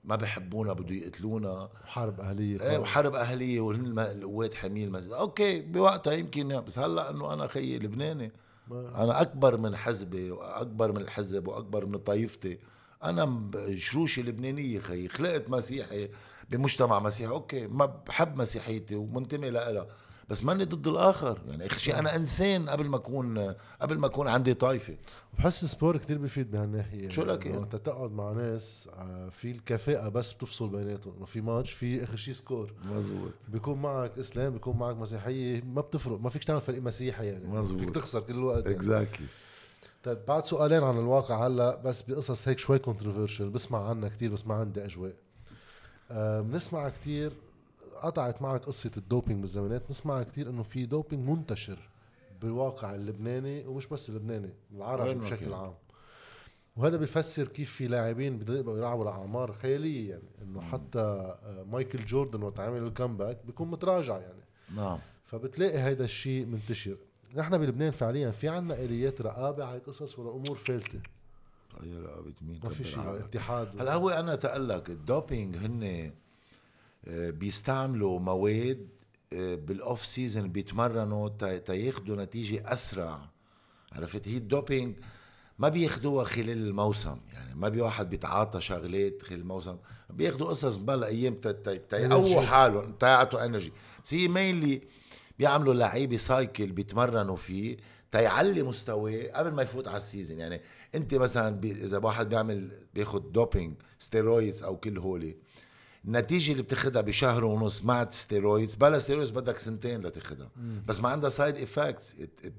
ما 0.03 0.15
بحبونا 0.15 0.73
بده 0.73 0.95
يقتلونا. 0.95 1.69
حرب 1.85 2.21
أهلية 2.21 2.61
إيه 2.61 2.77
وحرب 2.77 3.15
أهلية 3.15 3.61
وهن 3.61 3.99
القوات 3.99 4.53
حاميه 4.53 4.85
المسجد 4.85 5.11
أوكي 5.11 5.61
بوقتها 5.61 6.13
يمكن 6.13 6.61
بس 6.61 6.79
هلأ 6.79 7.09
إنه 7.09 7.33
أنا 7.33 7.47
خيي 7.47 7.79
لبناني. 7.79 8.31
أنا 8.71 9.21
أكبر 9.21 9.57
من 9.57 9.75
حزبي 9.75 10.31
وأكبر 10.31 10.91
من 10.91 11.01
الحزب 11.01 11.47
وأكبر 11.47 11.85
من 11.85 11.97
طائفتي 11.97 12.59
أنا 13.03 13.51
شروشي 13.75 14.23
لبنانيه 14.23 14.79
خيي. 14.79 15.07
خلقت 15.07 15.49
مسيحي 15.49 16.09
بمجتمع 16.49 16.99
مسيحي. 16.99 17.31
okay 17.31 17.67
ما 17.67 17.85
بحب 17.85 18.37
مسيحيتي 18.37 18.95
ومنتمي 18.95 19.49
لها 19.49 19.87
بس 20.31 20.43
ماني 20.43 20.63
ضد 20.65 20.87
الآخر. 20.87 21.41
يعني 21.47 21.65
اخر 21.65 21.77
شيء 21.77 21.99
أنا 21.99 22.15
إنسان 22.15 22.69
قبل 22.69 22.87
ما 22.87 22.95
أكون 22.95 23.53
قبل 23.81 23.97
ما 23.97 24.07
أكون 24.07 24.27
عندي 24.27 24.53
طائفة. 24.53 24.95
بحس 25.37 25.63
ال 25.63 25.69
sport 25.69 25.97
كتير 25.97 26.17
بيفيد 26.17 26.51
بهالناحية. 26.51 27.09
شو 27.09 27.23
لك 27.23 27.45
يعني؟ 27.45 27.57
وقت 27.57 27.75
تقعد 27.75 28.11
مع 28.11 28.31
ناس 28.31 28.89
آه، 28.93 29.29
في 29.29 29.51
الكفاءة 29.51 30.09
بس 30.09 30.33
بتفصل 30.33 30.69
بيناتهم. 30.69 31.13
انه 31.17 31.25
في 31.25 31.41
ماتش 31.41 31.71
في 31.71 32.03
اخر 32.03 32.17
شيء 32.17 32.33
score. 32.33 32.73
مزبوط. 32.85 33.31
بيكون 33.47 33.81
معك 33.81 34.17
إسلام 34.19 34.53
بيكون 34.53 34.77
معك 34.77 34.95
مسيحية 34.95 35.61
ما 35.61 35.81
بتفرق. 35.81 36.19
ما 36.19 36.29
فيك 36.29 36.43
تعمل 36.43 36.61
فريق 36.61 36.81
مسيحي 36.81 37.25
يعني. 37.25 37.47
مزبوط. 37.47 37.81
فيك 37.81 37.95
تخسر 37.95 38.19
كل 38.19 38.33
الوقت 38.33 38.65
يعني. 38.65 38.77
exactly 38.77 39.27
طيب 40.03 40.17
بعد 40.27 40.45
سؤالين 40.45 40.83
عن 40.83 40.97
الواقع 40.97 41.47
هلا 41.47 41.75
بس 41.75 42.01
بقصص 42.01 42.47
هيك 42.47 42.59
شوي 42.59 42.79
controversial 42.79 43.49
بسمع 43.49 43.89
عنها 43.89 44.09
كتير 44.09 44.33
بس 44.33 44.47
ما 44.47 44.53
عندي 44.55 44.85
أجواء. 44.85 45.13
آه، 46.11 46.41
بنسمع 46.41 46.89
كتير 46.89 47.31
قطعت 48.01 48.41
معك 48.41 48.65
قصة 48.65 48.91
ال 48.97 49.03
doping 49.03 49.41
بالزمانات. 49.41 49.91
نسمع 49.91 50.23
كتير 50.23 50.49
إنه 50.49 50.63
في 50.63 50.85
doping 50.85 51.29
منتشر 51.29 51.79
بالواقع 52.41 52.95
اللبناني 52.95 53.67
ومش 53.67 53.87
بس 53.87 54.09
اللبناني 54.09 54.53
العربي 54.75 55.13
بشكل. 55.13 55.53
عام. 55.53 55.73
وهذا 56.75 56.97
بيفسر 56.97 57.47
كيف 57.47 57.71
في 57.71 57.87
لاعبين 57.87 58.37
بدهم 58.37 58.57
يبقوا 58.57 58.77
يلعبوا 58.77 59.05
لأعمار 59.05 59.53
خيالية 59.53 60.09
يعني 60.09 60.23
إنه 60.41 60.61
حتى 60.61 60.99
آه، 60.99 61.65
مايكل 61.71 62.05
جوردن 62.05 62.43
وقت 62.43 62.59
عمل 62.59 62.83
ال 62.83 62.90
comeback 62.90 63.45
بيكون 63.45 63.71
متراجع 63.71 64.17
يعني. 64.17 64.43
نعم. 64.75 64.99
فبتلاقي 65.25 65.83
هيدا 65.83 66.05
الشيء 66.05 66.45
منتشر. 66.45 66.97
نحن 67.35 67.57
بلبنان 67.57 67.91
فعليا 67.91 68.31
في 68.31 68.49
عنا 68.49 68.73
آليات 68.73 69.21
رقابة 69.21 69.65
على 69.65 69.77
القصص 69.77 70.19
ولا 70.19 70.29
أمور 70.29 70.55
فلتة 70.57 70.99
يا 71.83 71.99
رقبة 71.99 72.33
مين 72.41 72.59
ما 72.63 72.69
في 72.69 72.83
شيء 72.83 72.99
عقلك. 72.99 73.23
اتحاد 73.23 73.81
هلا 73.81 73.93
هو 73.93 74.09
أنا 74.09 74.35
تقلك 74.35 74.89
ال 74.89 74.99
doping 74.99 75.57
هن 75.57 76.11
بيستعملوا 77.07 78.19
مواد 78.19 78.87
آه، 79.33 79.55
بال 79.55 79.75
off 79.75 80.05
season 80.05 80.51
بيتمرنوا 80.51 81.29
تا- 81.29 81.57
تياخدوا 81.57 82.15
نتيجة 82.15 82.73
أسرع. 82.73 83.29
عرفت؟ 83.91 84.27
هي 84.27 84.37
ال 84.37 84.45
doping 84.45 84.95
ما 85.59 85.69
بياخدوها 85.69 86.25
خلال 86.25 86.49
الموسم. 86.49 87.17
يعني 87.33 87.55
ما 87.55 87.69
بي 87.69 87.81
واحد 87.81 88.09
بيتعاطى 88.09 88.61
شغلات 88.61 89.21
خلال 89.21 89.39
الموسم 89.39 89.77
بياخدوا 90.09 90.47
قصص 90.47 90.75
بلا 90.75 91.07
أيام 91.07 91.33
تيقووا. 91.89 92.41
حالهم 92.41 92.91
تيعطوا 92.93 93.45
energy 93.45 93.73
بس 94.03 94.13
هي 94.13 94.27
mainly 94.27 94.81
بيعملوا 95.39 95.73
لعيبة 95.73 96.17
cycle 96.17 96.71
بيتمرنوا 96.71 97.35
فيه 97.35 97.77
تيعلي 98.11 98.63
مستواه 98.63 99.31
قبل 99.35 99.51
ما 99.51 99.61
يفوت 99.63 99.87
على 99.87 99.97
ال 99.97 100.03
season 100.03 100.39
يعني 100.39 100.61
أنت 100.95 101.13
مثلا 101.15 101.49
بي 101.55 101.71
إذا 101.71 101.97
واحد 101.97 102.29
بيعمل 102.29 102.71
بياخد 102.93 103.31
doping 103.31 103.75
steroids 103.99 104.63
أو 104.63 104.77
كل 104.77 104.97
هولي 104.97 105.37
النتيجة 106.05 106.51
اللي 106.51 106.63
بتاخدها 106.63 107.01
بشهر 107.01 107.45
ونص 107.45 107.83
مع 107.83 108.09
steroids 108.09 108.75
بلا 108.75 108.99
steroids 108.99 109.29
بدك 109.29 109.59
سنتين 109.59 110.01
لتاخدها. 110.01 110.51
بس 110.87 111.01
ما 111.01 111.09
عندها 111.09 111.29
side 111.29 111.57
effects 111.57 112.15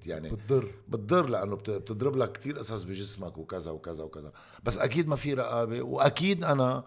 يعني 0.06 0.30
بتضر. 0.30 0.74
بتضر 0.88 1.28
لأنه 1.28 1.56
بت- 1.56 1.70
بتضرب 1.70 2.16
لك 2.16 2.32
كثير 2.32 2.58
قصص 2.58 2.82
بجسمك 2.82 3.38
وكذا 3.38 3.70
وكذا 3.70 4.04
وكذا. 4.04 4.32
بس 4.64 4.78
أكيد 4.78 5.08
ما 5.08 5.16
في 5.16 5.34
رقابة. 5.34 5.82
وأكيد 5.82 6.44
أنا 6.44 6.84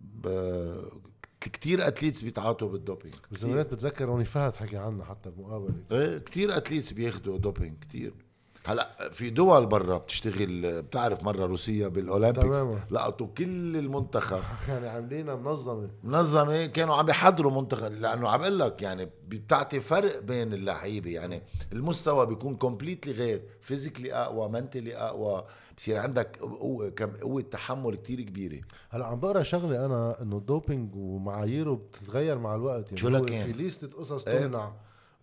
ب... 0.00 0.28
كثير 1.40 1.86
athletes 1.86 2.22
بيتعاطوا 2.22 2.68
بال 2.68 2.80
doping 2.80 3.14
كتير. 3.14 3.28
بالزمانات 3.30 3.74
بتذكر 3.74 4.04
روني 4.04 4.24
فهد 4.24 4.56
حكي 4.56 4.76
عنها 4.76 5.04
حتى 5.04 5.30
بمقابلة. 5.30 5.74
إيه 5.92 6.18
كثير 6.18 6.56
athletes 6.56 6.92
بياخدوا 6.92 7.38
doping 7.38 7.84
كثير 7.88 8.14
هلا 8.70 9.10
في 9.12 9.30
دول 9.30 9.66
برا 9.66 9.98
بتشتغل 9.98 10.82
بتعرف 10.82 11.22
مرة 11.22 11.46
روسيا 11.46 11.88
بال 11.88 12.01
Olympics؟ 12.01 12.58
تماما. 12.58 12.80
لقطوا 12.90 13.26
كل 13.26 13.76
المنتخب. 13.76 14.40
يعني 14.68 14.88
عاملينها 14.88 15.34
منظمة. 15.34 15.90
منظمة 16.04 16.66
كانوا 16.66 16.94
عم 16.94 17.06
بيحضروا 17.06 17.60
منتخب 17.60 17.92
لأنه 17.92 18.28
عم 18.28 18.40
بقول 18.40 18.58
لك 18.58 18.82
يعني 18.82 19.10
بتعطي 19.28 19.80
فرق 19.80 20.18
بين 20.18 20.52
اللعيبة. 20.52 21.10
يعني 21.10 21.42
المستوى 21.72 22.26
بيكون 22.26 22.56
completely 22.56 23.12
غير 23.12 23.42
physically 23.60 24.12
أقوى 24.12 24.48
mentally 24.48 24.96
أقوى. 24.96 25.44
بصير 25.76 25.96
عندك 25.96 26.38
قوة 26.38 26.88
كم 26.88 27.10
قوة 27.10 27.42
تحمل 27.42 27.94
كتير 27.94 28.20
كبيرة. 28.20 28.60
هلا 28.90 29.06
عم 29.06 29.20
بقرأ 29.20 29.42
شغلة 29.42 29.86
أنا 29.86 30.22
إنه 30.22 30.36
ال 30.36 30.44
doping 30.44 30.92
ومعاييره 30.96 31.74
بتتغير 31.74 32.38
مع 32.38 32.54
الوقت. 32.54 32.84
يعني 32.86 32.98
شو 32.98 33.08
لكن؟ 33.08 33.44
في 33.44 33.52
ليستة 33.52 33.88
قصص 33.98 34.26
إيه. 34.28 34.38
تمنع. 34.38 34.72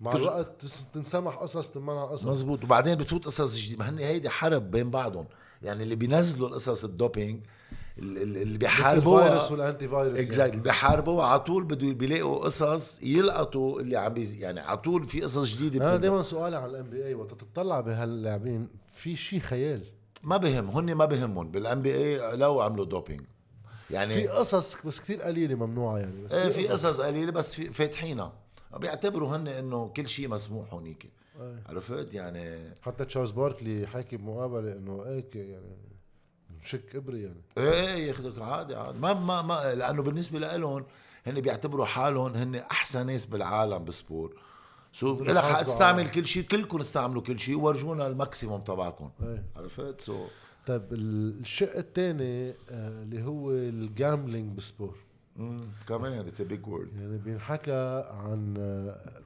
مع 0.01 0.15
الوقت 0.15 0.65
تنسمح 0.93 1.35
قصص 1.35 1.65
بتمنع 1.65 2.05
قصص. 2.05 2.25
مزبوط 2.25 2.63
وبعدين 2.63 2.95
بتفوت 2.95 3.25
قصص 3.25 3.57
جديدة. 3.57 3.79
ما 3.83 3.89
هن 3.89 3.97
هيدي 3.99 4.29
حرب 4.29 4.71
بين 4.71 4.89
بعضهم. 4.89 5.25
يعني 5.61 5.83
اللي 5.83 5.95
بينزلوا 5.95 6.47
القصص 6.47 6.83
ال 6.83 6.91
doping 6.91 7.39
ال- 7.99 8.17
ال- 8.17 8.21
اللي 8.21 8.41
الفيروس 8.41 8.57
بيحاربوها 8.57 9.51
وال 9.51 9.87
antivirus 9.87 10.17
exactly 10.19 10.51
اللي 10.51 10.63
بيحاربوها 10.63 11.27
على 11.27 11.39
طول 11.39 11.63
بده 11.63 11.93
بيلاقوا 11.93 12.35
قصص 12.45 12.99
يلقطوا 13.01 13.81
اللي 13.81 13.97
عم 13.97 14.13
بيز 14.13 14.33
يعني 14.35 14.59
على 14.59 14.77
طول 14.77 15.03
في 15.03 15.21
قصص 15.21 15.55
جديدة 15.55 15.85
أنا. 15.89 15.97
دائما 15.97 16.23
سؤالي 16.23 16.55
عن 16.57 16.69
ال 16.69 16.89
NBA 16.89 17.13
وقت 17.13 17.31
تطلع 17.33 17.79
بهاللاعبين 17.79 18.67
في 18.95 19.15
شيء 19.15 19.39
خيال؟ 19.39 19.83
ما 20.23 20.37
بهم. 20.37 20.69
هن 20.69 20.95
ما 20.95 21.05
بهمهم. 21.05 21.51
بال 21.51 21.81
NBA 21.81 22.35
لو 22.37 22.61
عملوا 22.61 22.85
doping. 22.85 23.21
يعني 23.91 24.13
في 24.13 24.27
قصص 24.27 24.77
بس 24.85 24.99
كثير 24.99 25.21
قليلة 25.21 25.55
ممنوعة 25.55 25.97
يعني 25.97 26.23
بس 26.23 26.31
إيه 26.31 26.49
في 26.49 26.67
قصص 26.67 26.99
قليلة 27.01 27.31
بس 27.31 27.53
في 27.55 27.73
فاتحينها. 27.73 28.33
بيعتبروا 28.77 29.35
هن 29.35 29.47
إنه 29.47 29.87
كل 29.87 30.09
شيء 30.09 30.27
مسموح 30.27 30.73
هونيك 30.73 31.09
إيه. 31.41 31.63
عرفت؟ 31.69 32.13
يعني 32.13 32.73
حتى 32.81 33.05
تشارلز 33.05 33.31
باركلي 33.31 33.87
حاكي 33.87 34.17
بمقابلة 34.17 34.73
إنه 34.73 35.03
هيك 35.07 35.35
يعني 35.35 35.77
شك 36.63 36.95
إبري 36.95 37.23
يعني. 37.23 37.41
إيه 37.57 38.07
ياخذك 38.07 38.41
عادي 38.41 38.75
عادي. 38.75 38.97
ما 38.99 39.13
ما 39.13 39.41
ما 39.41 39.75
لأنه 39.75 40.01
بالنسبة 40.03 40.39
لهم 40.39 40.85
هن 41.25 41.41
بيعتبروا 41.41 41.85
حالهم 41.85 42.33
هن 42.33 42.55
أحسن 42.55 43.05
ناس 43.07 43.25
بالعالم 43.25 43.77
بال 43.77 43.93
sport 43.93 44.33
so 44.93 45.23
لك 45.23 45.27
حق 45.27 45.35
يحافظوا 45.37 45.73
تستعمل 45.73 46.11
كل 46.11 46.25
شيء 46.25 46.43
كلكم 46.43 46.79
استعملوا 46.79 47.21
كل 47.21 47.39
شيء 47.39 47.57
وورجونا 47.59 48.07
ال 48.07 48.14
maximum 48.14 48.61
تبعكم. 48.61 49.09
إيه. 49.23 49.43
عرفت؟ 49.55 50.01
so 50.01 50.25
طيب 50.67 50.83
الشق 50.93 51.77
الثاني 51.77 52.53
اللي 52.71 53.23
هو 53.23 53.51
ال 53.51 53.62
gambling 53.62 54.53
بال 54.55 54.65
sport 54.65 54.89
مم، 54.89 55.06
كمان 55.87 56.13
it's 56.13 56.41
big 56.41 56.67
word 56.67 56.95
يعني 56.95 57.17
بينحكى 57.17 58.03
عن 58.11 58.53
آه، 58.57 59.21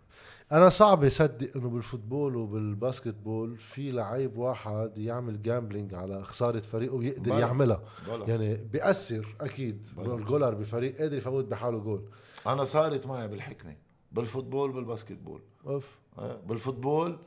أنا 0.52 0.69
صعب 0.69 1.04
أصدق 1.04 1.58
إنه 1.58 1.69
بال 1.70 1.83
football 1.83 2.36
وبال 2.36 2.64
basketball 2.64 3.58
في 3.58 3.91
لعيب 3.91 4.38
واحد 4.38 4.97
يعمل 4.97 5.41
gambling 5.41 5.94
على 5.93 6.24
خسارة 6.24 6.60
فريقه 6.60 6.95
ويقدر. 6.95 7.39
يعملها. 7.39 7.82
بلا. 8.08 8.26
يعني 8.28 8.56
بيأثر 8.56 9.36
أكيد. 9.41 9.88
ال 9.98 10.06
goaler 10.06 10.54
بفريق 10.54 10.97
قادر 10.97 11.17
يفوت 11.17 11.45
بحاله 11.45 11.78
جول. 11.80 12.04
أنا 12.47 12.63
صارت 12.63 13.08
معي 13.08 13.28
بالحكمة. 13.28 13.76
بال 14.12 14.24
football 14.24 14.72
بال 14.72 14.82
basketball. 14.82 15.41
أوف. 15.67 15.86
آه، 16.17 16.39
بال 16.48 16.62
football 16.62 17.17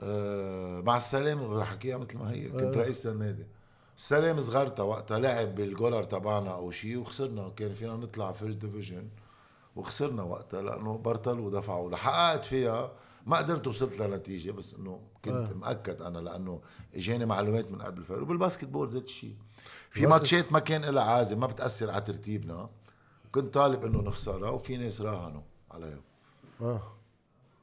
آه، 0.00 0.80
مع 0.80 0.96
السلام 0.96 1.44
رح 1.44 1.62
أحكيها 1.70 1.98
مثل 1.98 2.18
ما 2.18 2.30
هي. 2.30 2.48
كنت 2.48 2.76
رئيس 2.76 3.06
النادي 3.06 3.46
السلام 3.96 4.40
زغرتا 4.40 4.82
وقتها 4.82 5.18
لعب 5.18 5.54
بال 5.54 5.67
goaler 5.67 6.04
تبعنا 6.04 6.50
أو 6.50 6.70
شيء 6.70 6.98
وخسرنا. 6.98 7.48
كان 7.56 7.74
فينا 7.74 7.96
نطلع 7.96 8.32
first 8.32 8.58
division 8.58 9.08
وخسرنا 9.76 10.22
وقتها 10.22 10.62
لأنه 10.62 10.98
برطلوا 10.98 11.46
ودفعوا 11.46 11.96
حققت 11.96 12.44
فيها. 12.44 12.92
ما 13.26 13.36
قدرت 13.36 13.66
وصلت 13.66 14.00
لنتيجة 14.00 14.50
بس 14.50 14.74
إنه 14.74 15.00
كنت 15.24 15.50
آه. 15.50 15.54
مأكد 15.54 16.02
أنا 16.02 16.18
لأنه 16.18 16.60
إجاني 16.94 17.26
معلومات 17.26 17.70
من 17.70 17.82
قبل 17.82 17.98
الفريق. 17.98 18.22
وبال 18.22 18.64
basketball 18.64 18.88
زيت 18.88 19.04
الشيء 19.04 19.36
في 19.90 20.06
ماتشات 20.06 20.52
ما 20.52 20.58
كان 20.58 20.84
لها 20.84 21.04
عازة 21.04 21.40
ما 21.40 21.46
بتأثر 21.46 21.90
على 21.90 22.00
ترتيبنا. 22.00 22.70
كنت 23.32 23.54
طالب 23.54 23.84
إنه 23.84 23.98
نخسرها 23.98 24.50
وفي 24.50 24.76
ناس 24.76 25.00
راهنوا 25.00 25.42
عليها. 25.70 26.00
آه. 26.60 26.82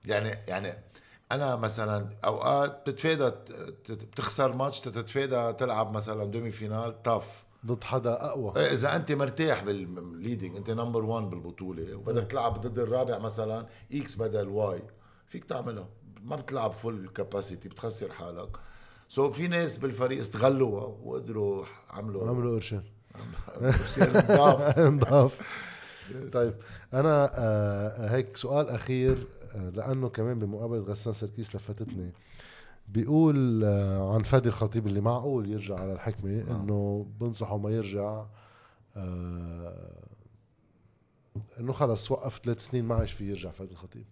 يعني 0.05 0.29
يعني 0.29 0.83
أنا 1.31 1.55
مثلا 1.55 2.09
أوقات 2.25 2.81
بتتفادى 2.81 3.31
بتخسر 3.89 4.53
ماتش 4.55 4.79
تتفادى 4.79 5.53
تلعب 5.53 5.91
مثلا 5.91 6.25
demi-finale 6.25 7.03
tough 7.03 7.43
ضد 7.65 7.83
حدا 7.83 8.25
أقوى. 8.25 8.53
إيه، 8.57 8.73
إذا 8.73 8.95
أنت 8.95 9.11
مرتاح 9.11 9.63
بال 9.63 9.84
leading 9.84 10.55
أنت 10.55 10.69
number 10.69 11.05
1 11.05 11.29
بالبطولة 11.29 11.95
وبدك 11.95 12.23
تلعب 12.23 12.61
ضد 12.61 12.79
الرابع 12.79 13.17
مثلا 13.17 13.67
X 13.93 14.15
بدل 14.15 14.47
Y 14.47 14.83
فيك 15.27 15.45
تعملها 15.45 15.87
ما 16.23 16.35
بتلعب 16.35 16.71
full 16.71 17.09
capacity 17.15 17.69
بتخسر 17.69 18.11
حالك. 18.11 18.57
so 19.09 19.31
في 19.31 19.47
ناس 19.47 19.77
بالفريق 19.77 20.19
استغلوها 20.19 20.83
وقدروا 21.03 21.65
عملوا 21.89 22.29
عملوا 22.29 22.55
قرشين. 22.55 22.83
نضاف 24.77 25.41
طيب 26.33 26.53
أنا 26.93 27.31
آه 27.35 28.07
هيك 28.15 28.37
سؤال 28.37 28.69
أخير 28.69 29.27
آه 29.55 29.69
لأنه 29.69 30.09
كمان 30.09 30.39
بمقابلة 30.39 30.79
غسان 30.81 31.13
سركيس 31.13 31.55
لفتتني. 31.55 32.11
بيقول 32.87 33.63
آه 33.63 34.13
عن 34.13 34.23
فادي 34.23 34.49
الخطيب 34.49 34.87
اللي 34.87 35.01
معقول 35.01 35.49
يرجع 35.49 35.79
على 35.79 35.93
الحكمة 35.93 36.29
إنه 36.51 37.07
بنصحه 37.19 37.57
ما 37.57 37.69
يرجع 37.69 38.25
إنه 41.59 41.71
خلص 41.71 42.11
وقف 42.11 42.39
ثلاث 42.43 42.65
سنين 42.67 42.85
ما 42.85 42.95
عايش 42.95 43.11
فيه 43.11 43.29
يرجع 43.29 43.51
فادي 43.51 43.71
الخطيب. 43.71 44.05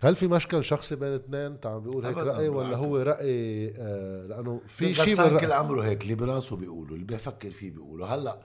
هل 0.00 0.14
في 0.16 0.28
مشكل 0.28 0.64
شخصي 0.64 0.96
بين 0.96 1.12
اثنين؟ 1.12 1.40
انت 1.40 1.66
عم 1.66 1.80
بيقول 1.80 2.06
هيك 2.06 2.16
رأي 2.16 2.48
ولا. 2.48 2.76
هو 2.76 2.96
رأي 2.98 3.72
آه 3.78 4.26
لأنه 4.26 4.60
في 4.68 4.94
في 4.94 5.04
شيء 5.04 5.38
كل 5.38 5.52
عمره 5.52 5.82
هيك 5.82 6.02
اللي 6.02 6.14
براسه 6.14 6.56
بيقولوا 6.56 6.94
اللي 6.94 7.04
بيفكر 7.06 7.50
فيه 7.50 7.70
بيقولوا 7.70 8.06
هلأ 8.06 8.38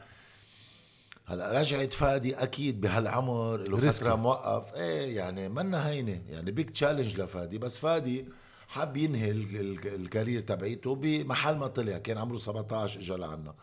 هلا 1.26 1.52
رجعت 1.52 1.94
فادي 1.94 2.36
أكيد 2.36 2.82
بهالعمر 2.82 3.58
له. 3.58 3.92
فترة 3.92 4.16
موقف. 4.16 4.74
إيه 4.76 5.18
يعني 5.18 5.50
منا 5.50 5.88
هينة. 5.90 6.22
يعني 6.30 6.52
big 6.52 6.70
challenge 6.70 7.22
لفادي. 7.22 7.58
بس 7.58 7.78
فادي 7.78 8.26
حب 8.68 8.98
ينهي 8.98 9.32
ال- 9.32 9.56
ال- 9.60 9.96
ال 9.96 10.03
career 10.03 10.42
تبعيته 10.42 10.96
بمحل 10.96 11.56
ما 11.58 11.68
طلع. 11.68 11.98
كان 11.98 12.18
عمره 12.18 12.38
17 12.38 13.00
اجى 13.00 13.14
لعنا. 13.14 13.54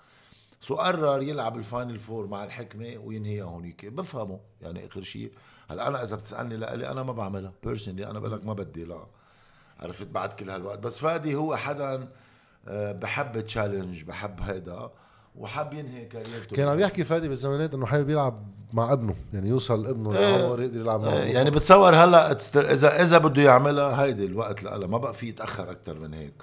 so 0.61 0.75
قرر 0.75 1.23
يلعب 1.23 1.57
ال 1.57 1.63
final 1.63 1.97
four 1.97 2.27
مع 2.27 2.45
الحكمة 2.45 2.97
وينهيها 3.05 3.45
هونيك. 3.45 3.87
بفهمه. 3.87 4.41
يعني 4.63 4.87
آخر 4.87 5.03
شيء 5.03 5.33
هلا 5.71 5.89
أنا 5.89 6.03
إذا 6.03 6.17
بتسألني 6.17 6.57
لإلي 6.57 6.91
أنا 6.91 7.03
ما 7.03 7.13
بعملها. 7.13 7.53
personally 7.65 8.07
أنا 8.11 8.19
بقول 8.19 8.33
لك 8.33 8.45
ما 8.45 8.53
بدي 8.53 8.85
لا. 8.85 9.07
عرفت 9.81 10.07
بعد 10.07 10.33
كل 10.33 10.51
هالوقت. 10.51 10.79
بس 10.79 10.99
فادي 10.99 11.35
هو 11.35 11.57
حدا 11.57 12.09
آه، 12.69 12.93
بحب 12.93 13.41
challenge 13.41 14.03
بحب 14.03 14.41
هيدا. 14.41 14.91
وحب 15.37 15.73
ينهي 15.73 16.05
career 16.05 16.39
ته. 16.39 16.57
كان 16.57 16.69
عم 16.69 16.81
يحكي 16.81 17.05
فادي 17.05 17.29
بالزمانات 17.29 17.75
إنه 17.75 17.87
حابب 17.87 18.11
يلعب 18.11 18.47
مع 18.73 18.93
ابنه 18.93 19.15
يعني 19.33 19.49
يوصل 19.49 19.87
ابنه 19.87 20.19
إيه. 20.19 20.37
لعمر 20.37 20.63
يقدر 20.63 20.81
يلعب 20.81 21.01
معه. 21.01 21.13
آه، 21.13 21.25
يعني 21.25 21.51
بتصور 21.51 21.95
هلا 21.95 22.33
اذا 22.57 23.03
إذا 23.03 23.19
بده 23.19 23.43
يعملها 23.43 24.03
هيدي 24.05 24.25
الوقت 24.25 24.63
لها 24.63 24.79
ما 24.79 24.99
بقى 24.99 25.15
في 25.15 25.29
يتأخر 25.29 25.71
أكثر 25.71 25.99
من 25.99 26.15
هيك. 26.15 26.43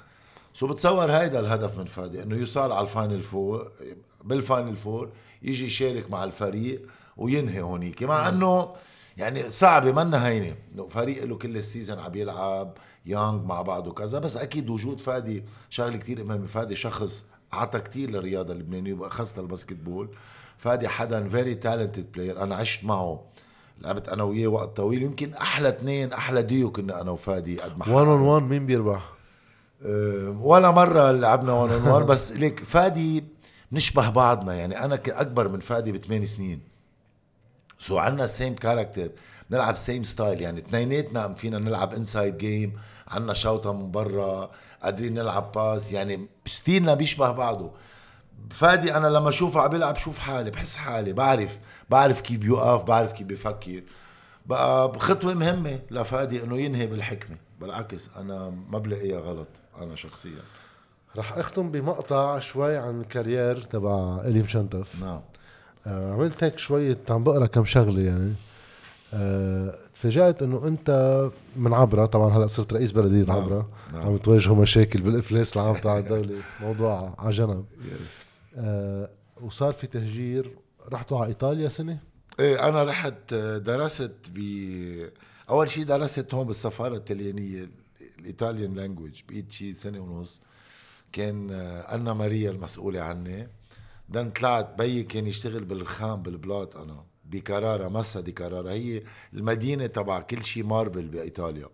so 0.54 0.68
بتصور 0.68 1.12
هيدا 1.12 1.40
الهدف 1.40 1.78
من 1.78 1.86
فادي 1.86 2.24
إنه 2.24 2.36
يوصل 2.36 2.72
على 2.72 2.82
ال 2.82 2.88
final 2.88 3.22
four 3.24 3.72
بال 4.24 4.39
final 4.39 4.76
four 4.76 5.10
يجي 5.42 5.66
يشارك 5.66 6.12
مع 6.12 6.24
الفريق 6.24 6.82
وينهي 7.18 7.62
هونيك. 7.62 8.04
مع 8.04 8.30
إنه 8.30 8.70
يعني 9.18 9.50
صعبة 9.50 9.92
منا 9.92 10.28
هينة. 10.28 10.56
إنه 10.76 10.88
فريق 10.88 11.24
له 11.24 11.36
كل 11.36 11.58
ال 11.58 11.64
season 11.64 12.00
عم 12.00 12.16
يلعب 12.16 12.78
young 13.06 13.46
مع 13.46 13.62
بعض 13.62 13.88
وكذا 13.88 14.20
بس 14.20 14.38
أكيد 14.38 14.70
وجود 14.70 15.02
فادي 15.02 15.44
شغلة 15.70 15.98
كتير 15.98 16.24
مهمة 16.24 16.48
فادي 16.48 16.76
شخص 16.76 17.26
عطى 17.54 17.80
كتير 17.80 18.10
للرياضة 18.10 18.54
اللبنانية 18.54 18.94
وخاصه 18.94 19.42
ال 19.42 19.74
basketball 19.74 20.10
فادي 20.58 20.88
حدا 20.88 21.30
very 21.30 21.56
talented 21.56 22.12
player 22.12 22.44
أنا 22.44 22.56
عشت 22.56 22.84
معه. 22.84 23.24
لعبت 23.82 24.10
أنا 24.10 24.24
وياه 24.24 24.48
وقت 24.48 24.78
طويل. 24.78 25.04
يمكن 25.04 25.34
أحلى 25.34 25.70
اثنين 25.70 26.14
أحلى 26.14 26.42
ديو 26.42 26.72
كنا 26.72 27.02
أنا 27.02 27.12
وفادي 27.12 27.62
قد 27.62 27.78
ما 27.78 27.90
1 27.90 28.08
on 28.08 28.22
1 28.22 28.44
مين 28.44 28.66
بيربح؟ 28.66 29.14
أه، 29.86 30.38
ولا 30.42 30.72
مرة 30.72 31.12
لعبنا 31.12 31.54
one 31.54 31.72
on 31.72 31.88
one 31.88 32.06
بس 32.06 32.32
ليك 32.42 32.60
فادي 32.64 33.24
بنشبه 33.72 34.10
بعضنا. 34.10 34.54
يعني 34.54 34.84
أنا 34.86 35.00
اكبر 35.08 35.48
من 35.48 35.60
فادي 35.60 35.92
بثمان 35.92 36.26
سنين. 36.26 36.62
so 37.80 37.98
عنا 37.98 38.28
same 38.28 38.56
character 38.56 39.10
بنلعب 39.50 39.76
same 39.76 40.04
style 40.04 40.42
يعني 40.42 40.60
اثنيناتنا 40.60 41.34
فينا 41.34 41.60
نلعب 41.60 41.94
inside 41.94 42.38
game 42.38 42.74
عنا 43.08 43.34
شوطة 43.34 43.74
من 43.74 43.92
برا 43.92 44.52
قادرين 44.84 45.14
نلعب 45.14 45.52
pass 45.52 45.92
يعني 45.92 46.28
style 46.46 46.86
نا 46.86 46.94
بيشبه 46.94 47.32
بعضه. 47.32 47.72
فادي 48.52 48.96
أنا 48.96 49.08
لما 49.08 49.30
أشوفه 49.30 49.62
عم 49.62 49.68
بيلعب 49.68 49.94
بشوف 49.94 50.20
حالي 50.20 50.52
بحس 50.52 50.76
حالي 50.76 51.14
بعرف 51.14 51.60
بعرف 51.90 52.22
كيف 52.22 52.40
بيوقف 52.40 52.84
بعرف 52.84 53.12
كيف 53.12 53.28
بيفكر 53.28 53.84
بقى 54.46 55.00
خطوة 55.00 55.34
مهمة 55.34 55.80
لفادي 55.92 56.44
إنه 56.44 56.58
ينهي 56.58 56.88
بالحكمة 56.88 57.38
بالعكس 57.62 58.10
أنا 58.18 58.54
ما 58.70 58.80
بلاقيها 58.80 59.20
غلط 59.20 59.48
أنا 59.82 59.96
شخصيا. 59.96 60.42
رح 61.18 61.38
أختم 61.38 61.72
بمقطع 61.72 62.40
شوي 62.40 62.78
عن 62.78 63.02
ال 63.02 63.10
career 63.10 63.62
تبع 63.62 64.22
إيلي 64.26 64.42
مشنتف 64.42 65.04
نعم. 65.04 65.22
آه 65.88 66.14
عملت 66.14 66.44
هيك 66.44 66.58
شوية 66.60 66.98
عم 67.10 67.24
بقرأ 67.24 67.46
كم 67.46 67.66
شغلة 67.66 68.02
يعني. 68.02 68.34
تفاجأت 69.94 70.44
إنه 70.44 70.68
أنت 70.68 71.22
من 71.56 71.74
عبرة 71.74 72.06
طبعا 72.06 72.38
هلأ 72.38 72.48
صرت 72.48 72.74
رئيس 72.74 72.92
بلدية 72.92 73.24
نعم، 73.24 73.38
عبرة 73.38 73.70
نعم. 73.94 74.02
عم 74.08 74.18
تواجهوا 74.18 74.56
مشاكل 74.56 75.02
بالإفلاس 75.02 75.58
العام 75.58 75.76
تاع 75.76 75.98
الدولة 76.00 76.42
موضوع 76.62 77.16
على 77.18 77.32
جنب 77.32 77.66
آه، 78.58 79.10
وصار 79.42 79.74
في 79.74 79.88
تهجير 79.88 80.52
رحتوا 80.92 81.18
على 81.18 81.28
إيطاليا 81.28 81.70
سنة؟ 81.70 82.00
إيه 82.40 82.70
أنا 82.70 82.84
رحت 82.84 83.34
درست 83.34 84.16
ب 84.36 84.40
أول 85.50 85.70
شيء 85.70 85.86
درست 85.86 86.34
هون 86.34 86.48
بالسفارة 86.48 86.96
الطليانيه 86.96 87.70
ال 88.20 88.26
Italian 88.27 88.74
language 88.74 89.22
بقيت 89.30 89.52
شيء 89.52 89.74
سنة 89.74 90.00
ونص. 90.00 90.42
كان 91.12 91.52
أنا 91.90 92.14
ماريا 92.14 92.52
المسؤولة 92.52 93.02
عني. 93.02 93.48
then 94.10 94.30
طلعت 94.30 94.78
بيي 94.78 95.04
كان 95.04 95.28
يشتغل 95.28 95.66
بالرخام 95.66 96.22
بالبلاط 96.22 96.78
أنا. 96.78 97.04
بكرارة 97.32 97.88
مسا 97.88 98.20
دي 98.22 98.32
كرارة 98.32 98.70
هي 98.72 99.04
المدينة 99.34 99.86
تبع 99.88 100.20
كل 100.20 100.44
شيء 100.46 100.64
marble 100.64 101.08
بإيطاليا. 101.08 101.70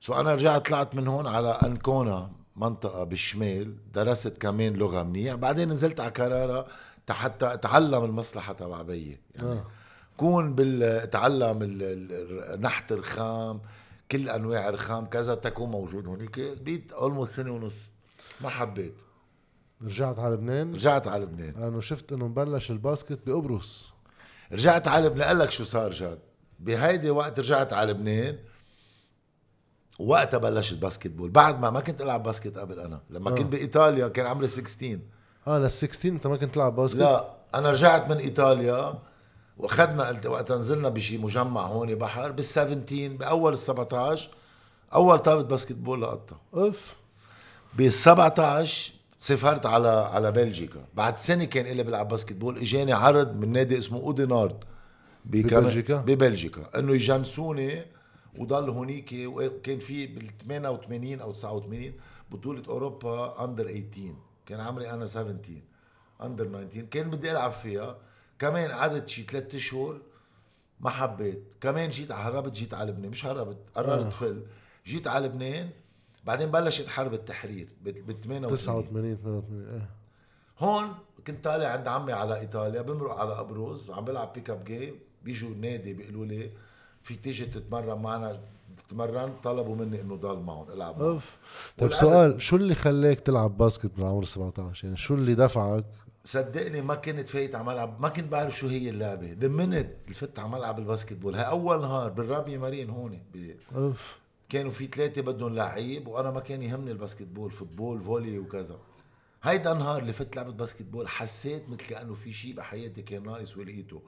so 0.00 0.14
أنا 0.14 0.34
رجعت 0.34 0.66
طلعت 0.68 0.94
من 0.94 1.08
هون 1.08 1.26
على 1.26 1.48
أنكونا 1.48 2.30
منطقة 2.56 3.04
بالشمال 3.04 3.74
درست 3.94 4.28
كمان 4.38 4.72
لغة 4.72 5.02
منيح 5.02 5.34
بعدين 5.34 5.68
نزلت 5.68 6.00
على 6.00 6.10
كرارة 6.10 6.66
حتى 7.10 7.52
اتعلم 7.54 8.04
المصلحة 8.04 8.52
تبع 8.52 8.82
بيي 8.82 9.18
يعني 9.34 9.48
آه. 9.48 9.64
كون 10.16 10.54
بال 10.54 11.10
بتعلم 11.10 11.62
ال- 11.62 11.82
ال- 11.82 12.60
نحت 12.60 12.92
رخام 12.92 13.60
كل 14.10 14.28
أنواع 14.28 14.70
رخام 14.70 15.06
كذا 15.06 15.34
تكون 15.34 15.70
موجود 15.70 16.06
هونيك. 16.06 16.40
بقيت 16.40 16.92
almost 16.92 17.32
سنة 17.34 17.52
ونص. 17.52 17.74
ما 18.40 18.48
حبيت. 18.48 18.94
رجعت 19.84 20.18
على 20.18 20.34
لبنان؟ 20.34 20.74
رجعت 20.74 21.06
على 21.08 21.24
لبنان. 21.24 21.54
أنا 21.62 21.80
شفت 21.80 22.12
إنه 22.12 22.28
مبلش 22.28 22.70
ال 22.70 22.77
basket 22.77 23.18
بقبرص. 23.26 23.88
رجعت 24.52 24.88
على 24.88 25.06
لبنان. 25.06 25.38
لك 25.38 25.50
شو 25.50 25.64
صار 25.64 25.90
جاد. 25.90 26.18
بهيدي 26.58 27.10
وقت 27.10 27.38
رجعت 27.40 27.72
على 27.72 27.92
لبنان 27.92 28.38
وقتها 29.98 30.38
بلشت 30.38 30.74
basketball 30.74 31.30
بعد 31.30 31.60
ما 31.60 31.70
ما 31.70 31.80
كنت 31.80 32.00
ألعب 32.00 32.22
basket 32.22 32.58
قبل 32.58 32.80
أنا. 32.80 33.00
لما 33.10 33.30
آه. 33.30 33.34
كنت 33.34 33.46
بإيطاليا 33.52 34.08
كان 34.08 34.26
عمري 34.26 34.48
16 34.48 34.98
آه 35.46 35.58
لل 35.58 35.70
16 35.70 36.08
أنت 36.08 36.26
ما 36.26 36.36
كنت 36.36 36.54
تلعب 36.54 36.76
basket؟ 36.76 36.96
لا 37.00 37.34
أنا 37.54 37.70
رجعت 37.70 38.10
من 38.10 38.16
إيطاليا 38.16 38.98
وأخذنا 39.58 40.20
وقتها 40.26 40.56
نزلنا 40.56 40.88
بشي 40.88 41.18
مجمع 41.18 41.66
هون 41.66 41.94
بحر 41.94 42.30
بال 42.32 42.44
17 42.44 43.08
بأول 43.16 43.52
ال 43.52 43.58
17 43.58 44.30
أول 44.94 45.18
طابة 45.18 45.42
basketball 45.42 46.02
لقطها. 46.02 46.40
أوف. 46.54 46.94
بال 47.74 47.92
17 47.92 48.92
سافرت 49.26 49.66
على 49.66 49.88
على 49.88 50.32
بلجيكا. 50.32 50.84
بعد 50.94 51.16
سنة 51.16 51.44
كان 51.44 51.76
لي 51.76 51.82
بلعب 51.82 52.08
basketball 52.08 52.58
إجاني 52.58 52.92
عرض 52.92 53.36
من 53.36 53.52
نادي 53.52 53.78
اسمه 53.78 53.98
أودينارد. 53.98 54.64
ببلجيكا؟ 55.24 56.00
ببلجيكا. 56.00 56.78
إنه 56.78 56.92
يجنسوني 56.94 57.84
وضل 58.38 58.70
هونيك 58.70 59.10
وكان 59.12 59.78
في 59.78 60.06
بال 60.06 60.38
88 60.38 61.20
أو 61.20 61.32
89 61.32 61.92
بطولة 62.30 62.62
أوروبا 62.68 63.44
under 63.44 63.64
18 63.64 64.14
كان 64.46 64.60
عمري 64.60 64.90
أنا 64.90 65.06
17 65.06 65.52
under 66.22 66.44
19 66.44 66.80
كان 66.90 67.10
بدي 67.10 67.30
ألعب 67.30 67.52
فيها. 67.52 67.98
كمان 68.38 68.70
قعدت 68.70 69.08
شي 69.08 69.22
ثلاث 69.22 69.54
أشهر. 69.54 70.00
ما 70.80 70.90
حبيت. 70.90 71.42
كمان 71.60 71.88
جيت 71.88 72.12
هربت 72.12 72.52
جيت 72.52 72.74
على 72.74 72.90
لبنان. 72.90 73.10
مش 73.10 73.26
هربت 73.26 73.58
قررت 73.74 74.04
آه. 74.04 74.08
فل. 74.08 74.42
جيت 74.86 75.06
على 75.06 75.26
لبنان. 75.26 75.70
بعدين 76.26 76.50
بلشت 76.50 76.88
حرب 76.88 77.14
التحرير 77.14 77.68
بال 77.84 77.94
88 78.20 78.56
89 78.56 79.16
88 79.16 79.66
إيه. 79.72 79.88
هون 80.58 80.88
كنت 81.26 81.44
طالع 81.44 81.68
عند 81.68 81.88
عمي 81.88 82.12
على 82.12 82.40
إيطاليا 82.40 82.82
بمرق 82.82 83.12
على 83.20 83.40
أبروز 83.40 83.90
عم 83.90 84.04
بلعب 84.04 84.32
pick 84.32 84.50
up 84.50 84.64
game 84.64 84.94
بيجوا 85.24 85.48
النادي 85.50 85.94
بيقولوا 85.94 86.26
لي 86.26 86.50
فيك 87.02 87.20
تيجي 87.20 87.46
تتمرن 87.46 88.02
معنا. 88.02 88.40
تمرنت 88.88 89.44
طلبوا 89.44 89.76
مني 89.76 90.00
إنه 90.00 90.16
ضل 90.16 90.38
معهم 90.38 90.70
العب 90.70 90.98
معهم 90.98 91.10
أوف. 91.10 91.36
طيب 91.78 91.92
سؤال 91.92 92.42
شو 92.42 92.56
اللي 92.56 92.74
خلاك 92.74 93.20
تلعب 93.20 93.58
basket 93.58 93.90
من 93.98 94.04
عمر 94.04 94.24
17 94.24 94.84
يعني 94.84 94.96
شو 94.96 95.14
اللي 95.14 95.34
دفعك؟ 95.34 95.84
صدقني 96.24 96.80
ما 96.80 96.94
كنت 96.94 97.28
فايت 97.28 97.54
على 97.54 97.64
ملعب 97.64 98.00
ما 98.00 98.08
كنت 98.08 98.24
بعرف 98.32 98.58
شو 98.58 98.66
هي 98.68 98.90
اللعبة. 98.90 99.32
the 99.32 99.51
minute 99.51 99.88
فت 100.14 100.38
على 100.38 100.48
ملعب 100.48 100.78
ال 100.78 101.12
basketball 101.12 101.34
هاي 101.34 101.48
أول 101.48 101.80
نهار 101.80 102.10
بالرابي 102.10 102.58
مارين 102.58 102.90
هون 102.90 103.20
ب- 103.34 103.54
أوف. 103.76 104.18
كانوا 104.48 104.70
في 104.70 104.86
ثلاثة 104.86 105.22
بدهم 105.22 105.54
لعيب 105.54 106.08
وأنا 106.08 106.30
ما 106.30 106.40
كان 106.40 106.62
يهمني 106.62 106.90
ال 106.90 107.22
basketball 107.22 107.50
football 107.50 108.02
volley 108.02 108.38
وكذا. 108.38 108.78
هيدا 109.42 109.72
النهار 109.72 110.02
اللي 110.02 110.12
فت 110.12 110.36
لعبة 110.36 110.52
basketball 110.52 111.08
حسيت 111.08 111.68
مثل 111.68 111.76
كأنه 111.76 112.14
في 112.14 112.32
شيء 112.32 112.54
بحياتي 112.54 113.02
كان 113.02 113.22
ناقص 113.22 113.56
ولقيته. 113.56 114.02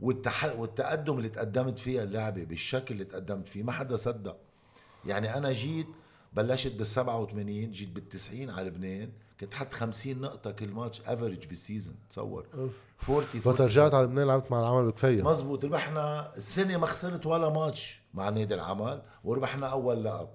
والتح... 0.00 0.58
والتقدم 0.58 1.18
اللي 1.18 1.28
تقدمت 1.28 1.78
فيها 1.78 2.02
اللعبة 2.02 2.44
بالشكل 2.44 2.94
اللي 2.94 3.04
تقدمت 3.04 3.48
فيه 3.48 3.62
ما 3.62 3.72
حدا 3.72 3.96
صدق. 3.96 4.36
يعني 5.06 5.36
أنا 5.36 5.52
جيت 5.52 5.86
بلشت 6.32 6.76
بال 6.76 6.86
87 6.86 7.70
جيت 7.70 7.88
بال 7.88 8.08
90 8.08 8.50
على 8.50 8.68
لبنان 8.68 9.10
كنت 9.40 9.54
حط 9.54 9.72
50 9.72 10.20
نقطة 10.20 10.50
كل 10.50 10.68
ماتش 10.68 11.00
average 11.00 11.46
بال 11.46 11.58
season 11.58 11.94
تصور. 12.10 12.46
أوف. 12.54 12.72
40 13.08 13.18
وقت 13.18 13.46
40 13.46 13.70
رجعت 13.70 13.94
على 13.94 14.06
لبنان 14.06 14.26
لعبت 14.26 14.52
مع 14.52 14.60
العمل 14.60 14.86
بكفيه 14.86 15.22
مزبوط 15.22 15.64
ربحنا 15.64 16.36
السنة 16.36 16.76
ما 16.76 16.86
خسرت 16.86 17.26
ولا 17.26 17.48
ماتش. 17.48 17.97
مع 18.14 18.28
نادي 18.28 18.54
العمل 18.54 19.02
وربحنا 19.24 19.66
أول 19.66 20.04
لقب 20.04 20.28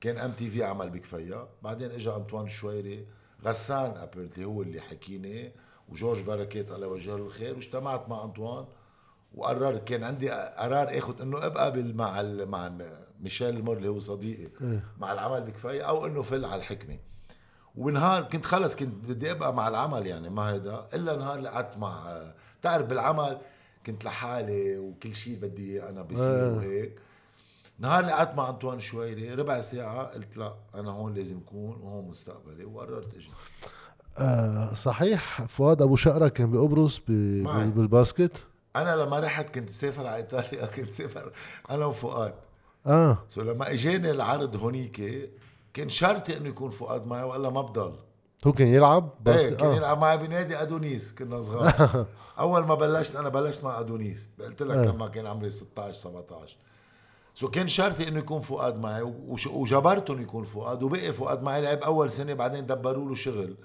كان 0.00 0.18
MTV 0.18 0.64
عمل 0.64 0.90
بكفيا 0.90 1.48
بعدين 1.62 1.90
اجى 1.90 2.10
أنطوان 2.10 2.48
شويري 2.48 3.06
غسان 3.44 3.96
ابرنتلي 3.96 4.44
هو 4.44 4.62
اللي 4.62 4.80
حكيني 4.80 5.52
وجورج 5.88 6.22
بركات 6.22 6.70
الله 6.72 6.86
يوجه 6.86 7.10
له 7.16 7.26
الخير 7.26 7.54
واجتمعت 7.54 8.08
مع 8.08 8.24
أنطوان 8.24 8.64
وقررت 9.34 9.88
كان 9.88 10.04
عندي 10.04 10.30
قرار 10.30 10.98
اخذ 10.98 11.20
إنه 11.22 11.46
أبقى 11.46 11.72
مع 11.82 12.20
ال- 12.20 12.48
مع 12.48 12.72
ميشيل 13.20 13.48
المور 13.56 13.76
اللي 13.76 13.88
هو 13.88 13.98
صديقي 13.98 14.50
إيه. 14.66 14.84
مع 14.98 15.12
العمل 15.12 15.40
بكفايه 15.40 15.82
أو 15.82 16.06
إنه 16.06 16.22
فل 16.22 16.44
على 16.44 16.56
الحكمه 16.56 16.98
ونهار 17.74 18.22
كنت 18.22 18.44
خلص 18.44 18.76
كنت 18.76 19.04
بدي 19.10 19.30
أبقى 19.30 19.54
مع 19.54 19.68
العمل 19.68 20.06
يعني 20.06 20.30
ما 20.30 20.50
هيدا 20.52 20.86
إلا 20.94 21.16
نهار 21.16 21.38
اللي 21.38 21.48
قعدت 21.48 21.76
مع 21.78 22.20
بتعرف 22.60 22.86
بالعمل 22.86 23.38
كنت 23.86 24.04
لحالي 24.04 24.78
وكل 24.78 25.14
شيء 25.14 25.38
بدي 25.38 25.82
أنا 25.88 26.02
بصير 26.02 26.46
آه. 26.52 26.56
وهيك. 26.56 27.00
نهار 27.78 28.00
اللي 28.00 28.12
قعدت 28.12 28.34
مع 28.36 28.48
أنطوان 28.48 28.80
شويري 28.80 29.34
ربع 29.34 29.60
ساعة 29.60 30.02
قلت 30.02 30.36
لا 30.36 30.54
أنا 30.74 30.90
هون 30.90 31.14
لازم 31.14 31.38
أكون 31.38 31.80
وهون 31.82 32.08
مستقبلي 32.08 32.64
وقررت 32.64 33.14
إجي. 33.14 33.30
آه 34.18 34.74
صحيح. 34.74 35.42
فؤاد 35.42 35.82
أبو 35.82 35.96
شقرة 35.96 36.28
كان 36.28 36.50
بقبرص. 36.50 37.00
بال 37.06 37.37
basket؟ 37.37 38.46
أنا 38.76 38.96
لما 38.96 39.18
رحت 39.20 39.54
كنت 39.54 39.70
مسافر 39.70 40.06
على 40.06 40.16
إيطاليا 40.16 40.66
كنت 40.66 40.88
مسافر 40.88 41.32
أنا 41.70 41.84
وفؤاد. 41.84 42.34
آه. 42.86 43.18
so 43.28 43.42
لما 43.42 43.72
إجاني 43.72 44.10
العرض 44.10 44.56
هونيك 44.56 45.30
كان 45.74 45.88
شرطي 45.88 46.36
إنه 46.36 46.48
يكون 46.48 46.70
فؤاد 46.70 47.06
معي 47.06 47.22
والا 47.22 47.50
ما 47.50 47.62
بضل. 47.62 47.94
هو 48.46 48.52
كان 48.52 48.68
يلعب 48.68 49.04
إيه 49.04 49.32
basket؟ 49.32 49.56
كان 49.60 49.70
آه. 49.70 49.76
يلعب 49.76 50.00
معي 50.00 50.18
بنادي 50.18 50.56
أدونيس 50.62 51.12
كنا 51.12 51.40
صغار. 51.40 52.06
أول 52.42 52.66
ما 52.66 52.74
بلشت 52.74 53.16
أنا 53.16 53.28
بلشت 53.28 53.64
مع 53.64 53.80
أدونيس. 53.80 54.28
قلت 54.40 54.62
لك 54.62 54.76
آه. 54.76 54.84
لما 54.84 55.08
كان 55.08 55.26
عمري 55.26 55.50
16 55.50 55.92
17 55.92 56.56
so 57.34 57.50
كان 57.50 57.68
شرطي 57.68 58.08
إنه 58.08 58.18
يكون 58.18 58.40
فؤاد 58.40 58.78
معي. 58.78 59.02
وجبرتهم 59.46 60.22
يكون 60.22 60.44
فؤاد. 60.44 60.82
وبقي 60.82 61.12
فؤاد 61.12 61.42
معي 61.42 61.62
لعب 61.62 61.78
أول 61.78 62.10
سنة 62.10 62.34
بعدين 62.34 62.66
دبروا 62.66 63.08
له 63.08 63.14
شغل. 63.14 63.56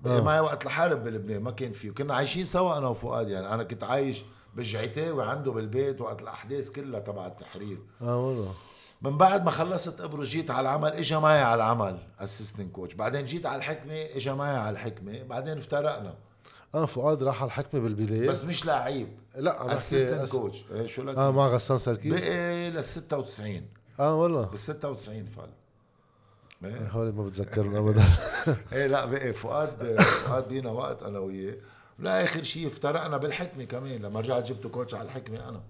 بقي 0.00 0.18
آه. 0.18 0.20
معي 0.20 0.40
وقت 0.40 0.66
الحرب 0.66 1.04
بلبنان 1.04 1.42
ما 1.42 1.50
كان 1.50 1.72
فيه. 1.72 1.90
كنا 1.90 2.14
عايشين 2.14 2.44
سوا 2.44 2.78
أنا 2.78 2.88
وفؤاد 2.88 3.28
يعني. 3.28 3.54
أنا 3.54 3.62
كنت 3.62 3.84
عايش 3.84 4.24
بالجعيتاوي 4.54 5.24
عنده 5.24 5.52
بالبيت 5.52 6.00
وقت 6.00 6.22
الأحداث 6.22 6.70
كلها 6.70 7.00
تبع 7.00 7.26
التحرير. 7.26 7.78
آه 8.02 8.26
والله. 8.26 8.54
من 9.02 9.18
بعد 9.18 9.44
ما 9.44 9.50
خلصت 9.50 10.00
أبروز 10.00 10.28
جيت 10.28 10.50
على 10.50 10.60
العمل 10.60 10.92
اجى 10.92 11.16
معي 11.16 11.42
على 11.42 11.54
العمل 11.54 11.98
assistant 12.20 12.72
coach 12.72 12.94
بعدين 12.94 13.24
جيت 13.24 13.46
على 13.46 13.56
الحكمة 13.56 13.94
اجى 13.94 14.32
معي 14.32 14.56
على 14.56 14.70
الحكمة. 14.70 15.22
بعدين 15.22 15.58
افترقنا. 15.58 16.14
آه 16.76 16.86
فؤاد 16.86 17.22
راح 17.22 17.42
على 17.42 17.46
الحكمة 17.48 17.80
بالبداية. 17.80 18.28
بس 18.28 18.44
مش 18.44 18.66
لعيب. 18.66 19.08
لا 19.36 19.74
assistant 19.74 20.30
coach 20.30 20.64
إيه 20.70 20.86
شو 20.86 21.02
لك؟ 21.02 21.16
آه 21.18 21.30
مع 21.30 21.46
غسان 21.46 21.78
سركيس 21.78 22.12
بقي 22.20 22.70
لل 22.70 22.84
96 22.84 23.62
آه 24.00 24.14
والله. 24.14 24.46
بال 24.46 24.58
96 24.58 25.26
فعلا. 25.26 25.52
إيه. 26.64 26.88
هولي 26.88 27.12
ما 27.12 27.24
بتذكرهم 27.24 27.76
ابدا. 27.76 28.04
إيه 28.72 28.86
لا 28.86 29.06
بقي 29.06 29.32
فؤاد 29.32 30.00
فؤاد 30.00 30.48
بينا 30.48 30.70
وقت 30.70 31.02
أنا 31.02 31.18
وياه. 31.18 31.56
لا 31.98 32.24
آخر 32.24 32.42
شيء 32.42 32.66
افترقنا 32.66 33.16
بالحكمة 33.16 33.64
كمان 33.64 34.02
لما 34.02 34.20
رجعت 34.20 34.46
جبت 34.48 34.66
كوتش 34.66 34.94
على 34.94 35.04
الحكمة 35.04 35.48
أنا. 35.48 35.60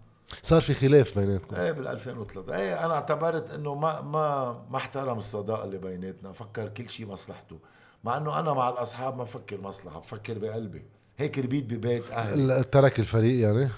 صار 0.42 0.62
في 0.62 0.74
خلاف 0.74 1.18
بيناتكم. 1.18 1.56
إيه 1.56 1.72
بال 1.72 1.86
2003 1.86 2.56
إيه 2.56 2.86
أنا 2.86 2.94
اعتبرت 2.94 3.50
إنه 3.50 3.74
ما 3.74 4.00
ما 4.00 4.52
ما 4.70 4.76
احترم 4.76 5.18
الصداقة 5.18 5.64
اللي 5.64 5.78
بيناتنا 5.78 6.32
فكر 6.32 6.68
كل 6.68 6.90
شيء 6.90 7.06
مصلحته. 7.06 7.58
مع 8.04 8.16
إنه 8.16 8.40
أنا 8.40 8.52
مع 8.52 8.68
الأصحاب 8.68 9.16
ما 9.16 9.24
بفكر 9.24 9.60
مصلحة 9.60 10.00
بفكر 10.00 10.38
بقلبي. 10.38 10.84
هيك 11.18 11.38
ربيت 11.38 11.64
ببيت 11.64 12.10
أهلي. 12.10 12.64
ترك 12.64 12.98
الفريق 13.00 13.40
يعني؟ 13.42 13.68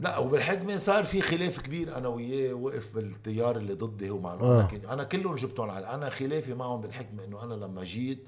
لا 0.00 0.18
وبالحكمه 0.18 0.76
صار 0.76 1.04
في 1.04 1.20
خلاف 1.20 1.60
كبير 1.60 1.96
أنا 1.96 2.08
وياه 2.08 2.54
وقف 2.54 2.94
بالتيار 2.94 3.56
اللي 3.56 3.74
ضدي 3.74 4.10
ومع 4.10 4.34
انه 4.34 4.42
آه. 4.44 4.54
أنا 4.60 4.66
كن- 4.66 4.88
أنا 4.88 5.04
كلهم 5.04 5.34
جبتهم 5.34 5.70
على 5.70 5.86
أنا 5.94 6.10
خلافي 6.10 6.54
معهم 6.54 6.80
بالحكمه 6.80 7.24
إنه 7.24 7.42
أنا 7.42 7.54
لما 7.54 7.84
جيت 7.84 8.24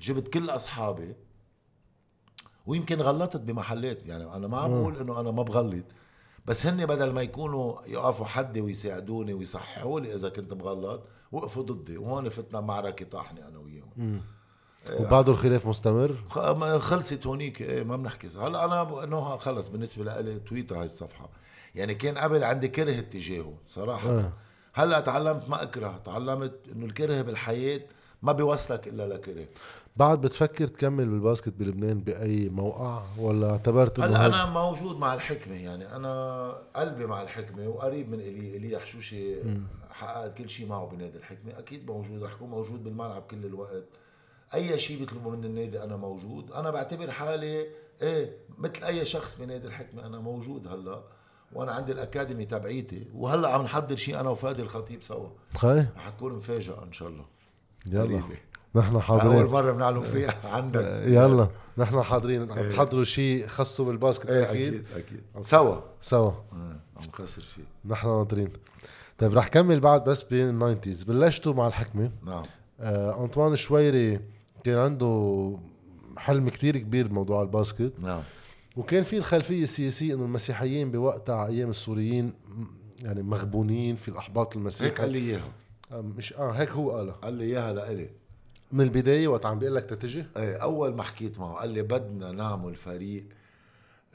جبت 0.00 0.28
كل 0.28 0.50
أصحابي 0.50 1.14
ويمكن 2.66 3.00
غلطت 3.00 3.36
بمحلات. 3.40 4.06
يعني 4.06 4.24
أنا 4.36 4.48
ما 4.48 4.58
عم 4.58 4.70
بقول 4.70 4.96
إنه 4.96 5.20
أنا 5.20 5.30
ما 5.30 5.42
بغلط. 5.42 5.84
بس 6.46 6.66
هن 6.66 6.86
بدل 6.86 7.12
ما 7.12 7.22
يكونوا 7.22 7.82
يقفوا 7.86 8.26
حدي 8.26 8.60
ويساعدوني 8.60 9.32
ويصححوا 9.34 10.00
لي 10.00 10.14
إذا 10.14 10.28
كنت 10.28 10.54
مغلط 10.54 11.02
وقفوا 11.32 11.62
ضدي. 11.62 11.96
وهون 11.98 12.28
فتنا 12.28 12.60
معركة 12.60 13.04
طاحنة 13.06 13.48
أنا 13.48 13.58
وياهم. 13.58 14.20
وبعده 14.98 15.32
الخلاف 15.32 15.66
مستمر؟ 15.66 16.14
خلصت 16.78 17.26
هونيك 17.26 17.62
إيه 17.62 17.84
ما 17.84 17.96
بنحكي. 17.96 18.26
هلا 18.26 18.64
أنا 18.64 19.04
إنه 19.04 19.36
خلص 19.36 19.68
بالنسبة 19.68 20.20
لي 20.20 20.38
تويت 20.38 20.72
هاي 20.72 20.84
الصفحة. 20.84 21.28
يعني 21.74 21.94
كان 21.94 22.18
قبل 22.18 22.44
عندي 22.44 22.68
كره 22.68 22.98
اتجاهه 22.98 23.54
صراحة. 23.66 24.10
آه. 24.10 24.32
هلأ 24.74 25.00
تعلمت 25.00 25.48
ما 25.48 25.62
أكره 25.62 26.00
تعلمت 26.04 26.52
إنه 26.72 26.86
الكره 26.86 27.22
بالحياة 27.22 27.80
ما 28.22 28.32
بيوصلك 28.32 28.88
إلا 28.88 29.08
لكره. 29.08 29.46
بعد 29.96 30.20
بتفكر 30.20 30.66
تكمل 30.66 31.08
بالباسكت 31.08 31.52
بلبنان 31.52 32.00
بأي 32.00 32.48
موقع 32.48 33.02
ولا 33.18 33.50
اعتبرت 33.50 33.98
إنه 33.98 34.16
هلأ 34.16 34.26
أنا 34.26 34.46
موجود 34.46 34.96
مع 34.96 35.14
الحكمة 35.14 35.54
يعني 35.54 35.96
أنا 35.96 36.50
قلبي 36.76 37.06
مع 37.06 37.22
الحكمة 37.22 37.68
وقريب 37.68 38.10
من 38.10 38.20
إلي 38.20 38.56
إلي 38.56 38.78
حشوشي 38.78 39.34
حققت 39.90 40.38
كل 40.38 40.50
شيء 40.50 40.66
معه 40.66 40.86
بنادي 40.86 41.18
الحكمة. 41.18 41.58
أكيد 41.58 41.86
موجود 41.86 42.22
رح 42.22 42.32
اكون 42.32 42.50
موجود 42.50 42.84
بالملعب 42.84 43.22
كل 43.22 43.46
الوقت. 43.46 43.84
أي 44.54 44.78
شيء 44.78 44.98
بيطلبوا 44.98 45.32
من 45.32 45.44
النادي 45.44 45.82
أنا 45.82 45.96
موجود. 45.96 46.52
أنا 46.52 46.70
بعتبر 46.70 47.10
حالي 47.10 47.66
إيه 48.02 48.36
مثل 48.58 48.84
أي 48.84 49.06
شخص 49.06 49.36
بنادي 49.40 49.66
الحكمة 49.66 50.06
أنا 50.06 50.18
موجود 50.18 50.66
هلأ 50.66 51.02
وأنا 51.52 51.72
عندي 51.72 51.92
الأكاديمي 51.92 52.44
تبعيتي 52.44 53.06
وهلأ 53.14 53.48
عم 53.48 53.62
نحضر 53.62 53.96
شيء 53.96 54.20
أنا 54.20 54.30
وفادي 54.30 54.62
الخطيب 54.62 55.02
سوا. 55.02 55.28
رح 55.64 56.08
تكون 56.08 56.32
مفاجأة 56.32 56.82
إن 56.82 56.92
شاء 56.92 57.08
الله. 57.08 57.24
يلا. 57.86 58.02
قريبة. 58.02 58.24
نحن 58.74 58.92
أول 58.92 59.02
حاضرين. 59.02 59.46
مرة 59.46 59.72
بنعلم 59.72 60.02
فيها 60.02 60.34
عندك. 60.44 61.02
يلا. 61.06 61.48
نحن 61.78 62.02
حاضرين. 62.02 62.52
عم 62.52 62.70
تحضروا 62.70 63.04
شيء 63.04 63.46
خاصه 63.46 63.84
بالباسكت 63.84 64.30
إيه 64.30 64.50
أكيد؟ 64.50 64.74
أكيد 64.74 64.84
أكيد. 64.96 65.46
سوا. 65.46 65.76
سوا. 66.00 66.30
آه، 66.30 66.80
عم 66.96 67.02
نخسر 67.08 67.42
شيء. 67.54 67.64
نحن 67.84 68.08
ناطرين 68.08 68.52
طيب 69.18 69.34
رح 69.34 69.48
كمل 69.48 69.80
بعد 69.80 70.04
بس 70.04 70.22
بالناينتيز 70.22 71.02
بلشتوا 71.02 71.54
مع 71.54 71.66
الحكمة. 71.66 72.10
نعم. 72.26 72.42
آه 72.80 73.24
أنطوان 73.24 73.52
الشويري 73.52 74.20
كان 74.64 74.78
عنده 74.78 75.56
حلم 76.16 76.48
كتير 76.48 76.78
كبير 76.78 77.08
بموضوع 77.08 77.42
ال 77.42 77.48
basket. 77.48 77.92
نعم. 78.02 78.22
وكان 78.76 79.04
في 79.04 79.16
الخلفية 79.18 79.62
السياسية 79.62 80.14
إنه 80.14 80.24
المسيحيين 80.24 80.90
بوقتها 80.90 81.46
أيام 81.46 81.70
السوريين 81.70 82.32
يعني 83.02 83.22
مغبونين 83.22 83.96
في 83.96 84.08
الإحباط 84.08 84.56
المسيحي. 84.56 84.90
هيك 84.90 85.00
قال 85.00 85.10
لي 85.12 85.18
إياها. 85.18 85.52
آه 85.92 86.00
مش 86.00 86.32
آه 86.32 86.50
هيك 86.50 86.68
هو 86.70 86.90
قالها. 86.90 87.12
قال 87.14 87.34
لي 87.34 87.44
إياها 87.44 87.72
لإلي. 87.72 88.10
من 88.72 88.80
البداية 88.84 89.28
وقت 89.28 89.46
عم 89.46 89.58
بيقول 89.58 89.74
لك 89.74 89.84
تتجي 89.84 90.24
إيه 90.36 90.56
أول 90.56 90.94
ما 90.94 91.02
حكيت 91.02 91.38
معه 91.38 91.54
قال 91.54 91.70
لي 91.70 91.82
بدنا 91.82 92.32
نعمل 92.32 92.74
فريق 92.74 93.24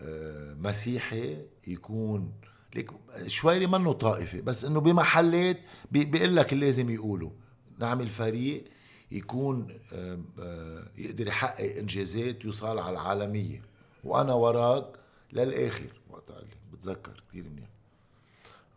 آه، 0.02 0.54
مسيحي 0.54 1.38
يكون 1.68 2.32
ليك 2.76 2.92
شويري 3.28 3.68
منه 3.68 3.92
طائفي 3.92 4.42
بس 4.42 4.66
إنه 4.66 4.80
بمحلات 4.82 5.58
بي- 5.92 6.06
بيقول 6.06 6.36
لك 6.36 6.54
اللي 6.54 6.66
لازم 6.66 6.90
يقوله. 6.90 7.32
نعمل 7.80 8.08
فريق 8.10 8.64
يكون 9.12 9.68
آه، 9.94 10.84
يقدر 10.98 11.28
يحقق 11.28 11.76
إنجازات 11.78 12.46
يوصل 12.46 12.68
على 12.80 12.90
العالمية. 12.90 13.62
وأنا 14.04 14.34
وراك 14.34 14.86
للآخر. 15.34 15.88
وقت 16.10 16.32
قال 16.32 16.44
لي 16.44 16.56
بتذكر 16.78 17.24
كثير 17.30 17.44
منيح. 17.44 17.70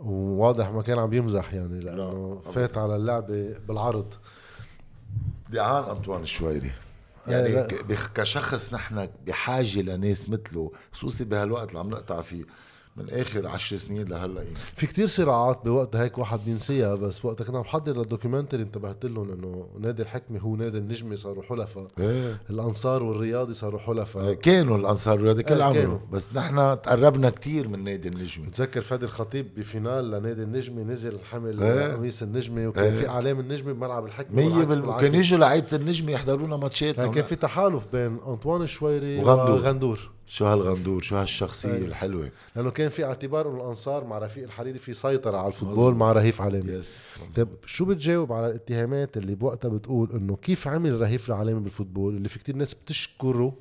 وواضح 0.00 0.68
ما 0.70 0.82
كان 0.82 0.98
عم 0.98 1.12
يمزح 1.12 1.54
يعني 1.54 1.80
لأنه 1.80 2.40
لا، 2.44 2.50
فات 2.52 2.78
على 2.78 2.96
اللعبة 2.96 3.58
بالعرض. 3.58 4.14
دعان 5.50 5.84
أنطوان 5.96 6.22
الشويري. 6.22 6.70
يعني 7.26 7.48
لا. 7.48 7.66
بخ- 7.66 8.12
كشخص 8.12 8.74
نحن 8.74 9.08
بحاجة 9.26 9.80
لناس 9.82 10.28
مثله 10.30 10.72
خصوصي 10.92 11.24
بهالوقت 11.24 11.68
اللي 11.68 11.78
عم 11.78 11.90
نقطع 11.90 12.22
فيه. 12.22 12.44
من 12.98 13.10
آخر 13.10 13.46
عشر 13.46 13.76
سنين 13.76 14.08
لهلأ 14.08 14.42
يعني 14.42 14.54
في 14.76 14.86
كتير 14.86 15.06
صراعات 15.06 15.60
بوقتها 15.64 16.02
هيك 16.04 16.18
واحد 16.18 16.40
بينسيها 16.46 16.94
بس 16.94 17.24
وقتها 17.24 17.44
كنا 17.44 17.56
عم 17.56 17.62
بحضر 17.62 17.96
لل 17.96 18.06
documentary 18.06 18.62
انتبهت 18.62 19.04
لهم 19.04 19.30
إنه 19.32 19.66
نادي 19.80 20.02
الحكمة 20.02 20.38
هو 20.40 20.56
نادي 20.56 20.78
النجمة 20.78 21.16
صاروا 21.16 21.42
حلفاء 21.42 21.86
إيه 22.00 22.40
الأنصار 22.50 23.02
والرياضي 23.02 23.54
صاروا 23.54 23.80
حلفاء 23.80 24.32
كانوا 24.34 24.76
الأنصار 24.76 25.14
الرياضي 25.14 25.42
كل 25.42 25.48
كانوا. 25.48 25.64
عمره 25.64 26.00
بس 26.12 26.28
نحن 26.34 26.56
تقربنا 26.56 27.30
كتير 27.30 27.68
من 27.68 27.84
نادي 27.84 28.08
النجمة 28.08 28.46
بتذكر 28.46 28.80
فادي 28.80 29.04
الخطيب 29.04 29.54
ب 29.56 29.64
finale 29.64 30.10
لنادي 30.10 30.42
النجمة 30.42 30.82
نزل 30.82 31.18
حمل 31.30 31.62
إيه. 31.62 31.92
قميص 31.94 32.22
النجمة 32.22 32.66
وكان 32.68 32.84
إيه. 32.84 33.00
في 33.00 33.08
أعلام 33.08 33.40
النجمة 33.40 33.72
بملعب 33.72 34.06
الحكمة 34.06 34.36
مية 34.36 34.44
والعكس 34.48 34.64
بال... 34.74 34.80
بالعكس. 34.82 35.02
كان 35.02 35.14
يجوا 35.14 35.38
لعيبة 35.38 35.66
النجمة 35.72 36.12
يحضرونا 36.12 36.56
ماتشات 36.56 36.98
يعني 36.98 37.12
كان 37.12 37.24
في 37.24 37.36
تحالف 37.36 37.86
بين 37.92 38.18
أنطوان 38.26 38.62
الشويري 38.62 39.18
وغندور. 39.18 39.50
وغندور 39.50 40.10
شو 40.28 40.44
هالغندور؟ 40.44 41.02
شو 41.02 41.16
هالشخصية 41.16 41.74
إيه. 41.74 41.84
الحلوة؟ 41.84 42.30
لأنه 42.56 42.70
كان 42.70 42.88
في 42.88 43.04
اعتبار 43.04 43.50
إنه 43.50 43.56
الأنصار 43.56 44.04
مع 44.04 44.18
رفيق 44.18 44.44
الحريري 44.44 44.78
في 44.78 44.94
سيطرة 44.94 45.36
على 45.36 45.48
ال 45.48 45.53
football 45.53 45.94
مع 45.94 46.12
رهيف 46.12 46.40
علامة 46.40 46.72
yes 46.72 47.14
طيب 47.36 47.48
شو 47.66 47.84
بتجاوب 47.84 48.32
على 48.32 48.46
الاتهامات 48.46 49.16
اللي 49.16 49.34
بوقتها 49.34 49.68
بتقول 49.68 50.10
إنه 50.12 50.36
كيف 50.36 50.68
عمل 50.68 50.90
رهيف 50.90 51.28
علامة 51.28 51.60
بال 51.60 51.71
football 51.71 52.16
اللي 52.16 52.28
في 52.28 52.38
كتير 52.38 52.56
ناس 52.56 52.74
بتشكره 52.74 53.54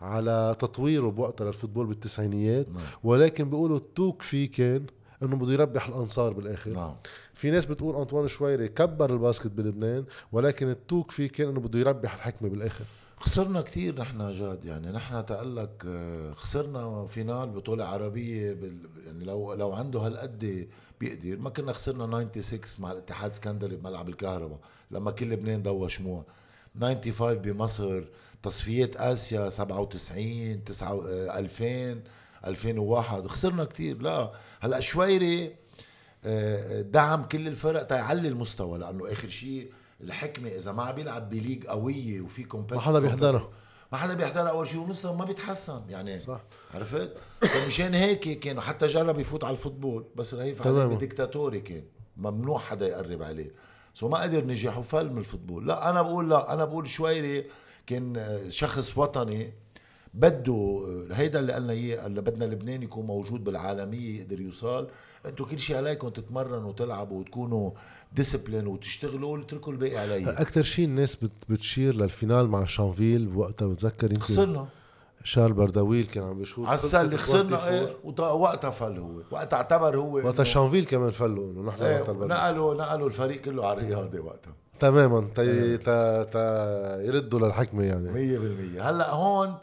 على 0.00 0.56
تطويره 0.58 1.08
بوقتها 1.08 1.44
لل 1.44 1.52
football 1.52 1.86
بالتسعينيات 1.86 2.68
نعم. 2.68 2.82
ولكن 3.04 3.50
بيقولوا 3.50 3.76
ال 3.76 3.85
talk 3.85 4.22
فيه 4.22 4.50
كان 4.50 4.86
إنه 5.22 5.36
بده 5.36 5.52
يربح 5.52 5.88
الأنصار 5.88 6.32
بالآخر. 6.32 6.70
نعم. 6.70 6.94
في 7.34 7.50
ناس 7.50 7.66
بتقول 7.66 7.96
انطوان 7.96 8.28
شويري 8.28 8.68
كبر 8.68 9.12
ال 9.12 9.17
basket 9.17 9.46
بلبنان 9.46 10.04
ولكن 10.32 10.68
ال 10.70 10.78
talk 10.78 11.10
فيه 11.10 11.28
كان 11.28 11.48
إنه 11.48 11.60
بده 11.60 11.78
يربح 11.78 12.14
الحكمة 12.14 12.48
بالآخر. 12.48 12.84
خسرنا 13.22 13.60
كتير 13.60 14.00
نحن 14.00 14.32
جاد 14.32 14.64
يعني 14.64 14.90
نحن 14.90 15.26
تقلك 15.26 15.84
آه، 15.86 16.32
خسرنا 16.32 17.06
finale 17.06 17.50
بطولة 17.50 17.84
عربية 17.84 18.52
بال... 18.52 18.78
يعني 19.06 19.24
لو 19.24 19.54
لو 19.54 19.72
عنده 19.72 20.00
هالقد 20.00 20.68
بيقدر. 21.00 21.36
ما 21.36 21.50
كنا 21.50 21.72
خسرنا 21.72 22.28
96 22.40 22.60
مع 22.78 22.92
الاتحاد 22.92 23.30
اسكندري 23.30 23.76
بملعب 23.76 24.08
الكهرباء 24.08 24.58
لما 24.90 25.10
كل 25.10 25.30
لبنان 25.30 25.62
ضوى 25.62 25.90
شموع. 25.90 26.24
95 26.80 27.34
بمصر 27.34 28.04
تصفيات 28.42 28.96
آسيا 28.96 29.48
97 29.48 30.64
9 30.64 31.06
آه، 31.06 31.38
2000 31.38 32.00
2001 32.46 33.26
خسرنا 33.26 33.64
كتير. 33.64 34.02
لا 34.02 34.32
هلأ 34.60 34.80
شويري 34.80 35.54
آه، 36.24 36.80
دعم 36.82 37.24
كل 37.24 37.48
الفرق 37.48 37.82
تيعلي 37.82 38.28
المستوى 38.28 38.78
لأنه 38.78 39.12
آخر 39.12 39.28
شيء 39.28 39.72
الحكمة 40.02 40.48
إذا 40.48 40.72
ما 40.72 40.82
عم 40.82 40.94
بيلعب 40.94 41.30
بليج 41.30 41.66
قوية 41.66 42.20
وفي 42.20 42.46
ما 42.70 42.80
حدا 42.80 42.98
بيحضرها. 42.98 43.48
ما 43.92 43.98
حدا 43.98 44.14
بيحضرها 44.14 44.50
أول 44.50 44.68
شيء 44.68 44.80
ومستوى 44.80 45.16
ما 45.16 45.24
بيتحسن 45.24 45.82
يعني 45.88 46.20
صح. 46.20 46.40
عرفت؟ 46.74 47.16
فمشان 47.40 47.94
هيك 47.94 48.38
كانوا 48.38 48.62
حتى 48.62 48.86
جرب 48.86 49.18
يفوت 49.18 49.44
على 49.44 49.52
ال 49.52 49.58
football 49.58 50.06
بس 50.16 50.34
رهيف. 50.34 50.66
عليه 50.66 50.94
ديكتاتوري 50.94 51.60
كان 51.60 51.84
ممنوع 52.16 52.58
حدا 52.58 52.88
يقرب 52.88 53.22
عليه 53.22 53.52
so 53.94 54.08
ما 54.08 54.18
قدر 54.18 54.44
نجح 54.44 54.78
وفل 54.78 55.10
من 55.10 55.18
ال 55.18 55.24
football 55.24 55.68
لا 55.68 55.90
أنا 55.90 56.02
بقول 56.02 56.30
لا 56.30 56.54
أنا 56.54 56.64
بقول 56.64 56.88
شويري 56.88 57.46
كان 57.86 58.36
شخص 58.48 58.98
وطني 58.98 59.52
بده 60.14 60.84
هيدا 61.12 61.38
اللي 61.40 61.52
قالنا 61.52 61.72
إياه 61.72 62.06
اللي 62.06 62.20
بدنا 62.20 62.44
لبنان 62.44 62.82
يكون 62.82 63.06
موجود 63.06 63.44
بالعالمية 63.44 64.20
يقدر 64.20 64.40
يوصل 64.40 64.88
أنتوا 65.26 65.46
كل 65.46 65.58
شيء 65.58 65.76
عليكم 65.76 66.08
تتمرنوا 66.08 66.68
وتلعبوا 66.68 67.20
وتكونوا 67.20 67.70
discipline 68.12 68.66
وتشتغلوا 68.66 69.38
اتركوا 69.38 69.72
الباقي 69.72 69.96
علي. 69.96 70.30
أكثر 70.30 70.62
شيء 70.62 70.84
الناس 70.84 71.16
بت- 71.16 71.30
بتشير 71.48 71.94
لل 71.94 72.08
finale 72.08 72.48
مع 72.48 72.64
شانفيل 72.64 73.26
بوقتها 73.26 73.66
بتذكر 73.68 74.10
يمكن 74.12 74.22
خسرنا. 74.24 74.66
شارل 75.24 75.52
برداويل 75.52 76.06
كان 76.06 76.24
عم 76.24 76.38
بيشوط 76.38 76.66
على 76.66 76.78
خلصت 76.78 76.94
السله 76.94 77.16
خسرنا 77.16 77.56
24. 77.56 77.74
إيه 78.28 78.32
وقتها 78.32 78.70
فل 78.70 78.98
هو. 78.98 79.10
وقتها 79.30 79.56
اعتبر 79.56 79.96
هو 79.96 80.16
وقتها 80.16 80.44
شانفيل 80.44 80.84
كمان 80.84 81.10
فلوا 81.10 81.44
إنه 81.52 81.62
نحن 81.62 81.82
إيه 81.82 82.00
وقتها. 82.00 82.26
نقلوا 82.26 82.74
نقلوا 82.74 83.06
الفريق 83.06 83.40
كله 83.40 83.66
على 83.66 83.80
الرياضه 83.80 84.20
وقتها. 84.20 84.52
تماما 84.80 85.28
تي 85.36 85.76
تا 85.78 86.22
تا 86.24 87.02
يردوا 87.02 87.38
للحكمة 87.38 87.82
يعني. 87.84 88.12
مية 88.12 88.38
بالمية. 88.38 88.90
هلأ 88.90 89.10
هون 89.10 89.54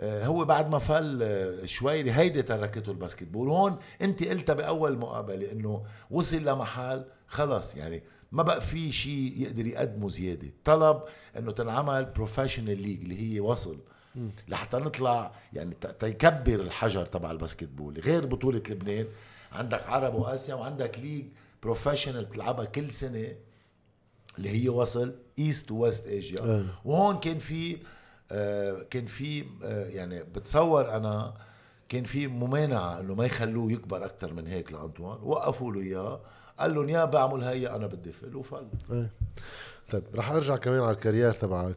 هو 0.00 0.44
بعد 0.44 0.70
ما 0.70 0.78
فل 0.78 1.22
آه، 1.22 1.64
شويري 1.64 2.12
هيدي 2.12 2.42
تركته 2.42 2.90
الباسكتبول 2.90 3.48
هون 3.48 3.78
انت 4.02 4.24
قلتها 4.24 4.52
بأول 4.54 4.98
مقابلة 4.98 5.52
إنه 5.52 5.84
وصل 6.10 6.36
لمحل 6.44 7.04
خلص 7.26 7.74
يعني 7.74 8.02
ما 8.32 8.42
بقى 8.42 8.60
في 8.60 8.92
شيء 8.92 9.34
يقدر 9.36 9.66
يقدمه 9.66 10.08
زيادة. 10.08 10.50
طلب 10.64 11.02
إنه 11.38 11.52
تنعمل 11.52 12.04
professional 12.04 12.82
league 12.82 13.00
اللي 13.02 13.34
هي 13.34 13.40
وصل 13.40 13.78
لحتى 14.48 14.76
نطلع 14.76 15.32
يعني 15.52 15.74
تيكبر 16.00 16.54
الحجر 16.60 17.06
تبع 17.06 17.30
الباسكتبول 17.30 18.00
غير 18.00 18.26
بطولة 18.26 18.62
لبنان 18.70 19.06
عندك 19.52 19.86
عرب 19.86 20.14
وآسيا 20.14 20.54
وعندك 20.54 20.98
league 20.98 21.24
professional 21.62 22.24
بتلعبها 22.24 22.64
كل 22.64 22.90
سنة 22.92 23.32
اللي 24.38 24.64
هي 24.64 24.68
وصل 24.68 25.14
East 25.38 25.70
و 25.70 25.77
West 25.77 26.06
Asia. 26.06 26.40
وهون 26.84 27.20
كان 27.20 27.38
في 27.38 27.72
آه 27.74 27.78
كان 28.90 29.06
في 29.06 29.44
آه 29.64 29.86
يعني 29.88 30.22
بتصور 30.22 30.96
أنا 30.96 31.34
كان 31.88 32.04
في 32.04 32.26
ممانعة 32.26 33.00
إنه 33.00 33.14
ما 33.14 33.24
يخلوه 33.24 33.72
يكبر 33.72 34.04
أكثر 34.04 34.32
من 34.32 34.46
هيك 34.46 34.72
لأنطوان. 34.72 35.18
وقفوا 35.22 35.72
له 35.72 35.80
إياه. 35.80 36.20
قال 36.58 36.74
لهم 36.74 36.88
يا 36.88 37.04
بعمل 37.04 37.44
هي 37.44 37.68
أنا 37.68 37.86
بدي 37.86 38.12
فل 38.12 38.36
وفل. 38.36 38.66
إيه. 38.90 39.10
طيب 39.90 40.02
رح 40.14 40.30
أرجع 40.30 40.56
كمان 40.56 40.80
على 40.80 40.90
ال 40.90 40.96
career 40.96 41.32
تبعك. 41.32 41.76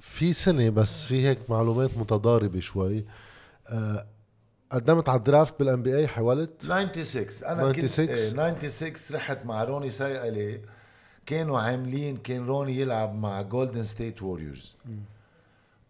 في 0.00 0.32
سنة 0.32 0.70
بس 0.70 1.02
في 1.02 1.26
هيك 1.26 1.38
معلومات 1.48 1.98
متضاربة 1.98 2.60
شوي. 2.60 3.04
آه 3.68 4.06
قدمت 4.70 5.08
على 5.08 5.18
ال 5.18 5.58
draft 5.58 5.82
بال 5.82 5.96
NBA 5.96 6.08
حاولت 6.08 6.62
96 6.62 7.50
أنا 7.52 7.72
96. 7.72 7.72
كنت 7.72 8.64
إيه 8.64 8.68
96 8.68 9.16
رحت 9.16 9.46
مع 9.46 9.64
روني 9.64 9.90
سايقلي. 9.90 10.60
كانوا 11.26 11.60
عاملين 11.60 12.16
كان 12.16 12.46
روني 12.46 12.80
يلعب 12.80 13.14
مع 13.14 13.42
Golden 13.42 13.82
State 13.82 14.22
Warriors 14.22 14.76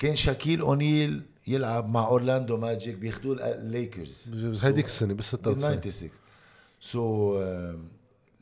كان 0.03 0.17
شاكيل 0.17 0.61
أونيل 0.61 1.23
يلعب 1.47 1.89
مع 1.89 2.07
Orlando 2.07 2.57
Magic 2.57 2.95
بياخذوه 2.95 3.37
الليكرز 3.55 4.31
هيديك 4.65 4.87
السنة 4.87 5.15
بال 5.15 5.25
96 5.25 5.81
96 5.81 6.11
so 6.81 7.41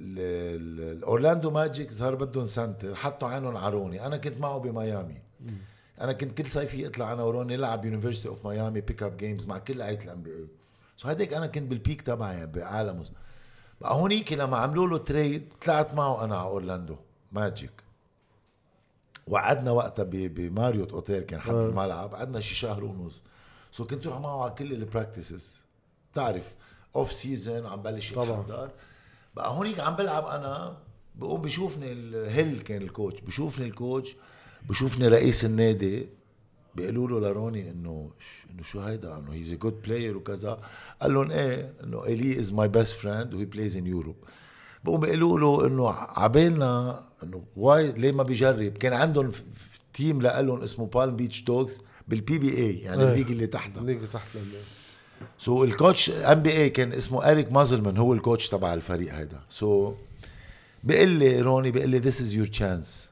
ال 0.01 0.19
Orlando 0.19 1.51
Magic 1.51 1.93
صار 1.93 2.15
بدهم 2.15 2.47
center 2.47 2.95
حطوا 2.95 3.29
عينهم 3.29 3.57
على 3.57 3.75
روني. 3.75 4.07
أنا 4.07 4.17
كنت 4.17 4.41
معه 4.41 4.59
بميامي. 4.59 5.23
أنا 6.01 6.13
كنت 6.13 6.39
كل 6.43 6.51
صيفي 6.51 6.87
اطلع 6.87 7.13
أنا 7.13 7.23
وروني 7.23 7.57
نلعب 7.57 7.85
University 7.85 8.29
of 8.29 8.47
Miami 8.47 8.81
pick-up 8.81 9.17
games 9.17 9.47
مع 9.47 9.59
كل 9.59 9.77
لعيبة 9.77 10.05
ال 10.05 10.23
NBA 10.23 10.31
so 10.31 11.09
هيديك 11.09 11.33
أنا 11.33 11.47
كنت 11.47 11.71
بال 11.71 11.81
peak 11.81 12.03
تبعي 12.03 12.47
بعالمه 12.47 13.05
بقى 13.81 13.95
هونيك 13.95 14.33
لما 14.33 14.57
عملوا 14.57 14.87
له 14.87 14.99
trade 14.99 15.53
طلعت 15.65 15.95
معه 15.95 16.25
أنا 16.25 16.37
على 16.37 16.49
Orlando 16.49 16.97
Magic. 17.33 17.80
وقعدنا 19.31 19.71
وقتها 19.71 20.03
ب 20.11 20.20
Marriott 20.20 20.93
أوتيل 20.93 21.23
كان 21.23 21.41
حد 21.41 21.55
الملعب 21.55 22.15
قعدنا 22.15 22.41
شي 22.41 22.55
شهر 22.55 22.85
ونص. 22.85 23.23
so 23.73 23.87
كنت 23.87 24.07
روح 24.07 24.21
معه 24.21 24.43
على 24.43 24.51
كل 24.51 24.73
ال 24.73 24.81
practices 24.81 25.57
بتعرف 26.13 26.55
off 26.97 27.13
season 27.13 27.67
عم 27.67 27.83
بلش 27.83 28.13
طبعاً. 28.13 28.25
يتحضر 28.25 28.71
بقى 29.37 29.51
هونيك 29.51 29.81
عم 29.81 29.97
بلعب 29.97 30.27
أنا 30.27 30.77
بقوم 31.15 31.43
بشوفني 31.43 31.93
الهيل 31.93 32.63
كان 32.63 32.83
ال 32.83 32.89
coach 32.89 33.21
بشوفني 33.21 33.67
ال 33.67 33.75
coach 33.75 34.17
بشوفني 34.69 35.09
رئيس 35.09 35.45
النادي. 35.45 36.09
بيقولوا 36.75 37.21
له 37.21 37.29
لروني 37.29 37.71
إنه 37.71 38.11
إنه 38.51 38.63
شو 38.63 38.81
هيدا؟ 38.81 39.19
إنه 39.19 39.33
he's 39.33 39.55
good 39.55 39.83
player 39.83 40.17
وكذا. 40.17 40.61
قال 41.03 41.15
لهم 41.15 41.31
إيه 41.31 41.75
إنه 41.85 42.05
he 42.05 42.41
is 42.41 42.53
my 42.53 42.69
best 42.69 42.97
friend 42.97 43.35
و 43.35 43.45
he 43.45 43.54
plays 43.54 43.77
in 43.77 43.87
Europe 43.87 44.17
بقوم 44.85 45.01
بيقولوا 45.01 45.39
له 45.39 45.67
إنه 45.67 45.89
عبالنا 45.91 47.01
إنه 47.23 47.43
why 47.57 47.93
ليه 47.93 48.13
ما 48.13 48.23
بيجرب؟ 48.23 48.73
كان 48.73 48.93
عندهم 48.93 49.33
team 49.93 50.23
لهم 50.23 50.63
اسمه 50.63 50.87
بالم 50.87 51.17
بيتش 51.17 51.43
دوجز 51.43 51.81
بالبي 52.09 52.39
بي 52.39 52.57
اي 52.57 52.79
يعني 52.79 53.03
إيه. 53.03 53.13
ال 53.13 53.15
league 53.15 53.31
اللي 53.31 53.47
تحتها. 53.47 53.83
league 53.83 54.01
تحت 54.13 54.35
ال 54.35 54.49
N 54.49 54.63
so 55.39 55.65
ال 55.65 55.72
coach 55.72 56.11
NBA 56.11 56.71
كان 56.71 56.93
اسمه 56.93 57.31
Eric 57.31 57.53
Musselman 57.53 57.97
هو 57.97 58.15
ال 58.15 58.20
coach 58.20 58.49
تبع 58.49 58.75
الفريق 58.75 59.15
هيدا. 59.15 59.41
so 59.49 59.95
بيقول 60.85 61.09
لي 61.09 61.41
روني 61.41 61.71
بيقول 61.71 61.91
لي 61.91 61.99
this 61.99 62.21
is 62.21 62.35
your 62.35 62.47
chance 62.47 63.11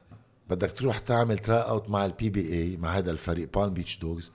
بدك 0.49 0.71
تروح 0.71 0.99
تعمل 0.99 1.37
try 1.37 1.59
out 1.59 1.89
مع 1.89 2.05
ال 2.05 2.29
CBA 2.29 2.77
مع 2.77 2.97
هذا 2.97 3.11
الفريق 3.11 3.59
Palm 3.59 3.73
Beach 3.73 3.97
دوجز 3.97 4.31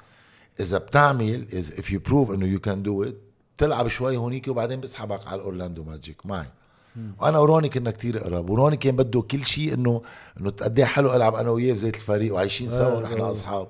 إذا 0.61 0.79
بتعمل 0.79 1.47
as 1.55 1.73
if 1.73 1.93
you 1.93 2.01
prove 2.01 2.31
إنه 2.31 2.47
you 2.47 2.61
can 2.61 2.83
do 2.83 3.05
it 3.05 3.17
تلعب 3.59 3.89
شوي 3.89 4.17
هونيك 4.17 4.49
وبعدين 4.49 4.81
بسحبك 4.81 5.27
على 5.27 5.41
ال 5.41 5.46
Orlando 5.46 5.85
Magic 5.85 6.27
معي 6.27 6.47
وأنا 7.19 7.39
وروني 7.39 7.69
كنا 7.69 7.91
كتير 7.91 8.19
قراب. 8.19 8.51
وروني 8.51 8.77
كان 8.77 8.97
بده 8.97 9.21
كل 9.23 9.45
شيء 9.45 9.75
إنه 9.75 10.03
إنه 10.41 10.51
قد 10.51 10.79
إيه 10.79 10.85
حلو 10.87 11.17
ألعب 11.17 11.35
أنا 11.35 11.51
وياه 11.51 11.73
بزيت 11.73 11.95
الفريق 11.97 12.35
وعايشين 12.35 12.69
سوا 12.69 12.87
آه، 12.93 12.99
ونحن 12.99 13.21
آه. 13.21 13.31
أصحاب. 13.31 13.69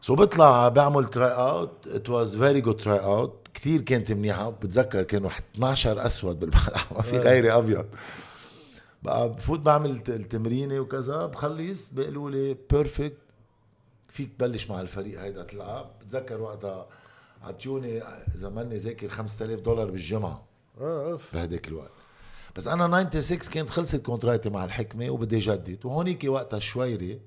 so 0.00 0.14
بطلع 0.14 0.68
بعمل 0.68 1.08
try 1.08 1.30
out 1.30 1.86
it 1.86 2.10
was 2.10 2.36
very 2.36 2.60
good 2.60 2.76
try 2.76 2.98
out 2.98 3.48
كثير 3.54 3.80
كانت 3.80 4.12
منيحة. 4.12 4.50
بتذكر 4.50 5.02
كانوا 5.02 5.30
12 5.54 6.06
أسود 6.06 6.40
بالملعب. 6.40 6.86
ما 6.96 7.02
في 7.02 7.18
غيري 7.18 7.52
أبيض. 7.52 7.86
بقى 9.02 9.28
بفوت 9.28 9.60
بعمل 9.60 9.90
الت- 9.90 10.10
التمرينة 10.10 10.80
وكذا. 10.80 11.26
بخلص 11.26 11.88
بيقولوا 11.92 12.30
لي 12.30 12.56
perfect 12.70 13.16
فيك 14.08 14.30
تبلش 14.38 14.70
مع 14.70 14.80
الفريق 14.80 15.20
هيدا 15.20 15.42
تلعب. 15.42 15.90
بتذكر 16.00 16.40
وقتها 16.40 16.86
عطيوني 17.42 18.02
اذا 18.34 18.48
ماني 18.48 18.76
ذاكر 18.76 19.08
5000 19.08 19.60
دولار 19.60 19.90
بالجمعة. 19.90 20.42
بهداك 20.80 21.68
الوقت. 21.68 21.90
بس 22.56 22.66
أنا 22.68 23.10
96 23.10 23.38
كانت 23.52 23.70
خلصت 23.70 23.96
contract 23.96 24.44
ي 24.44 24.50
مع 24.50 24.64
الحكمة 24.64 25.10
وبدي 25.10 25.38
جدد. 25.38 25.84
وهونيك 25.86 26.24
وقتها 26.24 26.58
شويري 26.58 27.20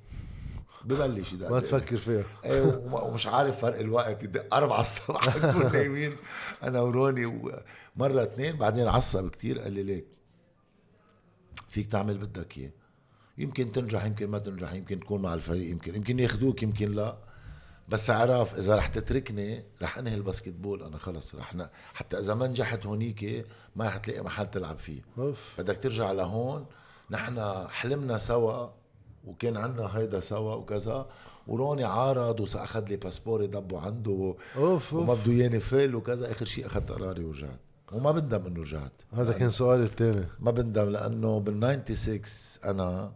ببلش. 0.85 1.33
ما 1.33 1.59
تفكر 1.59 1.97
فيها. 1.97 2.23
إيه 2.45 2.61
وم- 2.61 2.93
ومش 2.93 3.27
عارف 3.27 3.59
فرق 3.59 3.79
الوقت. 3.79 4.23
يدق 4.23 4.55
4 4.55 4.81
الصبح. 4.81 5.37
نكون 5.45 5.71
نايمين 5.71 6.15
أنا 6.63 6.81
وروني. 6.81 7.25
ومرة 7.25 8.23
اثنين 8.23 8.55
بعدين 8.57 8.87
عصب 8.87 9.29
كتير. 9.29 9.59
قال 9.59 9.73
لي 9.73 9.83
ليك 9.83 10.05
فيك 11.69 11.91
تعمل 11.91 12.17
بدك 12.17 12.57
إياه. 12.57 12.71
يمكن 13.37 13.71
تنجح 13.71 14.05
يمكن 14.05 14.27
ما 14.27 14.39
تنجح. 14.39 14.73
يمكن 14.73 14.99
تكون 14.99 15.21
مع 15.21 15.33
الفريق 15.33 15.69
يمكن 15.71 15.95
يمكن 15.95 16.19
ياخذوك 16.19 16.63
يمكن 16.63 16.91
لا. 16.91 17.17
بس 17.87 18.09
عرف 18.09 18.55
إذا 18.55 18.75
رح 18.75 18.87
تتركني 18.87 19.63
رح 19.81 19.97
أنهي 19.97 20.15
الباسكتبول. 20.15 20.83
أنا 20.83 20.97
خلص 20.97 21.35
رح 21.35 21.55
ن... 21.55 21.67
حتى 21.93 22.19
إذا 22.19 22.33
ما 22.33 22.47
نجحت 22.47 22.85
هونيك 22.85 23.45
ما 23.75 23.85
رح 23.85 23.97
تلاقي 23.97 24.23
محل 24.23 24.47
تلعب 24.49 24.77
فيه. 24.77 25.01
أوف. 25.17 25.55
بدك 25.57 25.79
ترجع 25.79 26.11
لهون. 26.11 26.65
نحن 27.11 27.67
حلمنا 27.69 28.17
سوا 28.17 28.67
وكان 29.25 29.57
عنا 29.57 29.97
هيدا 29.97 30.19
سوا 30.19 30.55
وكذا 30.55 31.07
وروني 31.47 31.83
عارض 31.83 32.39
واخذ 32.39 32.85
لي 32.89 32.95
باسبوري 32.95 33.47
ضبه 33.47 33.81
عنده 33.81 34.35
أوف 34.55 34.93
وما 34.93 35.13
بده 35.13 35.31
اياني 35.31 35.59
فل 35.59 35.95
وكذا. 35.95 36.31
آخر 36.31 36.45
شيء 36.45 36.65
أخذت 36.65 36.91
قراري 36.91 37.23
ورجعت. 37.23 37.59
وما 37.91 38.11
بندم 38.11 38.45
إنه 38.45 38.61
رجعت. 38.61 38.91
هذا 39.13 39.31
كان 39.31 39.49
سؤالي 39.49 39.83
الثاني. 39.83 40.25
ما 40.39 40.51
بندم 40.51 40.89
لأنه 40.89 41.39
بال 41.39 41.83
96 41.85 42.21
أنا 42.71 43.11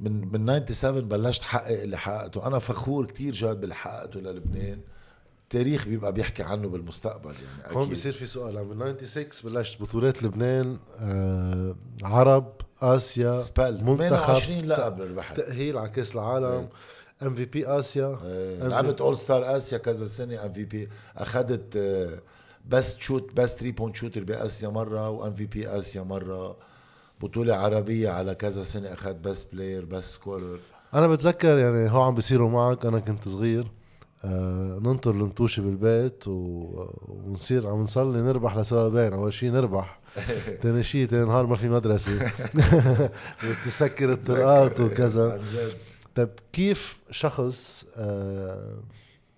من 0.00 0.32
من 0.32 0.66
97 0.66 1.08
بلشت 1.08 1.42
حقق 1.42 1.80
اللي 1.82 1.98
حققته. 1.98 2.46
أنا 2.46 2.58
فخور 2.58 3.06
كتير 3.06 3.34
جاد 3.34 3.60
باللي 3.60 3.74
حققته 3.74 4.20
للبنان. 4.20 4.80
التاريخ 5.42 5.88
بيبقى 5.88 6.12
بيحكي 6.12 6.42
عنه 6.42 6.68
بالمستقبل 6.68 7.30
يعني 7.32 7.76
هون 7.76 7.82
أكيد. 7.82 7.94
بصير 7.94 8.12
في 8.12 8.26
سؤال. 8.26 8.58
عم 8.58 8.68
بال 8.68 9.08
96 9.08 9.52
بلشت 9.52 9.82
بطولات 9.82 10.22
لبنان 10.22 10.78
آه 11.00 11.76
عرب 12.02 12.52
آسيا 12.82 13.38
سبال. 13.38 13.84
منتخب 13.84 13.98
28 14.08 14.64
لقب 14.64 15.00
ربحت 15.00 15.36
تأهيل 15.36 15.78
على 15.78 15.88
كأس 15.88 16.14
العالم 16.14 16.68
MVP 17.22 17.66
آسيا. 17.66 18.18
إيه، 18.24 18.68
لعبت 18.68 19.00
all 19.00 19.18
star 19.18 19.56
آسيا 19.56 19.78
كذا 19.78 20.04
سنة 20.04 20.44
MVP. 20.44 20.88
أخذت 21.16 21.78
best 22.68 23.00
shoot 23.00 23.34
best 23.34 23.58
3 23.58 23.72
point 23.76 23.96
shooter 23.96 24.24
بآسيا 24.24 24.68
مرة 24.68 25.10
و 25.10 25.34
MVP 25.34 25.68
آسيا 25.68 26.02
مرة. 26.02 26.56
بطولة 27.22 27.54
عربية 27.54 28.10
على 28.10 28.34
كذا 28.34 28.62
سنة 28.62 28.92
أخذت 28.92 29.16
best 29.16 29.52
player 29.52 29.84
best 29.84 30.04
scorer 30.14 30.58
أنا 30.94 31.06
بتذكر 31.06 31.58
يعني 31.58 31.90
هو 31.90 32.02
عم 32.02 32.14
بيصيروا 32.14 32.50
معك 32.50 32.86
أنا 32.86 32.98
كنت 32.98 33.28
صغير. 33.28 33.66
آه 34.24 34.78
ننطر 34.82 35.10
المتوشة 35.10 35.60
بالبيت 35.60 36.28
و... 36.28 36.32
ونصير 37.08 37.68
عم 37.68 37.80
نصلي 37.82 38.22
نربح 38.22 38.56
لسببين. 38.56 39.12
أول 39.12 39.32
شيء 39.32 39.52
نربح 39.52 40.00
ثاني 40.62 40.82
شيء 40.82 41.06
ثاني 41.06 41.24
نهار 41.24 41.46
ما 41.46 41.56
في 41.56 41.68
مدرسة. 41.68 42.32
تسكر 43.66 44.12
الطرقات 44.12 44.80
وكذا. 44.80 45.42
طيب 46.14 46.28
كيف 46.52 46.96
شخص 47.10 47.86
آه 47.96 48.74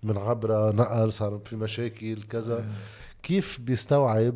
من 0.03 0.17
عبرة 0.17 0.71
نقل 0.71 1.11
صار 1.13 1.39
في 1.45 1.55
مشاكل 1.55 2.23
كذا 2.23 2.65
كيف 3.23 3.59
بيستوعب 3.61 4.35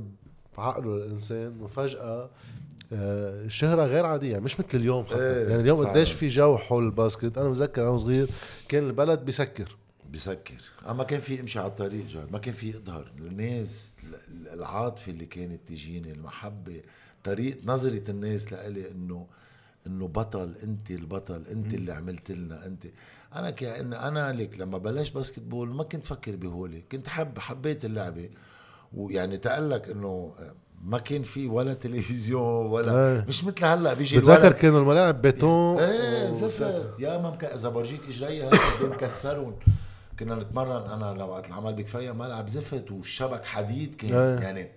عقله 0.57 0.95
الإنسان 0.95 1.61
وفجأة 1.61 2.01
آه، 2.01 2.29
شهرة 3.47 3.85
غير 3.85 4.05
عادية 4.05 4.39
مش 4.39 4.59
مثل 4.59 4.67
اليوم 4.73 5.05
حتى. 5.05 5.15
إيه، 5.15 5.47
يعني 5.49 5.61
اليوم. 5.61 5.87
قديش 5.87 6.11
في 6.11 6.27
جو 6.27 6.57
حول 6.57 6.83
ال 6.85 6.93
basket 6.93 7.37
أنا 7.37 7.49
بتذكر 7.49 7.89
أنا 7.89 7.97
صغير 7.97 8.27
كان 8.69 8.83
البلد 8.87 9.19
بيسكر 9.25 9.75
بسكر. 10.13 10.61
أما 10.89 11.03
كان 11.03 11.19
في 11.21 11.39
امشي 11.39 11.59
على 11.59 11.67
الطريق 11.67 12.05
جاد 12.07 12.31
ما 12.31 12.37
كان 12.39 12.53
في 12.53 12.77
اظهر 12.77 13.11
الناس 13.19 13.95
ال- 14.29 14.47
العاطفة 14.53 15.11
اللي 15.11 15.25
كانت 15.25 15.59
تجيني 15.67 16.11
المحبة 16.11 16.81
طريقة 17.23 17.57
نظرة 17.65 18.03
الناس 18.11 18.51
لإلي 18.53 18.91
إنه 18.91 19.27
إنه 19.87 20.07
بطل 20.07 20.53
أنت 20.63 20.91
البطل 20.91 21.43
أنت 21.51 21.73
اللي 21.73 21.93
عملت 21.93 22.31
لنا 22.31 22.65
أنت. 22.65 22.83
أنا 23.35 23.51
كأن 23.51 23.93
أنا 23.93 24.31
لك 24.31 24.59
لما 24.59 24.77
بلشت 24.77 25.13
basketball 25.15 25.69
ما 25.69 25.83
كنت 25.83 26.05
فكر 26.05 26.35
بهولي. 26.35 26.83
كنت 26.91 27.07
حب 27.07 27.39
حبيت 27.39 27.85
اللعبة. 27.85 28.29
ويعني 28.93 29.37
تقلك 29.37 29.89
إنه 29.89 30.33
ما 30.85 30.97
كان 30.99 31.23
في 31.23 31.47
ولا 31.47 31.73
تلفزيون 31.73 32.65
ولا 32.65 32.91
إيه. 33.15 33.25
مش 33.27 33.43
مثل 33.43 33.65
هلأ 33.65 33.93
بيجي 33.93 34.17
بتذكر 34.17 34.51
كانوا 34.51 34.79
الملاعب؟ 34.79 35.21
بيتون 35.21 35.79
إيه 35.79 36.29
و- 36.29 36.33
زفت. 36.33 36.85
يا 36.99 37.17
ما 37.17 37.29
مك... 37.31 37.43
إذا 37.43 37.69
برجيك 37.69 38.01
اجريها 38.07 38.49
قد 38.49 38.85
مكسرهم 38.89 39.55
كنا 40.19 40.35
نتمرن 40.35 40.91
أنا 40.91 41.19
لو 41.19 41.29
وقت 41.29 41.47
العمل 41.47 41.73
بكفاية 41.73 42.11
ملعب 42.11 42.47
زفت 42.49 42.91
والشبك 42.91 43.45
حديد. 43.45 43.95
كان 43.95 44.13
إيه. 44.15 44.39
يعني 44.39 44.69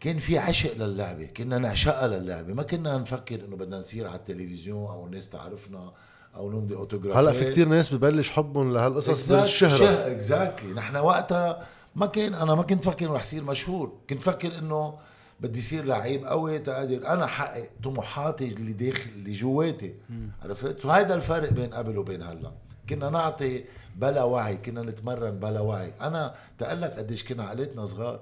كان 0.00 0.18
في 0.18 0.38
عشق 0.38 0.76
للعبة. 0.76 1.26
كنا 1.26 1.58
نعشقها 1.58 2.06
للعبة. 2.08 2.54
ما 2.54 2.62
كنا 2.62 2.98
نفكر 2.98 3.44
إنه 3.44 3.56
بدنا 3.56 3.78
نصير 3.80 4.06
على 4.06 4.16
التلفزيون 4.16 4.90
أو 4.90 5.06
الناس 5.06 5.28
تعرفنا 5.28 5.92
أو 6.36 6.50
نمضي 6.50 6.74
اوتوغراف 6.74 7.16
هلأ 7.16 7.32
في 7.32 7.50
كتير 7.52 7.68
ناس 7.68 7.94
ببلش 7.94 8.30
حبهم 8.30 8.72
لهالقصص 8.74 9.32
بالشهرة. 9.32 9.88
exactly 10.12 10.72
نحن 10.72 10.96
وقتها 10.96 11.66
ما 11.96 12.06
كان 12.06 12.34
أنا 12.34 12.54
ما 12.54 12.62
كنت 12.62 12.84
فكر 12.84 13.10
رح 13.10 13.22
اصير 13.22 13.44
مشهور. 13.44 13.92
كنت 14.10 14.22
فكر 14.22 14.58
إنه 14.58 14.94
بدي 15.40 15.58
يصير 15.58 15.84
لعيب 15.84 16.24
قوي 16.24 16.58
تقدر 16.58 17.08
أنا 17.08 17.26
حقق 17.26 17.68
طموحاتي 17.84 18.48
اللي 18.48 18.72
داخل 18.72 19.10
اللي 19.10 19.32
جواتي. 19.32 19.94
عرفت؟ 20.42 20.84
وهذا 20.84 21.14
الفرق 21.14 21.52
بين 21.52 21.74
قبل 21.74 21.98
وبين 21.98 22.22
هلأ. 22.22 22.52
كنا 22.88 23.10
نعطي 23.10 23.64
بلا 23.96 24.22
وعي 24.22 24.56
كنا 24.56 24.82
نتمرن 24.82 25.30
بلا 25.30 25.60
وعي. 25.60 25.92
أنا 26.00 26.34
تقلك 26.58 26.92
قديش 26.92 27.24
كنا 27.24 27.42
عقلتنا 27.42 27.86
صغار 27.86 28.20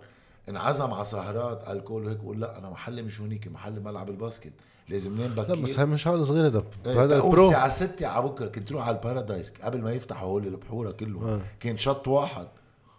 انعزم 0.48 0.92
على 0.92 1.04
سهرات 1.04 1.68
ال 1.68 1.76
cool 1.76 2.06
وهيك 2.06 2.18
بقول 2.18 2.40
لا 2.40 2.58
أنا 2.58 2.70
محلي 2.70 3.02
مش 3.02 3.20
هونيك 3.20 3.48
محلي 3.48 3.80
ملعب 3.80 4.10
ال 4.10 4.16
basket. 4.16 4.52
لازم 4.88 5.20
نام 5.20 5.30
بكير. 5.30 5.56
لا 5.56 5.62
بس 5.62 5.78
هي 5.78 5.86
مش 5.86 6.06
عقل 6.06 6.26
صغير 6.26 6.46
هذا 6.46 6.64
هذا 6.86 7.04
هذا 7.04 7.16
ال 7.16 7.22
pro. 7.22 7.46
الساعة 7.46 7.68
6 7.68 8.06
على 8.06 8.24
بكرة 8.24 8.46
كنت 8.46 8.72
روح 8.72 8.86
على 8.86 8.96
البارادايس 8.96 9.52
قبل 9.62 9.82
ما 9.82 9.92
يفتحوا 9.92 10.28
هول 10.28 10.46
البحورة 10.46 10.90
كله 10.90 11.28
آه. 11.28 11.40
كان 11.60 11.76
شط 11.76 12.08
واحد. 12.08 12.46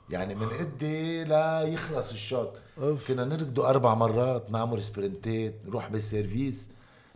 يعني 0.10 0.36
من 0.36 0.48
قدي 0.48 1.24
لا 1.24 1.62
يخلص 1.62 2.12
الشط 2.12 2.54
أوف. 2.82 3.08
كنا 3.08 3.26
نركضوا 3.26 3.70
أربع 3.70 3.94
مرات 3.94 4.52
نعمل 4.52 4.84
سبرنتات 4.84 5.54
نروح 5.66 5.88
بالسيرفيس 5.90 6.70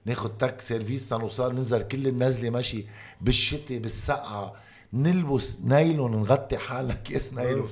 ناخد 0.06 0.38
تك 0.38 0.62
سيرفيس 0.62 1.08
تنوصل 1.10 1.52
ننزل 1.56 1.82
كل 1.82 2.08
النزله 2.08 2.50
ماشي 2.50 2.86
بالشتاء 3.22 3.78
بالسقعة 3.78 4.54
نلبس 4.94 5.60
نايلون 5.64 6.12
نغطي 6.12 6.58
حالنا 6.58 6.94
كيس 6.94 7.34
نايلون. 7.38 7.70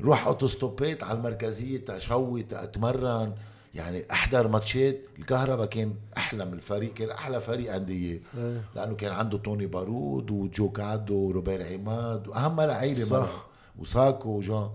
روح 0.00 0.26
أوتوستوبات 0.26 1.02
على 1.02 1.18
المركزية 1.18 1.78
تشوي 1.84 2.46
اتمرن 2.52 3.32
يعني 3.74 4.02
أحضر 4.12 4.48
ماتشات. 4.48 5.00
الكهرباء 5.18 5.66
كان 5.66 5.94
أحلى 6.16 6.44
من 6.44 6.52
الفريق 6.52 6.94
كان 6.94 7.10
أحلى 7.10 7.40
فريق 7.40 7.72
عندي. 7.74 8.22
إيه. 8.38 8.62
لأنه 8.76 8.94
كان 8.94 9.12
عنده 9.12 9.38
توني 9.38 9.66
بارود 9.66 10.30
وجو 10.30 10.68
كادو 10.70 11.14
وروبير 11.14 11.66
عماد 11.72 12.28
وأهم 12.28 12.60
لعيبة 12.60 13.00
صح. 13.00 13.46
وساكو 13.82 14.28
وجان 14.28 14.70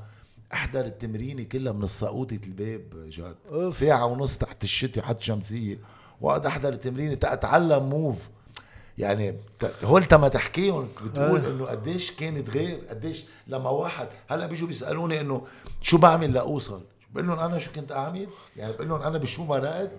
أحضر 0.54 0.86
التمرينة 0.86 1.44
كلها 1.44 1.74
من 1.74 1.84
الساقوطة 1.84 2.40
الباب 2.48 3.10
جاد. 3.10 3.36
ساعة 3.74 4.06
ونص 4.06 4.38
تحت 4.38 4.64
الشتي 4.64 5.02
حتى 5.02 5.26
شمسية. 5.26 5.80
واقعد 6.22 6.46
أحضر 6.46 6.74
التمرينة 6.74 7.14
تتعلم 7.14 7.90
موف 7.90 8.30
يعني 8.98 9.36
هول 9.84 10.06
ما 10.12 10.28
تحكيهم 10.28 10.88
بتقول 11.06 11.46
آه. 11.46 11.50
إنه 11.50 11.66
قديش 11.66 12.12
كانت 12.12 12.50
غير 12.50 12.80
قديش 12.90 13.26
لما 13.48 13.70
واحد 13.70 14.08
هلأ 14.30 14.48
بيجوا 14.48 14.68
بيسألوني 14.68 15.22
إنه 15.22 15.44
شو 15.82 15.98
بعمل 15.98 16.34
لأوصل؟ 16.34 16.82
بقول 17.14 17.28
لهم 17.28 17.40
أنا 17.40 17.60
شو 17.60 17.72
كنت 17.72 17.92
أعمل؟ 17.92 18.28
يعني 18.58 18.74
بقول 18.74 18.90
لهم 18.90 19.02
أنا 19.02 19.18
بشو 19.18 19.44
مرقت؟ 19.44 19.92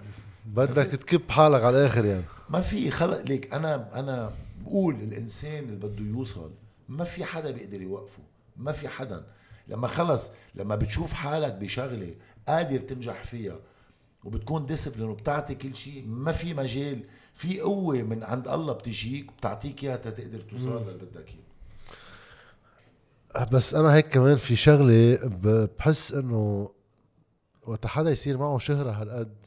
بدك 0.47 0.87
تكب 0.87 1.31
حالك 1.31 1.63
على 1.63 1.79
الآخر 1.81 2.05
يعني. 2.05 2.25
ما 2.51 2.61
في 2.61 2.91
خلق 2.91 3.21
ليك 3.23 3.55
أنا 3.55 3.89
أنا 3.95 4.33
بقول 4.65 4.95
الإنسان 4.95 5.65
اللي 5.65 5.77
بده 5.77 6.05
يوصل 6.05 6.51
ما 6.89 7.05
في 7.05 7.25
حدا 7.25 7.51
بيقدر 7.51 7.83
يوقفه. 7.83 8.23
ما 8.59 8.73
في 8.73 8.89
حدا. 8.89 9.27
لما 9.69 9.89
خلص 9.89 10.33
لما 10.55 10.77
بتشوف 10.77 11.13
حالك 11.13 11.53
بشغلة 11.53 12.15
قادر 12.49 12.81
تنجح 12.81 13.25
فيها 13.25 13.59
وبتكون 14.25 14.67
ديسبلين 14.67 15.09
وبتعطي 15.09 15.55
كل 15.55 15.77
شيء 15.77 16.07
ما 16.07 16.33
في 16.33 16.55
مجال 16.55 17.05
في 17.35 17.61
قوة 17.61 18.03
من 18.03 18.25
عند 18.25 18.49
الله 18.49 18.73
بتجيك 18.73 19.33
بتعطيك 19.33 19.85
إياها 19.85 19.97
تقدر 19.97 20.41
توصل 20.41 20.83
للي 20.83 20.95
بدك 20.95 21.29
إياه. 23.37 23.45
بس 23.45 23.75
أنا 23.75 23.95
هيك 23.95 24.09
كمان 24.09 24.37
في 24.37 24.57
شغلة 24.57 25.19
بحس 25.79 26.13
إنه 26.13 26.71
وقت 27.67 27.87
حدا 27.87 28.11
يصير 28.11 28.39
معه 28.39 28.59
شهرة 28.59 28.91
هالقد 28.91 29.47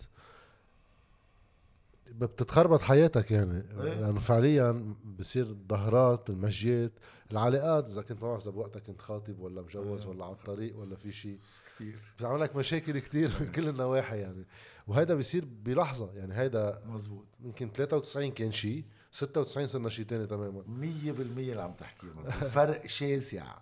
بتتخربط 2.07 2.81
حياتك 2.81 3.31
يعني. 3.31 3.57
إيه. 3.57 3.93
لأنه 3.93 4.19
فعليا 4.19 4.95
بصير 5.19 5.45
الظهرات 5.45 6.29
المشيات 6.29 6.91
العلاقات 7.31 7.89
إذا 7.89 8.01
كنت 8.01 8.21
ما 8.23 8.27
بعرف 8.29 8.41
إذا 8.41 8.51
بوقتك 8.51 8.83
كنت 8.83 9.01
خاطب 9.01 9.39
ولا 9.39 9.61
مجوز 9.61 10.05
ولا 10.05 10.25
على 10.25 10.33
الطريق 10.33 10.79
ولا 10.79 10.95
في 10.95 11.11
شيء. 11.11 11.37
كثير 11.75 11.99
بتعمل 12.17 12.41
لك 12.41 12.55
مشاكل 12.55 12.99
كتير 12.99 13.31
من 13.39 13.51
كل 13.51 13.67
النواحي 13.69 14.19
يعني. 14.19 14.45
وهيدا 14.87 15.15
بيصير 15.15 15.45
بلحظة 15.45 16.13
يعني 16.13 16.33
هيدا 16.33 16.81
مزبوط 16.85 17.25
يمكن 17.39 17.71
93 17.71 18.31
كان 18.31 18.51
شيء 18.51 18.85
96 19.11 19.67
صرنا 19.67 19.89
شيء 19.89 20.05
تاني 20.05 20.27
تماما. 20.27 20.63
مية 20.67 21.11
بالمية 21.11 21.51
اللي 21.51 21.63
عم 21.63 21.73
تحكيه 21.73 22.09
فرق 22.29 22.85
شاسع. 22.85 23.57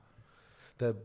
طيب 0.79 0.95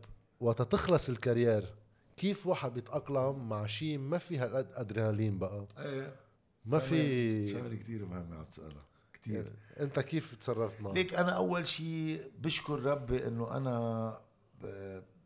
وقت 0.40 0.62
تخلص 0.62 1.08
الكارير 1.08 1.74
كيف 2.16 2.46
واحد 2.46 2.74
بيتأقلم 2.74 3.48
مع 3.48 3.66
شيء 3.66 3.98
ما 3.98 4.18
في 4.18 4.38
هالقد 4.38 4.68
أدرينالين 4.72 5.38
بقى؟ 5.38 5.66
إيه. 5.78 6.16
ما 6.64 6.78
في 6.78 7.48
شغلة 7.48 7.74
كثير 7.76 8.04
مهمة 8.04 8.36
عم 8.36 8.44
تسألها. 8.44 8.84
كثير 9.24 9.34
يعني 9.34 9.56
انت 9.80 10.00
كيف 10.00 10.34
تصرفت 10.34 10.80
معه؟ 10.80 10.92
ليك 10.92 11.14
أنا 11.14 11.30
أول 11.30 11.68
شيء 11.68 12.30
بشكر 12.38 12.80
ربي 12.82 13.26
إنه 13.26 13.56
أنا 13.56 14.20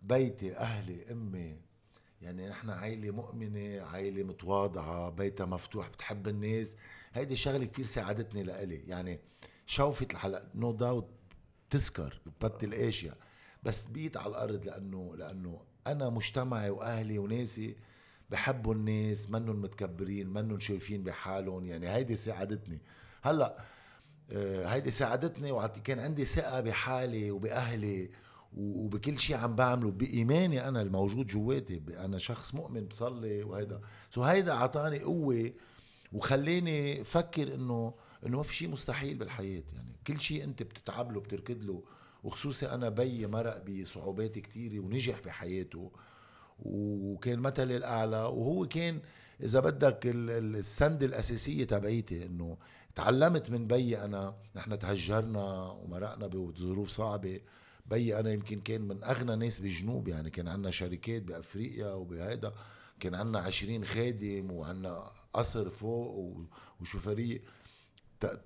بيتي 0.03 0.57
أهلي 0.57 1.12
أمي 1.12 1.57
يعني 2.22 2.49
نحن 2.49 2.70
عائلة 2.70 3.11
مؤمنة 3.11 3.82
عائلة 3.82 4.22
متواضعة 4.22 5.11
بيتها 5.11 5.46
مفتوح 5.46 5.88
بتحب 5.88 6.28
الناس. 6.28 6.76
هيدي 7.12 7.36
شغلة 7.36 7.64
كتير 7.64 7.84
ساعدتني 7.84 8.42
لإلي. 8.42 8.76
يعني 8.76 9.20
شوفة 9.66 10.07
الحلقة 10.12 10.49
نو 10.55 10.72
داوت 10.72 11.09
تذكر 11.70 12.20
ببت 12.26 12.64
الاشياء 12.64 13.16
بس 13.62 13.86
بيت 13.86 14.16
على 14.16 14.28
الأرض 14.28 14.66
لأنه 14.66 15.16
لأنه 15.16 15.61
أنا 15.86 16.09
مجتمعي 16.09 16.70
وأهلي 16.70 17.18
وناسي 17.18 17.76
بحبوا 18.30 18.74
الناس 18.74 19.30
منهم 19.30 19.62
متكبرين 19.62 20.28
منهم 20.28 20.61
شايفين 20.61 21.03
بحالهم. 21.03 21.64
يعني 21.64 21.88
هيدي 21.88 22.16
ساعدتني. 22.16 22.78
هلأ 23.22 23.59
آه، 23.59 23.62
هيدي 24.32 24.90
ساعدتني 24.90 25.52
وعطي 25.52 25.80
كان 25.80 25.98
عندي 26.00 26.24
ثقة 26.24 26.60
بحالي 26.60 27.30
وبأهلي 27.30 28.10
و- 28.56 28.84
وبكل 28.84 29.18
شيء 29.18 29.36
عم 29.36 29.54
بعمله 29.56 29.90
بإيماني 29.90 30.68
أنا 30.68 30.82
الموجود 30.82 31.26
جواتي 31.26 31.80
أنا 31.98 32.18
شخص 32.18 32.54
مؤمن 32.54 32.84
بصلي 32.86 33.42
وهيدا. 33.42 33.80
سو 34.10 34.22
هيدا 34.22 34.52
عطاني 34.52 34.98
قوة 34.98 35.50
وخلاني 36.12 37.04
فكر 37.04 37.54
إنه 37.54 37.94
إنه 38.26 38.36
ما 38.36 38.42
في 38.42 38.54
شيء 38.54 38.68
مستحيل 38.68 39.14
بالحياة. 39.18 39.62
يعني 39.74 39.92
كل 40.06 40.20
شيء 40.20 40.44
أنت 40.44 40.62
بتتعب 40.62 41.12
له 41.12 41.20
بتركض 41.20 41.62
له 41.64 41.82
وخصوصي 42.24 42.66
أنا 42.66 42.88
بيي 42.88 43.26
مرق 43.26 43.64
بصعوبات 43.68 44.38
كتيرة 44.38 44.80
ونجح 44.80 45.20
بحياته. 45.24 45.90
وكان 46.64 47.38
مثلي 47.38 47.76
الأعلى 47.76 48.16
وهو 48.16 48.66
كان 48.68 49.00
إذا 49.42 49.60
بدك 49.60 50.06
ال- 50.06 50.30
ال- 50.30 50.56
السند 50.56 51.02
الأساسية 51.02 51.64
تبعيتي 51.64 52.26
إنه 52.26 52.56
تعلمت 52.95 53.51
من 53.51 53.66
بيي 53.66 54.05
أنا 54.05 54.36
نحن 54.57 54.78
تهجرنا 54.78 55.70
ومرقنا 55.70 56.26
بظروف 56.26 56.89
صعبة. 56.89 57.41
بيي 57.86 58.20
أنا 58.20 58.32
يمكن 58.32 58.61
كان 58.61 58.80
من 58.80 59.05
أغنى 59.05 59.36
ناس 59.36 59.59
بالجنوب 59.59 60.09
يعني 60.09 60.30
كان 60.30 60.49
عندنا 60.49 60.70
شركات 60.70 61.22
بأفريقيا 61.22 61.93
وبهيدا. 61.93 62.53
كان 63.01 63.14
عندنا 63.14 63.39
عشرين 63.39 63.84
خادم 63.84 64.51
وعندنا 64.51 65.11
قصر 65.32 65.70
فوق 65.70 66.36
وشوفريه 66.80 67.43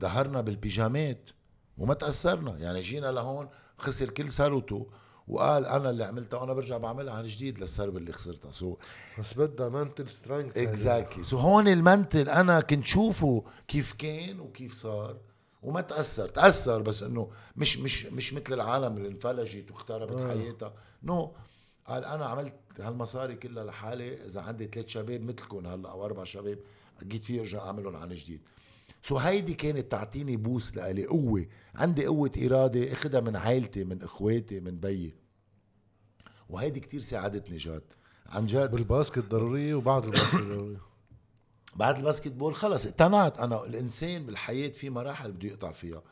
دهرنا 0.01 0.41
بالبيجامات 0.41 1.31
وما 1.79 1.95
تأثرنا. 1.95 2.59
يعني 2.59 2.81
جينا 2.81 3.07
لهون 3.07 3.49
خسر 3.79 4.11
كل 4.11 4.33
ثروته 4.33 4.91
وقال 5.29 5.67
أنا 5.67 5.91
اللي 5.91 6.05
عملتها 6.05 6.41
وأنا 6.41 6.53
برجع 6.53 6.77
بعملها 6.77 7.15
عن 7.15 7.27
جديد 7.27 7.59
للثروة 7.59 7.97
اللي 7.97 8.13
خسرتها. 8.13 8.53
so 8.53 8.77
بس 9.19 9.35
بدها 9.35 9.69
mental 9.69 10.11
strength 10.11 10.59
exactly 10.59 11.23
so 11.23 11.37
هون 11.37 11.69
ال 11.69 11.77
mental 11.77 12.29
أنا 12.29 12.61
كنت 12.61 12.87
شوفه 12.87 13.45
كيف 13.69 13.93
كان 13.93 14.41
وكيف 14.41 14.75
صار 14.75 15.17
وما 15.63 15.81
تأثر. 15.81 16.29
تأثر 16.29 16.83
بس 16.83 17.03
إنه 17.03 17.31
مش 17.57 17.79
مش 17.79 18.07
مش 18.07 18.35
مثل 18.35 18.53
العالم 18.53 18.97
اللي 18.97 19.09
انفلجت 19.09 19.71
واختربت 19.71 20.21
آه. 20.21 20.29
حياتها. 20.29 20.75
no 21.03 21.27
no. 21.27 21.39
قال 21.91 22.05
أنا 22.05 22.27
عملت 22.27 22.55
هالمصاري 22.81 23.35
كلها 23.35 23.65
لحالي. 23.65 24.27
إذا 24.27 24.41
عندي 24.41 24.67
ثلاث 24.67 24.89
شباب 24.89 25.23
مثلكم 25.23 25.67
هلا 25.67 25.91
أو 25.91 26.05
أربع 26.05 26.25
شباب 26.25 26.59
جيت 27.03 27.25
فيه 27.25 27.41
ارجع 27.41 27.67
أعملهم 27.67 27.97
عن 27.97 28.09
جديد. 28.09 28.41
so 29.03 29.19
هيدي 29.19 29.55
كانت 29.55 29.93
تعطيني 29.93 30.37
push 30.37 30.77
لإلي 30.77 31.07
قوة. 31.07 31.47
عندي 31.75 32.07
قوة 32.07 32.31
إرادة 32.47 32.93
أخدها 32.93 33.21
من 33.21 33.37
عائلتي 33.37 33.85
من 33.85 34.03
إخواتي 34.03 34.61
من 34.61 34.79
بيي. 34.79 35.15
وهيدي 36.49 36.81
كتير 36.81 37.01
ساعدتني 37.01 37.57
جاد. 37.57 37.83
عن 38.27 38.47
جد. 38.47 38.71
بال 38.71 38.83
basket 38.83 39.19
ضرورية 39.19 39.75
وبعد 39.75 40.05
ال 40.05 40.09
basket 40.09 40.35
ضرورية 40.43 40.81
بعد 41.77 41.97
ال 41.97 42.33
basketball 42.33 42.55
خلص. 42.55 42.87
اقتنعت 42.87 43.41
أنا. 43.41 43.67
الإنسان 43.67 44.27
بالحياة 44.27 44.69
في 44.69 44.91
مراحل 44.91 45.33
بده 45.33 45.49
يقطع 45.49 45.73
فيها. 45.73 46.03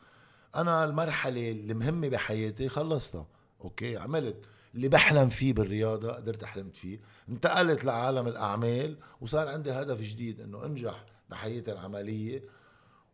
أنا 0.55 0.85
المرحلة 0.85 1.51
المهمة 1.51 2.07
بحياتي 2.07 2.69
خلصتها. 2.69 3.27
okay 3.61 3.97
عملت 3.97 4.45
اللي 4.75 4.87
بحلم 4.87 5.29
فيه 5.29 5.53
بالرياضة 5.53 6.11
قدرت 6.11 6.43
حلمت 6.43 6.77
فيه. 6.77 6.99
انتقلت 7.29 7.85
لعالم 7.85 8.27
الأعمال 8.27 8.97
وصار 9.21 9.47
عندي 9.47 9.71
هدف 9.71 10.01
جديد 10.01 10.41
إنه 10.41 10.65
أنجح 10.65 11.05
بحياتي 11.29 11.71
العملية. 11.71 12.43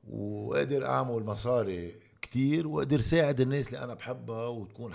وقدر 0.09 0.85
أعمل 0.85 1.23
مصاري 1.23 1.91
كتير 2.21 2.67
وقدر 2.67 2.99
ساعد 2.99 3.41
الناس 3.41 3.67
اللي 3.67 3.83
أنا 3.83 3.93
بحبها 3.93 4.47
وتكون 4.47 4.93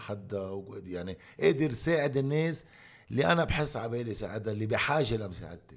وقدر- 0.50 0.86
يعني 0.88 1.18
قدر 1.40 1.72
ساعد 1.72 2.16
الناس 2.16 2.64
اللي 3.10 3.26
أنا 3.26 3.44
بحس 3.44 3.76
عبالي 3.76 4.14
ساعدها 4.14 4.52
اللي 4.52 4.66
بحاجة 4.66 5.16
لمساعدتي. 5.16 5.76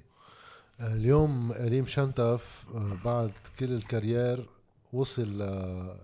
اليوم 0.80 1.52
ريم 1.52 1.86
شنتف 1.86 2.64
آه، 2.74 2.98
بعد 3.04 3.32
كل 3.60 3.72
الكارير 3.72 4.48
وصل 4.92 5.38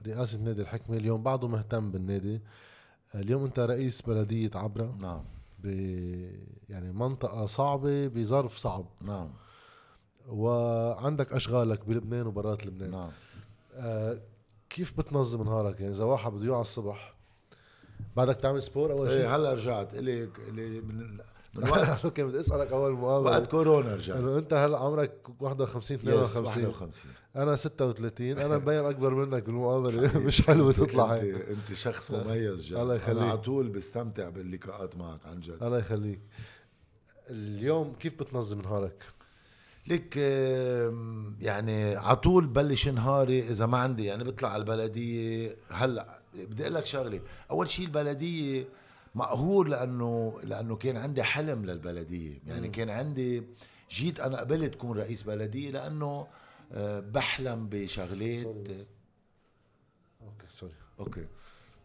لرئاسة 0.05 0.39
نادي 0.39 0.63
الحكمة 0.63 0.97
اليوم 0.97 1.23
بعده 1.23 1.49
مهتم 1.49 1.91
بالنادي. 1.91 2.41
اليوم 3.15 3.45
أنت 3.45 3.59
رئيس 3.59 4.03
بلدية 4.03 4.51
عبرة 4.55 4.97
نعم. 5.01 5.25
ب 5.59 5.67
يعني 6.69 6.93
منطقة 6.93 7.47
صعبة 7.47 8.07
بظرف 8.07 8.57
صعب. 8.57 8.87
نعم. 9.01 9.31
وعندك 10.29 11.33
أشغالك 11.33 11.85
بلبنان 11.85 12.27
وبرات 12.27 12.67
لبنان. 12.67 12.91
نعم. 12.91 13.11
آه 13.75 14.19
كيف 14.71 14.99
بتنظم 14.99 15.43
نهارك؟ 15.43 15.81
يعني 15.81 15.93
إذا 15.93 16.05
واحد 16.05 16.33
بده 16.33 16.45
يوعى 16.47 16.61
الصبح 16.61 17.15
بعدك 18.17 18.37
تعمل 18.37 18.63
sport 18.63 18.93
أول 18.93 19.09
شيء؟ 19.09 19.19
إيه 19.19 19.37
هلا 19.37 19.53
رجعت. 19.55 19.95
إلي 19.95 20.29
إلي 20.49 20.81
من 20.81 21.19
من 21.55 21.69
وقت 21.71 22.05
okay 22.05 22.23
بدي 22.23 22.41
أسألك 22.41 22.73
أول 22.73 22.93
مقابلة. 22.93 23.31
وقت 23.31 23.51
كورونا 23.51 23.95
رجعت. 23.95 24.17
إنه 24.17 24.39
أنت 24.39 24.53
هلا 24.55 24.79
عمرك 24.79 25.13
51 25.41 25.97
yes 25.97 26.05
52 26.05 26.67
51 26.67 27.13
أنا 27.37 27.57
36 27.57 28.39
أنا 28.39 28.59
مبين 28.59 28.85
أكبر 28.85 29.15
منك 29.15 29.43
بالمقابلة. 29.43 30.19
مش 30.19 30.43
حلوة 30.43 30.73
تطلع 30.73 31.15
انت 31.15 31.23
هيك. 31.25 31.49
أنت 31.49 31.73
شخص 31.73 32.11
مميز 32.11 32.67
جد. 32.67 32.77
الله 32.77 32.95
يخليك. 32.95 33.19
أنا 33.19 33.27
على 33.29 33.39
طول 33.39 33.69
بستمتع 33.69 34.29
باللقاءات 34.29 34.97
معك 34.97 35.27
عن 35.27 35.41
جد. 35.41 35.63
الله 35.63 35.79
يخليك. 35.79 36.21
اليوم 37.31 37.93
كيف 37.93 38.15
بتنظم 38.21 38.61
نهارك؟ 38.61 39.05
لك 39.87 40.17
يعني 41.41 41.97
على 41.97 42.17
طول 42.17 42.47
بلش 42.47 42.89
نهاري 42.89 43.49
إذا 43.49 43.67
ما 43.67 43.79
عندي 43.79 44.05
يعني 44.05 44.25
بطلع 44.25 44.49
على 44.49 44.61
البلدية. 44.61 45.57
هلأ 45.71 46.19
بدي 46.35 46.63
أقول 46.63 46.75
لك 46.75 46.87
شغلة 46.87 47.21
أول 47.51 47.71
شيء 47.71 47.87
البلدية 47.87 48.69
مقهور 49.15 49.69
لأنه 49.69 50.41
لأنه 50.45 50.77
كان 50.77 50.97
عندي 50.97 51.23
حلم 51.23 51.65
للبلدية. 51.65 52.39
يعني 52.47 52.69
كان 52.69 52.91
عندي 52.91 53.43
جيت 53.91 54.21
أنا 54.21 54.41
قبلت 54.41 54.75
كون 54.75 54.99
رئيس 54.99 55.23
بلدية 55.23 55.71
لأنه 55.71 56.27
آه، 56.73 57.01
بحلم 57.01 57.69
بشغلات. 57.69 58.47
okay 60.23 60.47
sorry 60.49 60.73
okay. 61.01 61.27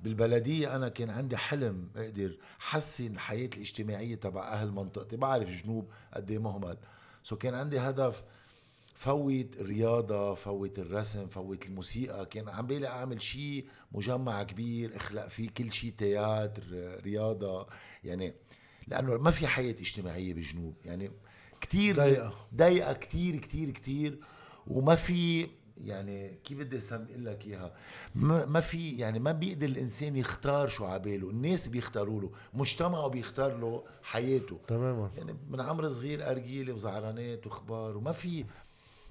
بالبلدية 0.04 0.76
أنا 0.76 0.90
كان 0.90 1.10
عندي 1.10 1.38
حلم 1.38 1.90
أقدر 1.96 2.38
حسن 2.60 3.14
الحياة 3.14 3.50
الاجتماعية 3.56 4.16
تبع 4.16 4.48
أهل 4.48 4.72
منطقتي. 4.72 5.18
بعرف 5.18 5.50
جنوب 5.50 5.90
قد 6.14 6.32
إيه 6.32 6.40
مهمل. 6.40 6.78
so 7.28 7.36
كان 7.36 7.56
عندي 7.56 7.80
هدف 7.80 8.24
فوت 8.96 9.56
الرياضة 9.60 10.34
فوت 10.34 10.80
الرسم 10.80 11.28
فوت 11.28 11.66
الموسيقى. 11.66 12.26
كان 12.26 12.50
عم 12.50 12.68
بالي 12.68 12.88
أعمل 12.88 13.22
شيء 13.22 13.68
مجمع 13.92 14.44
كبير 14.44 14.96
أخلق 14.96 15.28
فيه 15.28 15.50
كل 15.50 15.74
شيء 15.74 15.94
théâtre 15.98 16.64
رياضة. 17.04 17.68
يعني 18.04 18.34
لأنه 18.88 19.18
ما 19.18 19.32
في 19.32 19.48
حياة 19.48 19.72
اجتماعية 19.72 20.34
بجنوب. 20.34 20.76
يعني 20.86 21.12
كتير 21.62 21.96
ضيقة. 21.96 22.34
ضيقة 22.56 22.94
كتير 22.94 23.36
كتير 23.36 23.70
كتير. 23.70 24.20
وما 24.68 24.96
في 24.96 25.48
يعني 25.82 26.40
كيف 26.44 26.58
بدي 26.58 26.78
اسم 26.78 27.06
أقول 27.10 27.26
لك 27.26 27.46
إياها؟ 27.48 27.74
ما 28.16 28.60
في 28.60 28.98
يعني 28.98 29.20
ما 29.20 29.32
بيقدر 29.32 29.68
الإنسان 29.68 30.16
يختار 30.16 30.68
شو 30.68 30.86
عباله. 30.86 31.30
الناس 31.30 31.68
بيختاروا 31.68 32.22
له 32.22 32.32
مجتمعه 32.54 33.08
بيختار 33.08 33.58
له 33.58 33.84
حياته. 34.04 34.60
تماما. 34.68 35.12
يعني 35.18 35.38
من 35.50 35.62
عمر 35.62 35.90
صغير 35.90 36.32
أرجيلة 36.32 36.74
وزعرانات 36.74 37.48
واخبار 37.48 37.98
وما 37.98 38.12
في 38.12 38.46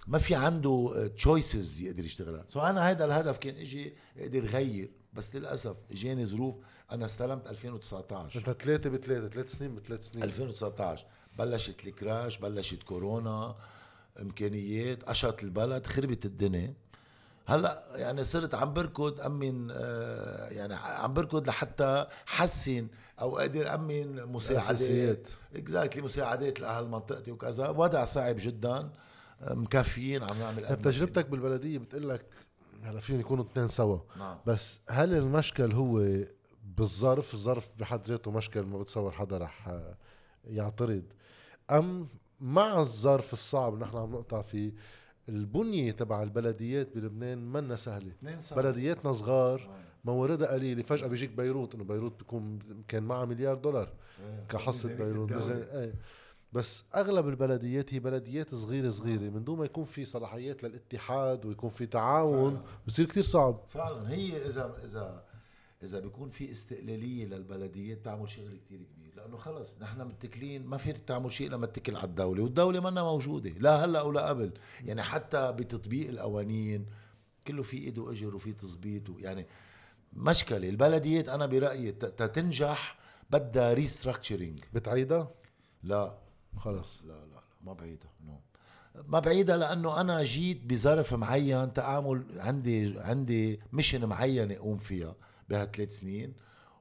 ما 0.07 0.19
في 0.19 0.35
عنده 0.35 1.11
choices 1.17 1.81
يقدر 1.81 2.05
يشتغلها. 2.05 2.45
so 2.49 2.61
أنا 2.61 2.91
هذا 2.91 3.05
الهدف 3.05 3.39
كان 3.39 3.57
إجي 3.57 3.95
أقدر 4.19 4.45
غير 4.45 4.91
بس 5.13 5.37
للأسف 5.37 5.77
إجاني 5.91 6.27
ظروف. 6.27 6.55
أنا 6.93 7.05
استلمت 7.05 7.49
2019 7.49 8.49
أنت 8.49 8.63
ثلاثة 8.63 8.91
بثلاثة 8.91 9.29
ثلاث 9.29 9.53
سنين 9.53 9.75
بثلاث 9.75 10.11
سنين. 10.11 10.25
2019 10.25 11.07
بلشت 11.39 11.87
ال 11.87 11.95
crash 11.95 12.39
بلشت 12.39 12.83
كورونا. 12.83 13.57
إمكانيات 14.23 15.03
قشط 15.03 15.43
البلد 15.43 15.87
خربت 15.87 16.27
الدنيا. 16.27 16.75
هلأ 17.47 17.83
يعني 17.95 18.25
صرت 18.25 18.55
عم 18.55 18.73
بركض 18.73 19.21
أمن 19.21 19.69
آه، 19.71 20.49
يعني 20.49 20.75
عم 20.75 21.15
بركض 21.15 21.49
لحتى 21.49 22.07
حسن 22.27 22.89
أو 23.21 23.39
أقدر 23.39 23.75
أمن 23.75 24.23
مساعدات. 24.23 25.29
اكزاكتلي 25.57 26.03
مساعدات 26.03 26.61
لأهل 26.61 26.89
منطقتي 26.89 27.31
وكذا. 27.33 27.69
وضع 27.69 28.05
صعب 28.05 28.37
جدا 28.39 28.91
آه، 29.43 29.55
مكفيين 29.55 30.23
عم 30.23 30.39
نعمل 30.39 30.69
طيب 30.69 30.83
تجربتك 30.83 31.27
بالبلدية 31.27 31.79
بتقول 31.79 32.09
لك 32.09 32.25
هلأ 32.83 33.01
فيهم 33.01 33.21
يكونوا 33.21 33.45
اثنين 33.45 33.69
سوا. 33.69 33.99
نعم. 34.19 34.39
بس 34.47 34.81
هل 34.89 35.15
المشكل 35.15 35.73
هو 35.73 36.25
بالظرف؟ 36.77 37.35
الظرف 37.35 37.71
بحد 37.79 38.07
ذاته 38.07 38.31
مشكل 38.31 38.63
ما 38.63 38.79
بتصور 38.79 39.11
حدا 39.11 39.39
رح 39.39 39.69
آه، 39.69 39.97
يعترض. 40.45 41.03
أم 41.71 42.09
مع 42.41 42.81
الظرف 42.81 43.33
الصعب 43.33 43.75
اللي 43.75 43.85
نحن 43.85 43.97
عم 43.97 44.11
نقطع 44.13 44.43
فيه 44.43 44.73
البنية 45.29 45.93
تبع 45.93 46.23
البلديات 46.23 46.97
بلبنان 46.97 47.53
منا 47.53 47.77
سوا. 47.77 48.01
بلدياتنا 48.57 49.13
صغار 49.13 49.71
مواردها 50.05 50.53
قليلة. 50.53 50.83
فجأة 50.83 51.07
بيجيك 51.07 51.31
بيروت 51.31 51.75
إنه 51.75 51.85
بيروت 51.85 52.19
بيكون 52.19 52.59
كان 52.89 53.03
معها 53.03 53.25
مليار 53.25 53.55
دولار. 53.55 53.93
كحصة 54.49 54.89
ميزانية 54.89 55.05
بيروت 55.05 55.33
إيه. 55.51 55.95
بس 56.53 56.85
أغلب 56.95 57.29
البلديات 57.29 57.95
هي 57.95 57.99
بلديات 57.99 58.55
صغيرة 58.55 58.91
صغيرة. 58.91 59.21
من 59.31 59.45
دون 59.45 59.59
ما 59.59 59.65
يكون 59.65 59.85
في 59.85 60.05
صلاحيات 60.05 60.65
للاتحاد 60.65 61.47
ويكون 61.47 61.71
في 61.71 61.87
تعاون 61.87 62.63
بصير 62.87 63.07
كتير 63.07 63.23
صعب. 63.23 63.61
فعلا. 63.69 64.11
هي 64.11 64.47
اذا 64.47 64.77
اذا 64.85 65.25
إذا 65.83 66.01
بيكون 66.01 66.29
في 66.29 66.51
استقلالية 66.51 67.27
للبلديات 67.27 68.05
تعمل 68.05 68.31
شغل 68.31 68.57
كتير 68.67 68.79
كبير. 68.79 68.96
لأنه 69.17 69.37
خلص 69.37 69.75
نحن 69.81 70.01
متكلين 70.01 70.67
ما 70.67 70.77
في 70.77 70.93
تعمل 70.93 71.33
شيء 71.33 71.51
لما 71.51 71.67
تتكل 71.67 71.97
على 71.97 72.05
الدولة 72.05 72.43
والدولة 72.43 72.81
منا 72.81 73.03
موجودة 73.03 73.51
لا 73.51 73.85
هلأ 73.85 74.03
ولا 74.03 74.29
قبل. 74.29 74.51
يعني 74.85 75.03
حتى 75.03 75.53
بتطبيق 75.53 76.09
القوانين 76.09 76.87
كله 77.47 77.63
في 77.63 77.77
إيده 77.79 78.03
واجر 78.03 78.37
وفي 78.37 78.53
تظبيط 78.53 79.03
يعني 79.19 79.47
مشكلة. 80.13 80.69
البلديات 80.69 81.29
أنا 81.29 81.47
برأيي 81.47 81.93
ت- 81.93 82.05
تتنجح 82.05 82.97
بدها 83.31 83.73
restructuring 83.73 84.61
بتعيدها؟ 84.75 85.31
لا. 85.83 86.19
خلص. 86.57 87.03
لا 87.03 87.13
لا 87.13 87.25
لا 87.35 87.41
ما 87.65 87.73
بعيدة 87.73 88.09
no 88.27 88.41
ما 89.09 89.19
بعيدة 89.21 89.57
لأنه 89.57 90.01
أنا 90.01 90.25
جيت 90.25 90.61
بظرف 90.65 91.15
معين 91.15 91.73
تعامل 91.73 92.25
عندي 92.37 93.01
عندي 93.01 93.61
mission 93.73 94.05
معينة 94.05 94.55
أقوم 94.55 94.79
فيها 94.79 95.15
بهالثلاث 95.49 95.99
سنين. 95.99 96.35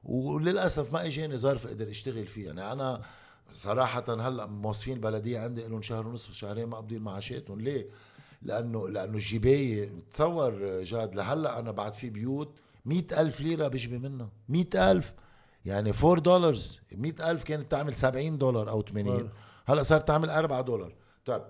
وللأسف 0.06 0.92
ما 0.92 1.06
إجاني 1.06 1.36
ظرف 1.36 1.66
أقدر 1.66 1.90
أشتغل 1.90 2.26
فيه 2.26 2.46
يعني 2.46 2.72
أنا 2.72 3.02
صراحة 3.54 4.04
هلأ 4.08 4.46
موظفين 4.46 4.94
البلدية 4.94 5.38
عندي 5.38 5.66
لهم 5.66 5.82
شهر 5.82 6.06
ونصف 6.08 6.34
شهرين 6.34 6.66
ما 6.66 6.74
قابضين 6.74 7.02
معاشاتهم. 7.02 7.60
ليه؟ 7.60 7.88
لأنه 8.42 8.88
لأنه 8.88 9.14
الجباية 9.14 9.92
تصور 10.12 10.82
جاد 10.82 11.14
لهلأ 11.14 11.58
أنا 11.58 11.70
بعد 11.70 11.92
في 11.92 12.10
بيوت 12.10 12.54
مئة 12.84 13.20
ألف 13.20 13.40
ليرة 13.40 13.68
بيجبي 13.68 13.98
منها. 13.98 14.28
مئة 14.48 14.90
ألف. 14.90 15.14
يعني 15.64 15.92
4 16.04 16.18
دولار 16.18 16.56
مئة 16.92 17.30
ألف 17.30 17.44
كانت 17.44 17.70
تعمل 17.70 17.94
70 17.94 18.38
دولار 18.38 18.70
أو 18.70 18.82
80 18.82 19.30
هلأ 19.66 19.82
صارت 19.82 20.08
تعمل 20.08 20.30
4 20.30 20.60
دولار. 20.60 20.94
طيب 21.24 21.42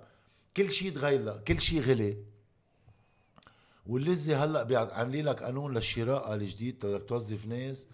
كل 0.56 0.70
شيء 0.70 0.92
تغير 0.92 1.38
كل 1.38 1.60
شيء 1.60 1.80
غلي. 1.80 2.16
واللزة 3.86 4.44
هلأ 4.44 4.90
عاملين 4.92 5.24
لك 5.24 5.42
قانون 5.42 5.74
للشراء 5.74 6.34
الجديد 6.34 6.86
بدك 6.86 7.08
توظف 7.08 7.46
ناس. 7.46 7.86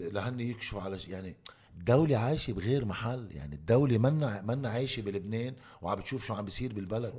لهن 0.00 0.40
يكشفوا 0.40 0.80
على 0.80 0.98
يعني 1.08 1.36
الدولة 1.78 2.16
عايشة 2.16 2.52
بغير 2.52 2.84
محل 2.84 3.28
يعني 3.32 3.54
الدولة 3.54 3.98
منا 3.98 4.42
منا 4.42 4.68
عايشة 4.68 5.00
بلبنان 5.02 5.54
وعم 5.82 5.98
بتشوف 5.98 6.24
شو 6.26 6.34
عم 6.34 6.44
بيصير 6.44 6.72
بالبلد. 6.72 7.14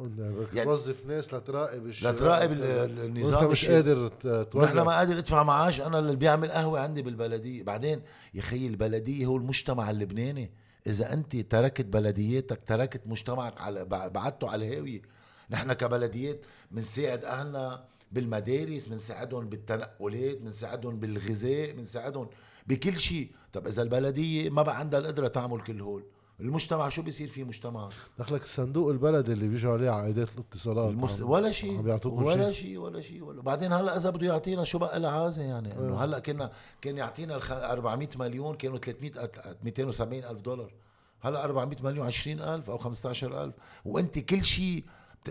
يعني- 0.53 0.65
توظف 0.65 1.05
ناس 1.05 1.33
لتراقب 1.33 1.87
لتراقب 1.87 2.51
النظام 2.51 3.39
وأنت 3.39 3.51
مش. 3.51 3.65
قادر 3.65 4.07
ت- 4.07 4.25
نحن 4.27 4.49
توزع 4.49 4.83
ما 4.83 4.91
قادر 4.97 5.17
ادفع 5.17 5.43
معاش 5.43 5.81
أنا 5.81 5.99
اللي 5.99 6.15
بيعمل 6.15 6.51
قهوة 6.51 6.79
عندي 6.79 7.01
بالبلدية. 7.01 7.63
بعدين 7.63 8.01
يا 8.33 8.41
خيي 8.41 8.67
البلدية 8.67 9.25
هو 9.25 9.37
المجتمع 9.37 9.89
اللبناني. 9.89 10.51
إذا 10.87 11.13
أنت 11.13 11.35
تركت 11.35 11.85
بلدياتك 11.85 12.63
تركت 12.63 13.01
مجتمعك 13.05 13.61
على 13.61 13.81
بع- 13.83 14.07
بعدته 14.07 14.49
على 14.49 14.67
الهاويه 14.67 15.01
نحن 15.49 15.73
كبلديات 15.73 16.45
بنساعد 16.71 17.25
أهلنا 17.25 17.83
بالمدارس 18.11 18.87
بنساعدهم 18.87 19.49
بالتنقلات 19.49 20.37
بنساعدهم 20.37 20.99
بالغذاء 20.99 21.71
بنساعدهم 21.71 22.27
بكل 22.67 22.99
شيء. 22.99 23.31
طب 23.53 23.67
إذا 23.67 23.81
البلدية 23.81 24.49
ما 24.49 24.61
بقى 24.61 24.79
عندها 24.79 24.99
القدرة 24.99 25.27
تعمل 25.27 25.61
كل 25.61 25.81
هول. 25.81 26.03
المجتمع 26.39 26.89
شو 26.89 27.01
بيصير 27.01 27.27
فيه 27.27 27.43
مجتمع؟ 27.43 27.89
دخلك 28.19 28.43
الصندوق 28.43 28.89
البلدي 28.91 29.33
اللي 29.33 29.47
بيجوا 29.47 29.73
عليه 29.73 29.89
عائدات 29.89 30.27
الاتصالات. 30.35 30.89
المس... 30.89 31.19
ولا 31.21 31.51
شيء. 31.51 31.79
ولا 31.79 32.51
شيء. 32.51 32.77
ولا 32.79 33.01
شيء 33.01 33.23
ولا 33.23 33.41
بعدين 33.41 33.73
هلأ 33.73 33.97
إذا 33.97 34.09
بده 34.09 34.27
يعطينا 34.27 34.63
شو 34.63 34.77
بقى 34.77 34.97
العازه 34.97 35.41
يعني؟ 35.41 35.77
إنه 35.77 35.97
هلأ 35.97 36.19
كنا 36.19 36.51
كان 36.81 36.97
يعطينا 36.97 37.35
الخ... 37.35 37.51
400 37.51 38.07
مليون 38.15 38.55
كانوا 38.55 38.77
300 38.77 39.11
أت- 39.11 39.47
270 39.63 40.23
ألف 40.23 40.41
دولار. 40.41 40.73
هلأ 41.21 41.43
400 41.43 41.77
مليون 41.83 42.07
20 42.07 42.41
ألف 42.41 42.69
أو 42.69 42.77
15 42.77 43.43
ألف. 43.43 43.55
وأنت 43.85 44.19
كل 44.19 44.43
شيء 44.45 44.83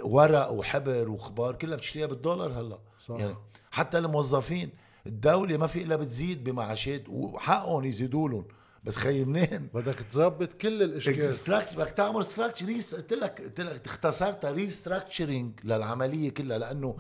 ورق 0.03 0.51
وحبر 0.51 1.09
وخبار 1.09 1.55
كلها 1.55 1.76
بتشتريها 1.76 2.07
بالدولار 2.07 2.53
هلا 2.61 2.78
صح. 3.07 3.14
يعني 3.14 3.34
حتى 3.70 3.99
الموظفين 3.99 4.70
الدولة 5.07 5.57
ما 5.57 5.66
في 5.66 5.82
إلا 5.82 5.97
بتزيد 5.97 6.45
بمعاشات 6.45 7.09
وحقهم 7.09 7.84
يزيدوا 7.84 8.28
لهم 8.28 8.45
بس 8.84 8.97
خيي 8.97 9.24
منين؟ 9.24 9.68
بدك 9.74 9.95
تظبط 9.95 10.53
كل 10.53 10.82
الإشكال 10.82 11.74
بدك 11.76 11.89
تعمل 11.89 12.24
structure 12.26 12.66
res 12.66 12.94
قلت 12.95 13.12
لك 13.12 13.41
قلت 13.43 13.61
لك 13.61 13.86
اختصرتها 13.86 14.51
restructuring 14.53 15.61
للعملية 15.64 16.30
كلها 16.30 16.59
لأنه 16.59 16.97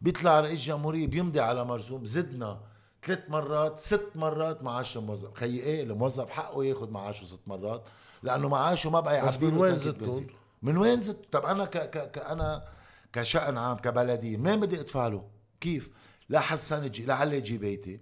بيطلع 0.00 0.40
رئيس 0.40 0.60
جمهورية 0.60 1.06
بيمضي 1.06 1.40
على 1.40 1.64
مرسوم 1.64 2.04
زدنا 2.04 2.60
ثلاث 3.02 3.18
مرات 3.28 3.80
ست 3.80 4.10
مرات 4.14 4.62
معاش 4.62 4.96
الموظف 4.96 5.34
خيي 5.34 5.60
إيه 5.60 5.82
الموظف 5.82 6.30
حقه 6.30 6.64
ياخذ 6.64 6.90
معاشه 6.90 7.24
ست 7.24 7.40
مرات 7.46 7.82
لأنه 8.22 8.48
معاشه 8.48 8.90
ما 8.90 9.00
بقى 9.00 9.26
بس 9.26 9.34
يعبي 9.34 9.50
له 9.50 9.58
وين 9.60 9.78
زدتهم؟ 9.78 10.26
من 10.62 10.76
وين 10.76 11.00
زدت 11.00 11.32
طب 11.32 11.44
أنا 11.44 11.64
ك 11.64 11.76
ك 11.76 12.10
ك 12.12 12.18
أنا 12.18 12.64
كشأن 13.12 13.58
عام 13.58 13.76
كبلديه 13.76 14.36
منين 14.36 14.60
بدي 14.60 14.80
أدفع 14.80 15.06
له؟ 15.08 15.24
كيف؟ 15.60 15.90
لا 16.28 16.40
حسن 16.40 16.90
جي 16.90 17.04
لا 17.04 17.14
علي 17.14 17.40
جي 17.40 17.58
بيتي 17.58 18.00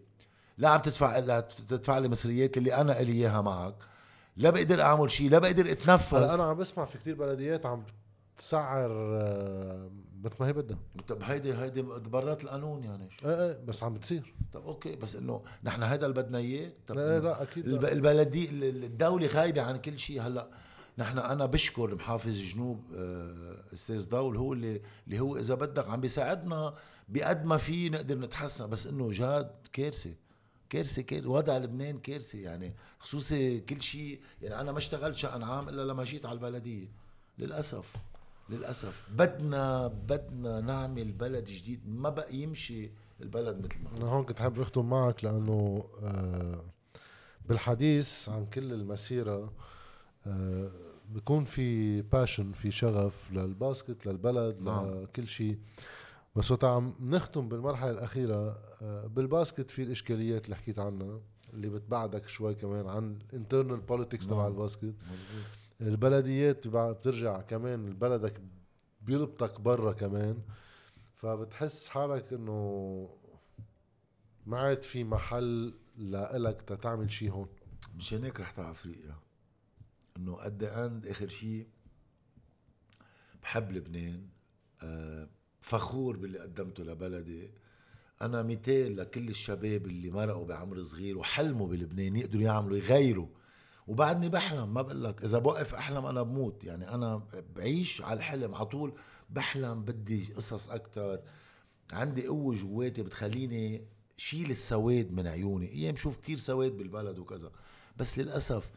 لا 0.58 0.68
عم 0.68 0.80
تدفع 0.80 1.18
لا 1.18 1.40
تدفع 1.40 1.98
لي 1.98 2.08
مصريات 2.08 2.56
اللي 2.56 2.74
أنا 2.74 3.00
إلي 3.00 3.12
إياها 3.12 3.40
معك 3.40 3.74
لا 4.36 4.50
بقدر 4.50 4.80
أعمل 4.82 5.10
شيء 5.10 5.30
لا 5.30 5.38
بقدر 5.38 5.72
أتنفس. 5.72 6.14
أنا 6.14 6.42
عم 6.42 6.56
بسمع 6.56 6.84
في 6.84 6.98
كتير 6.98 7.14
بلديات 7.14 7.66
عم 7.66 7.84
تسعر 8.36 8.90
آه، 8.92 9.90
مثل 10.24 10.34
ما 10.40 10.46
هي 10.46 10.52
بدها. 10.52 10.78
طب 11.08 11.22
هيدي 11.22 11.54
هيدي 11.54 11.82
برات 11.82 12.44
القانون 12.44 12.84
يعني. 12.84 13.08
إيه 13.24 13.42
إيه 13.46 13.64
بس 13.64 13.82
عم 13.82 13.94
بتصير. 13.94 14.34
طب 14.52 14.64
okay 14.66 14.96
بس 14.96 15.16
إنه 15.16 15.42
نحن 15.64 15.82
هذا 15.82 16.06
اللي 16.06 16.22
بدنا 16.22 16.38
إياه 16.38 16.70
طب 16.86 16.96
لا 16.96 17.16
إنه 17.16 17.24
لا. 17.24 17.42
أكيد 17.42 17.66
الب- 17.68 17.82
لا. 17.82 17.92
البلدي 17.92 18.48
الدولة 18.70 19.26
غايبة 19.26 19.62
عن 19.62 19.76
كل 19.76 19.98
شيء 19.98 20.22
هلأ 20.22 20.48
نحن 20.98 21.18
أنا 21.18 21.46
بشكر 21.46 21.94
محافظ 21.94 22.38
جنوب 22.38 22.84
آه، 22.96 23.64
أستاذ 23.72 24.08
ضول 24.08 24.36
هو 24.36 24.52
اللي 24.52 24.82
اللي 25.06 25.20
هو 25.20 25.36
إذا 25.38 25.54
بدك 25.54 25.88
عم 25.88 26.00
بيساعدنا 26.00 26.74
بقد 27.08 27.44
ما 27.44 27.56
في 27.56 27.88
نقدر 27.88 28.18
نتحسن 28.18 28.70
بس 28.70 28.86
إنه 28.86 29.10
جاد 29.12 29.50
كارثة 29.72 30.14
كارثة 30.70 31.02
كارثة. 31.02 31.28
وضع 31.30 31.58
لبنان 31.58 31.98
كارثة 31.98 32.38
يعني 32.38 32.74
خصوصي 32.98 33.60
كل 33.60 33.82
شيء 33.82 34.20
يعني 34.42 34.60
أنا 34.60 34.72
ما 34.72 34.78
اشتغلت 34.78 35.16
شأن 35.16 35.42
عام 35.42 35.68
إلا 35.68 35.82
لما 35.82 36.04
جيت 36.04 36.26
على 36.26 36.34
البلدية. 36.34 36.88
للأسف 37.38 37.92
للأسف. 38.50 39.06
بدنا 39.10 39.86
بدنا 39.86 40.60
نعمل 40.60 41.12
بلد 41.12 41.44
جديد 41.44 41.88
ما 41.88 42.08
بقى 42.10 42.34
يمشي 42.36 42.90
البلد 43.20 43.58
مثل 43.64 43.82
ما 43.82 43.90
أنا 43.96 44.06
هون 44.06 44.24
كنت 44.24 44.38
حابب 44.40 44.60
أختم 44.60 44.88
معك 44.90 45.24
لأنه 45.24 45.84
آه، 46.02 46.64
بالحديث 47.48 48.28
عن 48.28 48.46
كل 48.46 48.72
المسيرة 48.72 49.52
بيكون 51.08 51.44
في 51.44 52.02
باشن 52.02 52.52
في 52.52 52.70
شغف 52.70 53.32
للباسكت 53.32 54.06
للبلد 54.06 54.60
نعم. 54.60 55.02
لكل 55.02 55.26
شيء. 55.26 55.58
بس 56.36 56.50
وقت 56.50 56.64
عم 56.64 56.94
نختم 57.00 57.48
بالمرحلة 57.48 57.90
الأخيرة 57.90 58.62
آه، 58.82 59.06
بال 59.06 59.22
basket 59.22 59.70
في 59.70 59.82
الإشكاليات 59.82 60.44
اللي 60.44 60.56
حكيت 60.56 60.78
عنها 60.78 61.20
اللي 61.54 61.68
بتبعدك 61.68 62.28
شوي 62.28 62.54
كمان 62.54 62.86
عن 62.86 63.18
ال 63.28 63.34
internal 63.34 63.80
politics 63.80 64.26
تبع 64.26 64.36
نعم. 64.36 64.46
ال 64.46 64.51
basket. 64.51 64.84
مزبوط 64.84 65.44
البلديات 65.80 66.68
بترجع 66.68 67.40
كمان 67.40 67.92
بلدك 67.92 68.40
بيربطك 69.02 69.60
برا 69.60 69.92
كمان. 69.92 70.38
فبتحس 71.14 71.88
حالك 71.88 72.32
إنه 72.32 73.08
ما 74.46 74.58
عاد 74.58 74.82
في 74.82 75.04
محل 75.04 75.74
لإلك 75.96 76.62
تتعمل 76.62 77.10
شيء 77.10 77.30
هون. 77.30 77.48
مشان 77.96 78.24
هيك 78.24 78.40
رحت 78.40 78.58
على 78.58 78.70
افريقيا 78.70 79.14
إنه 80.18 80.34
at 80.34 80.45
the 80.45 80.62
end 80.62 81.06
آخر 81.06 81.28
شيء 81.28 81.66
بحب 83.42 83.72
لبنان 83.72 84.28
آه، 84.82 85.28
فخور 85.60 86.16
باللي 86.16 86.38
قدمته 86.38 86.84
لبلدي. 86.84 87.50
أنا 88.22 88.42
مثال 88.42 88.96
لكل 88.96 89.28
الشباب 89.28 89.86
اللي 89.86 90.10
مرقوا 90.10 90.44
بعمر 90.44 90.82
صغير 90.82 91.18
وحلموا 91.18 91.68
بلبنان 91.68 92.16
يقدروا 92.16 92.42
يعملوا 92.42 92.76
يغيروا. 92.76 93.28
وبعدني 93.86 94.28
بحلم 94.28 94.74
ما 94.74 94.82
بقول 94.82 95.04
لك 95.04 95.24
إذا 95.24 95.38
بوقف 95.38 95.74
أحلم 95.74 96.06
أنا 96.06 96.22
بموت. 96.22 96.64
يعني 96.64 96.94
أنا 96.94 97.22
بعيش 97.56 98.02
على 98.02 98.16
الحلم 98.16 98.54
على 98.54 98.66
طول 98.66 98.94
بحلم 99.30 99.84
بدي 99.84 100.32
قصص 100.34 100.70
أكتر. 100.70 101.20
عندي 101.92 102.26
قوة 102.26 102.56
جواتي 102.56 103.02
بتخليني 103.02 103.88
شيل 104.16 104.50
السواد 104.50 105.12
من 105.12 105.26
عيوني. 105.26 105.72
أيام 105.72 105.94
بشوف 105.94 106.16
كتير 106.16 106.38
سواد 106.38 106.76
بالبلد 106.76 107.18
وكذا. 107.18 107.50
بس 107.96 108.18
للأسف 108.18 108.70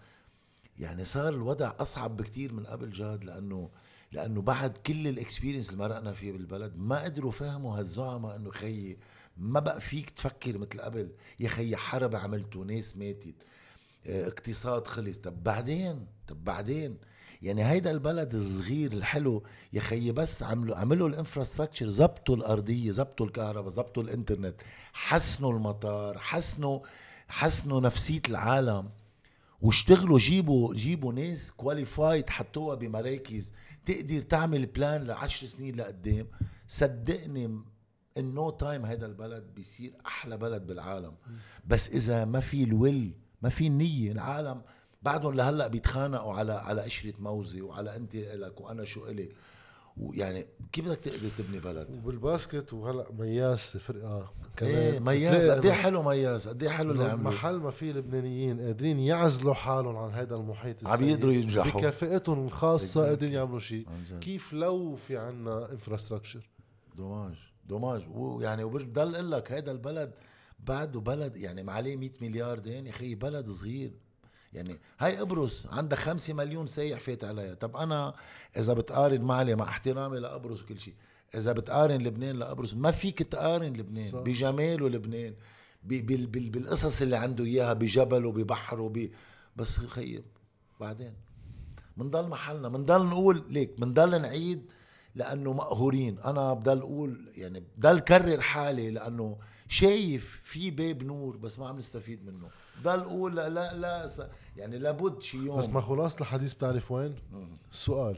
يعني 0.79 1.05
صار 1.05 1.29
الوضع 1.29 1.73
أصعب 1.79 2.17
بكتير 2.17 2.53
من 2.53 2.65
قبل 2.65 2.91
جاد 2.91 3.23
لأنه 3.23 3.69
لأنه 4.11 4.41
بعد 4.41 4.77
كل 4.77 5.07
ال 5.07 5.13
experience 5.13 5.69
اللي 5.69 5.79
مرقنا 5.83 6.13
فيه 6.13 6.31
بالبلد 6.31 6.73
ما 6.77 7.01
قدروا 7.03 7.31
فهموا 7.31 7.79
هالزعماء 7.79 8.35
إنه 8.35 8.51
خيي 8.51 8.97
ما 9.37 9.59
بقى 9.59 9.81
فيك 9.81 10.09
تفكر 10.09 10.57
مثل 10.57 10.81
قبل. 10.81 11.11
يا 11.39 11.49
خيي 11.49 11.75
حرب 11.77 12.15
عملتوا 12.15 12.65
ناس 12.65 12.97
ماتت 12.97 13.35
آه، 14.07 14.27
اقتصاد 14.27 14.87
خلص. 14.87 15.17
طب 15.17 15.43
بعدين؟ 15.43 16.07
طب 16.27 16.43
بعدين؟ 16.43 16.97
يعني 17.41 17.65
هيدا 17.65 17.91
البلد 17.91 18.35
الصغير 18.35 18.91
الحلو 18.91 19.43
يا 19.73 19.81
خيي 19.81 20.11
بس 20.11 20.43
عملوا 20.43 20.75
عملوا 20.77 21.09
ال 21.09 21.14
infrastructure 21.14 21.87
زبطوا 21.89 22.35
الأرضية 22.35 22.91
زبطوا 22.91 23.25
الكهرباء 23.25 23.69
زبطوا 23.69 24.03
الإنترنت 24.03 24.61
حسنوا 24.93 25.53
المطار 25.53 26.17
حسنوا 26.19 26.79
حسنوا 27.27 27.81
نفسية 27.81 28.21
العالم. 28.29 28.89
واشتغلوا 29.61 30.19
جيبوا 30.19 30.73
جيبوا 30.73 31.13
ناس 31.13 31.51
qualified 31.51 32.29
حطوها 32.29 32.75
بمراكز. 32.75 33.53
تقدر 33.85 34.21
تعمل 34.21 34.65
plan 34.65 35.03
لعشر 35.03 35.47
سنين 35.47 35.75
لقدام. 35.75 36.27
صدقني 36.67 37.45
in 38.17 38.33
no 38.33 38.49
time 38.49 38.85
هذا 38.85 39.05
البلد 39.05 39.43
بيصير 39.55 39.93
أحلى 40.05 40.37
بلد 40.37 40.67
بالعالم. 40.67 41.13
بس 41.65 41.89
إذا 41.89 42.25
ما 42.25 42.39
في 42.39 42.63
ال 42.63 42.73
will 42.73 43.13
ما 43.41 43.49
في 43.49 43.67
النيه 43.67 44.11
العالم 44.11 44.61
بعدهم 45.01 45.33
لهلأ 45.33 45.67
بيتخانقوا 45.67 46.33
على 46.33 46.53
على 46.53 46.81
قشره 46.81 47.13
موزه 47.19 47.61
وعلى 47.61 47.95
أنت 47.95 48.15
لك 48.15 48.61
وأنا 48.61 48.85
شو 48.85 49.07
إلي. 49.07 49.29
ويعني 50.01 50.45
كيف 50.71 50.85
بدك 50.85 50.97
تقدر 50.97 51.29
تبني 51.37 51.59
بلد؟ 51.59 51.87
وبال 51.89 52.17
basket 52.17 52.73
وهلا 52.73 53.05
مياس 53.19 53.77
فرقة 53.77 54.33
كمان. 54.57 54.75
إيه 54.75 54.99
مياس. 54.99 55.49
قد 55.49 55.65
إيه 55.65 55.73
حلو 55.73 56.03
مياس؟ 56.03 56.47
قد 56.47 56.63
إيه 56.63 56.69
حلو 56.69 56.91
اللي 56.91 57.15
محل 57.15 57.55
ما 57.55 57.71
في 57.71 57.93
لبنانيين 57.93 58.59
قادرين 58.59 58.99
يعزلوا 58.99 59.53
حالهم 59.53 59.95
عن 59.95 60.11
هذا 60.11 60.35
المحيط 60.35 60.87
عم 60.87 60.93
السيء. 60.93 61.07
يقدروا 61.07 61.33
ينجحوا. 61.33 61.81
بكفاءتهم 61.81 62.45
الخاصة. 62.45 63.05
قادرين 63.05 63.33
يعملوا 63.33 63.59
شيء. 63.59 63.87
كيف 64.21 64.53
لو 64.53 64.95
في 64.95 65.17
عنا 65.17 65.71
infrastructure 65.71 66.49
dommage. 66.95 67.35
dommage. 67.65 68.01
ويعني 68.13 68.63
وبضل 68.63 69.15
أقول 69.15 69.31
لك 69.31 69.51
هيدا 69.51 69.71
البلد 69.71 70.13
بعده 70.59 70.99
بلد 70.99 71.37
يعني 71.37 71.63
ما 71.63 71.71
عليه 71.71 71.97
100 71.97 72.11
مليار 72.21 72.59
دين. 72.59 72.85
يا 72.85 72.91
أخي 72.91 73.15
بلد 73.15 73.49
صغير. 73.49 73.91
يعني 74.53 74.79
هاي 74.99 75.17
قبرص 75.17 75.65
عندها 75.67 75.97
خمسة 75.97 76.33
مليون 76.33 76.67
سايح 76.67 76.99
فات 76.99 77.23
عليها. 77.23 77.53
طب 77.53 77.77
أنا 77.77 78.13
إذا 78.57 78.73
بتقارن 78.73 79.21
معلي 79.21 79.55
مع 79.55 79.65
احترامي 79.65 80.17
لقبرص 80.19 80.61
وكل 80.63 80.79
شيء 80.79 80.93
إذا 81.35 81.51
بتقارن 81.51 82.01
لبنان 82.03 82.35
لقبرص 82.39 82.73
ما 82.73 82.91
فيك 82.91 83.23
تقارن 83.23 83.73
لبنان 83.73 84.11
صح. 84.11 84.19
بجماله 84.19 84.89
لبنان 84.89 85.33
ب- 85.83 86.05
بال 86.05 86.27
بال 86.27 86.49
بالقصص 86.49 87.01
اللي 87.01 87.17
عنده 87.17 87.43
إياها 87.43 87.73
بجبل 87.73 88.25
وببحر 88.25 88.81
وب 88.81 89.09
بس 89.55 89.79
خيب. 89.79 90.23
بعدين 90.79 91.13
منضل 91.97 92.27
محلنا 92.27 92.69
منضل 92.69 93.05
نقول 93.05 93.43
ليك 93.49 93.71
منضل 93.79 94.21
نعيد 94.21 94.65
لأنه 95.15 95.53
مقهورين. 95.53 96.19
أنا 96.19 96.53
بضل 96.53 96.79
أقول 96.79 97.31
يعني 97.37 97.63
بضل 97.77 97.99
كرر 97.99 98.41
حالي 98.41 98.91
لأنه 98.91 99.37
شايف 99.71 100.41
في 100.43 100.71
باب 100.71 101.03
نور 101.03 101.37
بس 101.37 101.59
ما 101.59 101.67
عم 101.67 101.77
نستفيد 101.77 102.25
منه. 102.25 102.47
بضل 102.79 102.99
أقول 102.99 103.35
لا 103.35 103.49
لا, 103.49 103.75
لا 103.75 104.07
س- 104.07 104.21
يعني 104.57 104.77
لابد 104.77 105.21
شي 105.21 105.37
يوم. 105.37 105.57
بس 105.57 105.69
ما 105.69 105.81
خلاص 105.81 106.15
الحديث 106.15 106.53
بتعرف 106.53 106.91
وين؟ 106.91 107.15
السؤال 107.71 108.17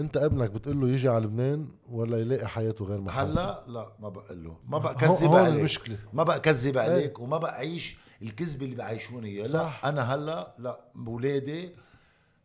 انت 0.00 0.16
ابنك 0.16 0.50
بتقول 0.50 0.80
له 0.80 0.88
يجي 0.88 1.08
على 1.08 1.24
لبنان 1.24 1.68
ولا 1.88 2.18
يلاقي 2.20 2.48
حياته 2.48 2.84
غير 2.84 3.00
محل؟ 3.00 3.26
هلا 3.30 3.64
لا 3.68 3.92
ما 4.00 4.08
بقول 4.08 4.44
له. 4.44 4.56
ما 4.68 4.78
بقى 4.78 4.94
كذب 4.94 5.28
عليك. 5.34 5.58
المشكلة. 5.58 5.98
ما 6.12 6.22
بقى 6.22 6.40
كذب 6.40 6.78
عليك 6.78 7.18
وما 7.20 7.38
بقى 7.38 7.54
عيش 7.54 7.96
الكذب 8.22 8.62
اللي 8.62 8.74
بعيشوني 8.76 9.28
اياه 9.28 9.46
لا. 9.46 9.70
أنا 9.88 10.14
هلا 10.14 10.54
لا 10.58 10.80
اولادي 11.06 11.70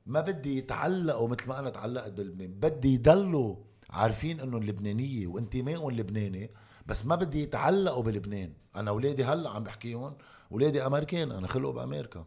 ما 0.05 0.21
بدي 0.21 0.57
يتعلقوا 0.57 1.27
مثل 1.27 1.47
ما 1.49 1.59
أنا 1.59 1.69
تعلقت 1.69 2.11
بلبنان 2.11 2.51
بدي 2.53 2.93
يضلوا 2.93 3.55
عارفين 3.89 4.39
انه 4.39 4.57
اللبنانيه 4.57 5.27
وانتمائهم 5.27 5.91
لبناني. 5.91 6.49
بس 6.85 7.05
ما 7.05 7.15
بدي 7.15 7.43
يتعلقوا 7.43 8.03
بلبنان. 8.03 8.53
أنا 8.75 8.91
أولادي 8.91 9.23
هلأ 9.23 9.49
عم 9.49 9.63
بحكيهم 9.63 10.17
أولادي 10.51 10.85
أمريكان 10.85 11.31
أنا 11.31 11.47
خلقوا 11.47 11.73
بأمريكا. 11.73 12.25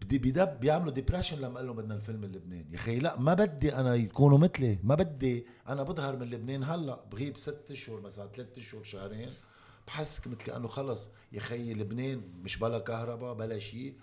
بدي 0.00 0.18
بدب 0.18 0.60
بيعملوا 0.60 0.92
ديبرشن 0.92 1.38
لما 1.38 1.56
قال 1.56 1.66
لهم 1.66 1.76
بدنا 1.76 1.94
الفيلم 1.94 2.24
اللبناني 2.24 2.66
يا 2.70 2.76
أخي 2.76 2.98
لأ 2.98 3.20
ما 3.20 3.34
بدي 3.34 3.74
أنا 3.74 3.94
يكونوا 3.94 4.38
مثلي. 4.38 4.78
ما 4.82 4.94
بدي 4.94 5.46
أنا 5.68 5.82
بظهر 5.82 6.16
من 6.16 6.30
لبنان 6.30 6.64
هلأ. 6.64 7.04
بغيب 7.12 7.36
ست 7.36 7.70
اشهر 7.70 8.00
مثلا 8.00 8.28
ثلاث 8.28 8.58
اشهر 8.58 8.82
شهرين. 8.82 9.30
بحس 9.86 10.26
مثل 10.26 10.52
انه 10.52 10.68
خلص. 10.68 11.10
يا 11.32 11.40
خيي 11.40 11.74
لبنان 11.74 12.22
مش 12.42 12.58
بلا 12.58 12.78
كهرباء 12.78 13.34
بلا 13.34 13.58
شيء. 13.58 13.94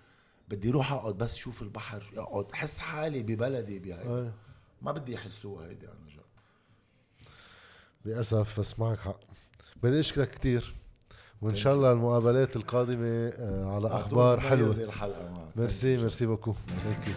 بدي 0.49 0.69
أروح 0.69 0.91
أقعد 0.91 1.17
بس 1.17 1.35
شوف 1.35 1.61
البحر 1.61 2.11
اقعد 2.17 2.51
أحس 2.51 2.79
حالي 2.79 3.23
ببلدي 3.23 3.79
بهيدا 3.79 4.33
ما 4.81 4.91
بدي 4.91 5.13
يحسوها 5.13 5.67
هيدي 5.67 5.85
أنا 5.85 6.09
للأسف 8.07 8.59
بس 8.59 8.79
معك 8.79 8.99
حق. 8.99 9.19
بدي 9.83 9.99
أشكرك 9.99 10.29
كثير 10.29 10.73
وإن 11.41 11.55
شاء 11.55 11.73
الله 11.73 11.91
المقابلات 11.91 12.55
القادمة 12.55 13.27
آه، 13.37 13.75
على 13.75 13.87
أخبار 13.87 14.39
حلوة. 14.39 14.77
الحلقة 14.77 15.29
معك 15.31 15.57
merci 15.57 15.97
merci 15.97 16.25
beaucoup. 16.25 16.55
يو 16.85 17.13